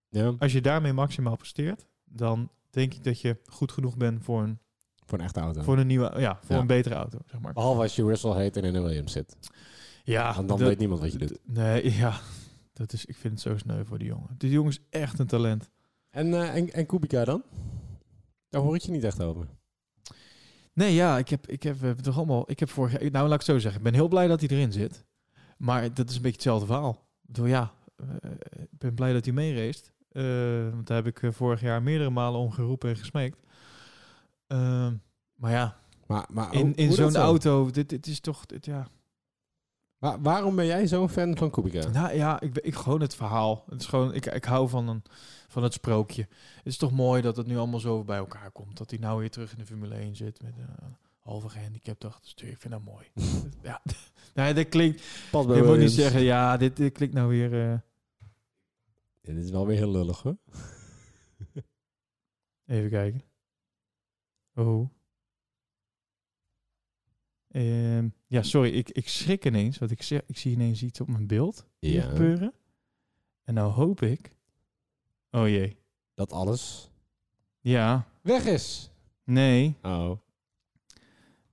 [0.10, 4.44] Ja, als je daarmee maximaal presteert, dan denk ik dat je goed genoeg bent voor
[4.44, 4.60] een,
[5.06, 5.62] voor een echte auto.
[5.62, 6.62] voor een nieuwe, ja, voor Ja.
[6.62, 7.54] een betere auto, zeg maar.
[7.54, 9.36] Behalve als je Russell heet en in een Williams zit.
[10.04, 11.40] Ja, Want dan dat- weet niemand wat je doet.
[11.44, 12.20] Nee, ja,
[12.76, 14.30] dat is, ik vind het zo sneu voor die jongen.
[14.38, 15.70] Die jongen is echt een talent.
[16.10, 17.44] En, eh, en, en Kubica dan?
[18.50, 19.48] Daar hoor ik je niet echt over.
[20.74, 22.52] Nee, ja, ik heb, ik heb toch allemaal.
[22.52, 23.12] Ik heb vorig jaar.
[23.12, 23.78] Nou, laat ik het zo zeggen.
[23.78, 25.06] Ik ben heel blij dat hij erin zit.
[25.58, 26.92] Maar dat is een beetje hetzelfde verhaal.
[27.22, 29.92] Ik bedoel, ja, eh, ik ben blij dat hij meereest.
[30.12, 30.24] Eh,
[30.72, 33.40] want daar heb ik vorig jaar meerdere malen om geroepen en gesmeekt.
[34.48, 34.94] Ehm,
[35.36, 37.20] maar ja, Maar, maar in, in zo'n zo?
[37.20, 38.88] auto, dit, dit is toch, dit, ja.
[40.06, 41.88] Wa- waarom ben jij zo'n fan van Kubica?
[41.90, 43.64] Nou ja, ik, ben- ik gewoon het verhaal.
[43.70, 45.04] Het is gewoon, ik, ik hou van, een,
[45.48, 46.22] van het sprookje.
[46.56, 48.78] Het is toch mooi dat het nu allemaal zo bij elkaar komt.
[48.78, 52.50] Dat hij nou weer terug in de Formule 1 zit met een halve gehandicapte achterstuur.
[52.50, 53.06] Ik vind dat mooi.
[53.70, 53.82] ja,
[54.36, 55.04] nou, dat klinkt...
[55.32, 57.70] Pas Je moet niet zeggen, ja, dit, dit klinkt nou weer...
[57.72, 57.78] eh,
[59.22, 60.38] dit is wel weer heel lullig hoor.
[62.66, 63.22] even kijken.
[64.56, 64.90] Oh.
[67.56, 69.78] Ehm, ja, sorry, ik, ik schrik ineens.
[69.78, 72.02] Want ik, zeg, ik zie ineens iets op mijn beeld Ja.
[72.02, 72.54] gebeuren.
[73.44, 74.30] En nou hoop ik...
[75.32, 75.78] Oh jee.
[76.14, 76.92] Dat alles
[77.60, 78.92] Ja, weg is.
[79.24, 79.76] nee.
[79.82, 80.12] Oh.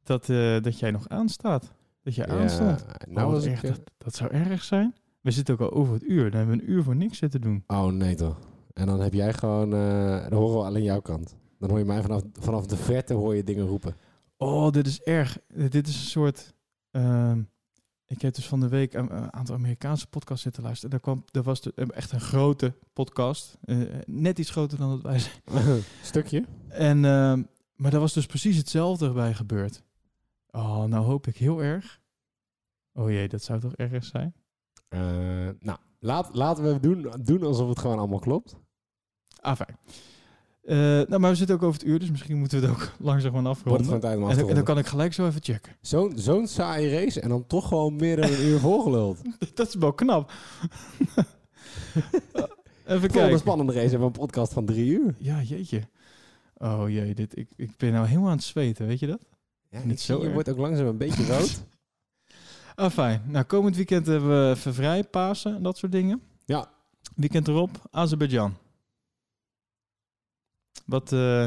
[0.02, 1.72] dat, eh, dat jij nog aanstaat.
[2.02, 2.84] Dat jij Ja, aanstond.
[3.08, 3.68] nou Oh, echt, ik...
[3.68, 4.94] dat, dat zou erg zijn.
[5.20, 6.30] We zitten ook al over het uur.
[6.30, 7.64] Dan hebben we een uur voor niks zitten doen.
[7.66, 8.38] Oh nee toch.
[8.72, 9.72] En dan heb jij gewoon...
[9.74, 11.36] eh, dan horen we alleen jouw kant.
[11.58, 13.96] Dan hoor je mij vanaf, vanaf de verte hoor je dingen roepen.
[14.42, 15.38] Oh, dit is erg.
[15.48, 16.54] Eh, Dit is een soort...
[16.90, 17.42] ehm,
[18.06, 20.90] ik heb dus van de week een, een aantal Amerikaanse podcasts zitten luisteren.
[20.90, 23.58] Daar, kwam, daar was de, echt een grote podcast.
[23.64, 25.82] Eh, net iets groter dan dat wij zijn.
[26.02, 26.44] Stukje?
[26.68, 27.42] En, ehm,
[27.76, 29.82] maar daar was dus precies hetzelfde bij gebeurd.
[30.50, 32.00] Oh, nou hoop ik heel erg.
[32.92, 34.34] Oh jee, dat zou toch erg zijn?
[34.88, 35.00] Eh,
[35.58, 38.56] nou, laat, laten we doen, doen alsof het gewoon allemaal klopt.
[39.40, 39.78] Ah, fijn.
[40.62, 42.92] Eh, nou, maar we zitten ook over het uur, dus misschien moeten we het ook
[43.08, 43.84] langzaam het afronden.
[43.84, 45.72] gewoon tijd En dan, en dan kan ik gelijk zo even checken.
[45.80, 49.18] Zo'n zo'n saaie race en dan toch gewoon meer dan een uur volgeluld.
[49.54, 50.30] Dat is wel knap.
[52.86, 53.38] even Voor een kijken.
[53.38, 55.14] spannende race hebben een podcast van drie uur.
[55.18, 55.82] Ja, jeetje.
[56.56, 59.20] Oh jee, dit, ik, ik ben nou helemaal aan het zweten, weet je dat?
[59.70, 61.62] Ja, Niet zo je wordt ook langzaam een beetje rood.
[62.74, 63.22] Ah, fijn.
[63.26, 66.22] Nou, komend weekend hebben we even vrij, Pasen en dat soort dingen.
[66.44, 66.70] Ja.
[67.16, 68.54] Weekend erop, Azerbeidzjan.
[70.86, 71.44] Wat, eh,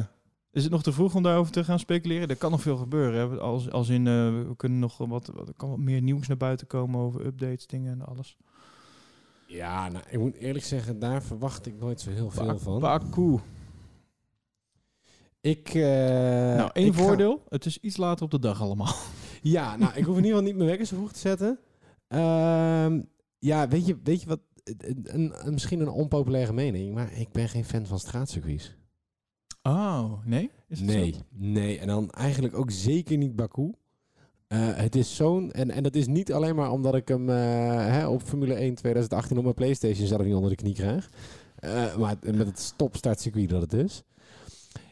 [0.52, 2.28] is het nog te vroeg om daarover te gaan speculeren?
[2.30, 3.30] Er kan nog veel gebeuren.
[3.32, 3.38] Hè?
[3.40, 4.14] Als, als in, eh,
[4.48, 7.68] we kunnen nog wat, wat, er kan wat meer nieuws naar buiten komen over updates,
[7.68, 8.38] dingen en alles.
[9.48, 12.80] Ja, nou, ik moet eerlijk zeggen, daar verwacht ik nooit zo heel veel van.
[12.80, 13.40] Baku.
[15.42, 15.82] Ik, eh,
[16.56, 17.44] nou, één ik ga- voordeel.
[17.50, 18.94] Het is iets later op de dag allemaal.
[19.42, 21.60] Ja, nou, ik hoef in ieder geval niet mijn wekker zo vroeg te zetten.
[22.08, 23.02] Ehm,
[23.40, 24.40] ja, weet je, weet je wat?
[24.64, 25.06] Een-
[25.46, 28.76] een- misschien een onpopulaire mening, maar ik ben geen fan van straatcircuits.
[29.68, 30.50] Oh, nee?
[30.68, 31.20] Is het Nee, zo?
[31.32, 31.80] nee.
[31.80, 33.72] En dan eigenlijk ook zeker niet Baku.
[34.48, 35.52] Eh, het is zo'n...
[35.52, 37.36] En, en dat is niet alleen maar omdat ik hem eh,
[37.76, 41.10] hè, op Formule 1 2018 op mijn Playstation zelf niet onder de knie krijg.
[41.56, 44.04] Eh, maar met het stopstartcircuit dat het is.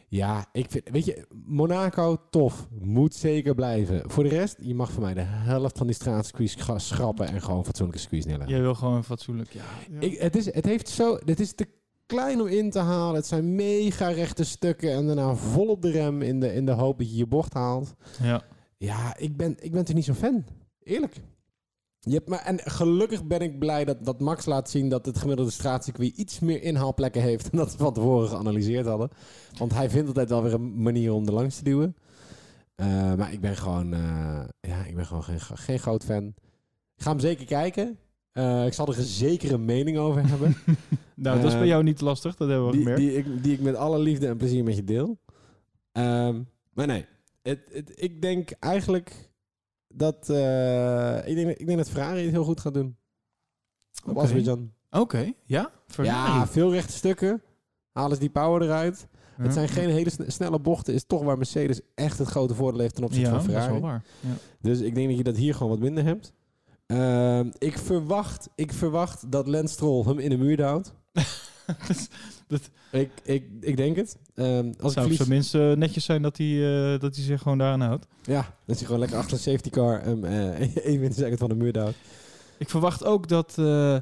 [0.08, 0.88] Ja, ik vind...
[0.90, 2.68] Weet je, Monaco, tof.
[2.80, 4.10] Moet zeker blijven.
[4.10, 7.64] Voor de rest, je mag voor mij de helft van die straatcircuits schrappen en gewoon
[7.64, 8.54] fatsoenlijke circuits neerleggen.
[8.54, 9.50] Jij wil gewoon fatsoenlijk.
[9.52, 10.00] Ja, ja.
[10.00, 11.18] Ik, het, is, het heeft zo...
[11.24, 11.68] Het is te
[12.06, 13.14] klein om in te halen.
[13.14, 16.72] Het zijn mega rechte stukken en daarna vol op de rem in de, in de
[16.72, 17.94] hoop dat je je bocht haalt.
[18.22, 18.42] ja.
[18.76, 20.44] Ja, ik ben, ik ben er niet zo'n fan.
[20.82, 21.20] Eerlijk.
[21.98, 25.18] Je hebt maar, en gelukkig ben ik blij dat, dat Max laat zien dat het
[25.18, 29.10] gemiddelde straatcircuit iets meer inhaalplekken heeft dan dat we van tevoren geanalyseerd hadden.
[29.58, 31.96] Want hij vindt altijd wel weer een manier om er langs te duwen.
[32.74, 36.34] Eh, maar ik ben gewoon, eh, ja, ik ben gewoon geen, geen groot fan.
[36.96, 37.98] Ik ga hem zeker kijken.
[38.34, 40.54] Eh, ik zal er een mening over hebben.
[41.16, 42.34] Nou, dat is bij Eh, jou niet lastig.
[42.36, 43.00] Dat hebben we die, gemerkt.
[43.00, 45.18] die, ik, die ik met alle liefde en plezier met je deel.
[45.92, 47.06] Ehm, maar nee,
[47.42, 49.30] het, het, ik denk eigenlijk
[49.88, 52.96] dat, eh, ik, denk, ik denk dat Ferrari het heel goed gaat doen.
[54.04, 54.20] Op Oké.
[54.20, 54.72] Azerbaijan.
[54.90, 55.70] Oké, ja.
[55.86, 56.32] Ferrari.
[56.38, 57.42] Ja, veel rechte stukken.
[57.92, 59.06] Halen ze die power eruit.
[59.36, 59.42] Ja.
[59.42, 60.94] Het zijn geen hele sne- snelle bochten.
[60.94, 63.62] Is toch waar Mercedes echt het grote voordeel heeft ten opzichte ja, van dat is
[63.62, 63.80] Ferrari.
[63.80, 64.04] wel waar.
[64.20, 64.34] Ja.
[64.60, 66.32] Dus ik denk dat je dat hier gewoon wat minder hebt.
[66.86, 70.94] Ehm, ik, verwacht, ik verwacht dat Lance Stroll hem in de muur houdt.
[72.48, 74.16] dat Ik, ik, ik denk het.
[74.34, 76.46] Ehm, als ik zou verlies, zo minstens netjes zijn dat hij,
[76.94, 78.06] eh, dat hij zich gewoon daaraan houdt.
[78.22, 80.60] Ja, dat hij gewoon lekker achter een safety car hem eh,
[80.90, 81.94] even in de second van de muur duwt.
[82.58, 83.98] Ik verwacht ook dat, eh,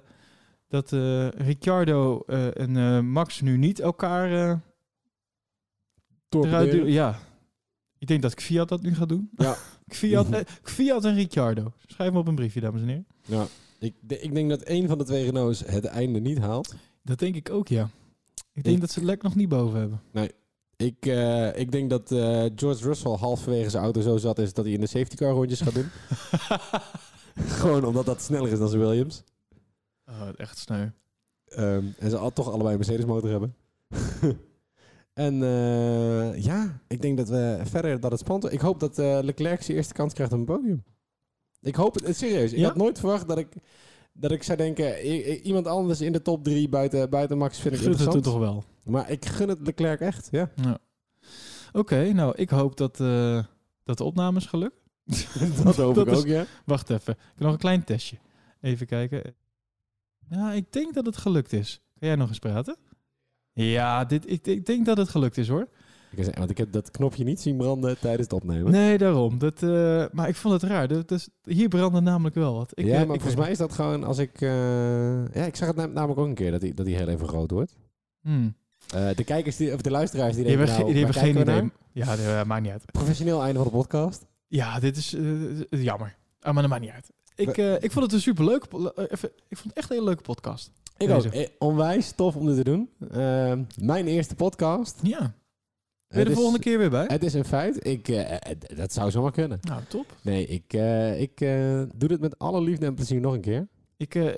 [0.68, 4.56] dat eh, Ricciardo eh, en eh, Max nu niet elkaar eh,
[6.28, 6.90] duwen.
[6.92, 7.18] Ja.
[7.98, 9.30] Ik denk dat Fiat dat nu gaat doen.
[9.36, 9.56] Ja.
[9.94, 11.72] Fiat, eh, Fiat en Ricciardo.
[11.86, 13.06] Schrijf me op een briefje, dames en heren.
[13.24, 13.46] Ja.
[13.78, 16.74] Ik, de- ik denk dat één van de twee Renaults het einde niet haalt.
[17.02, 17.90] Dat denk ik ook, ja.
[18.52, 20.00] Ik denk Ik- dat ze het lek nog niet boven hebben.
[20.76, 24.64] Ik, eh, ik denk dat eh, George Russell halverwege zijn auto zo zat is dat
[24.64, 25.88] hij in de safety car rondjes gaat doen.
[27.60, 29.22] Gewoon omdat dat sneller is dan zijn Williams.
[30.08, 30.86] oh, echt sneu.
[31.46, 33.54] Ehm, en ze al toch allebei een Mercedes motor hebben.
[35.12, 38.52] en eh, ja, ik denk dat we verder dat het spannend.
[38.52, 40.84] Ik hoop dat eh, Leclerc zijn eerste kans krijgt op een podium.
[41.60, 42.52] Ik hoop het, eh, serieus.
[42.52, 42.66] Ik Ja?
[42.66, 43.48] had nooit verwacht dat ik,
[44.12, 45.00] dat ik zou denken,
[45.46, 48.34] iemand anders in de top drie buiten, buiten Max vind ik Gun het interessant.
[48.34, 48.64] toch wel.
[48.84, 50.50] Maar ik gun het Leclerc echt, ja.
[50.56, 50.78] Ja.
[51.72, 53.44] Oké, nou, ik hoop dat, eh,
[53.84, 54.76] dat de opname is gelukt.
[55.64, 56.44] dat hoop Dat ik is- ook, ja.
[56.64, 57.12] Wacht even.
[57.12, 58.16] Ik heb nog een klein testje.
[58.60, 59.34] Even kijken.
[60.30, 61.80] Ja, ik denk dat het gelukt is.
[61.98, 62.76] Kan jij nog eens praten?
[63.52, 65.68] Ja, dit, ik, ik denk dat het gelukt is hoor.
[66.16, 68.72] Ik Want ik heb dat knopje niet zien branden tijdens het opnemen.
[68.72, 69.38] Nee, daarom.
[69.38, 70.88] Dat, eh, maar ik vond het raar.
[71.06, 72.72] Dat, hier brandde namelijk wel wat.
[72.74, 74.40] Ik, ja, maar ik volgens mij is dat gewoon als ik...
[74.40, 74.48] eh,
[75.34, 77.28] ja, ik zag het nam- namelijk ook een keer dat hij dat hij heel even
[77.28, 77.76] groot wordt.
[78.20, 78.54] Hmm.
[78.94, 81.44] Eh, de kijkers, die, of de luisteraars die Die denken nou, die hebben geen idee.
[81.44, 81.70] naar?
[81.92, 82.84] Ja, dat maakt niet uit.
[82.92, 84.26] Professioneel einde van de podcast.
[84.46, 85.16] Ja, dit is
[85.70, 86.16] jammer.
[86.40, 87.10] Ah, maar dat maakt niet uit.
[87.34, 88.68] Ik, ik vond het een superleuk.
[88.68, 90.70] po- even, ik vond het echt een hele leuke podcast.
[91.02, 91.24] Ik ook.
[91.24, 92.90] Eh, onwijs tof om dit te doen.
[93.10, 94.98] Eh, mijn eerste podcast.
[95.02, 95.18] Ja.
[96.08, 97.04] Ben je de is- volgende keer weer bij?
[97.08, 97.86] Het is een feit.
[97.86, 98.38] Ik, eh, eh,
[98.76, 99.58] dat zou zomaar kunnen.
[99.62, 100.16] Nou, top.
[100.22, 100.72] Nee, ik,
[101.20, 101.38] ik
[101.96, 103.68] doe dit met alle liefde en plezier nog een keer.
[103.96, 104.34] Ik,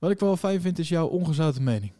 [0.00, 1.92] wat ik wel fijn vind is jouw ongezouten mening.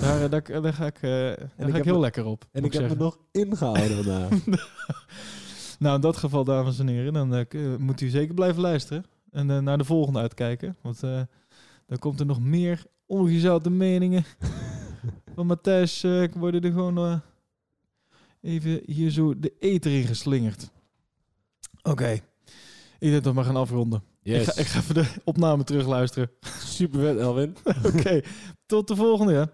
[0.00, 2.44] Daar, daar, daar ga ik, daar ga ik, heel me- lekker op.
[2.52, 4.28] En ik heb me nog ingehouden vandaag.
[5.78, 7.46] Nou, in dat geval, dames en heren, dan
[7.78, 9.04] moet u zeker blijven luisteren.
[9.30, 10.76] En naar de volgende uitkijken.
[10.82, 11.00] Want
[11.86, 14.24] dan komt er nog meer ongezouten meningen.
[15.34, 17.18] Van Matthijs eh, worden er gewoon eh,
[18.40, 20.70] even hier zo de eter in geslingerd.
[21.82, 22.10] Oké.
[22.98, 24.02] Ik denk dat we maar gaan afronden.
[24.22, 24.40] Yes.
[24.40, 26.30] Ik, ga, ik ga even de opname terugluisteren.
[26.64, 27.56] Super vet, Elwin.
[27.94, 28.20] Oké,
[28.66, 29.32] tot de volgende.
[29.32, 29.50] Ja.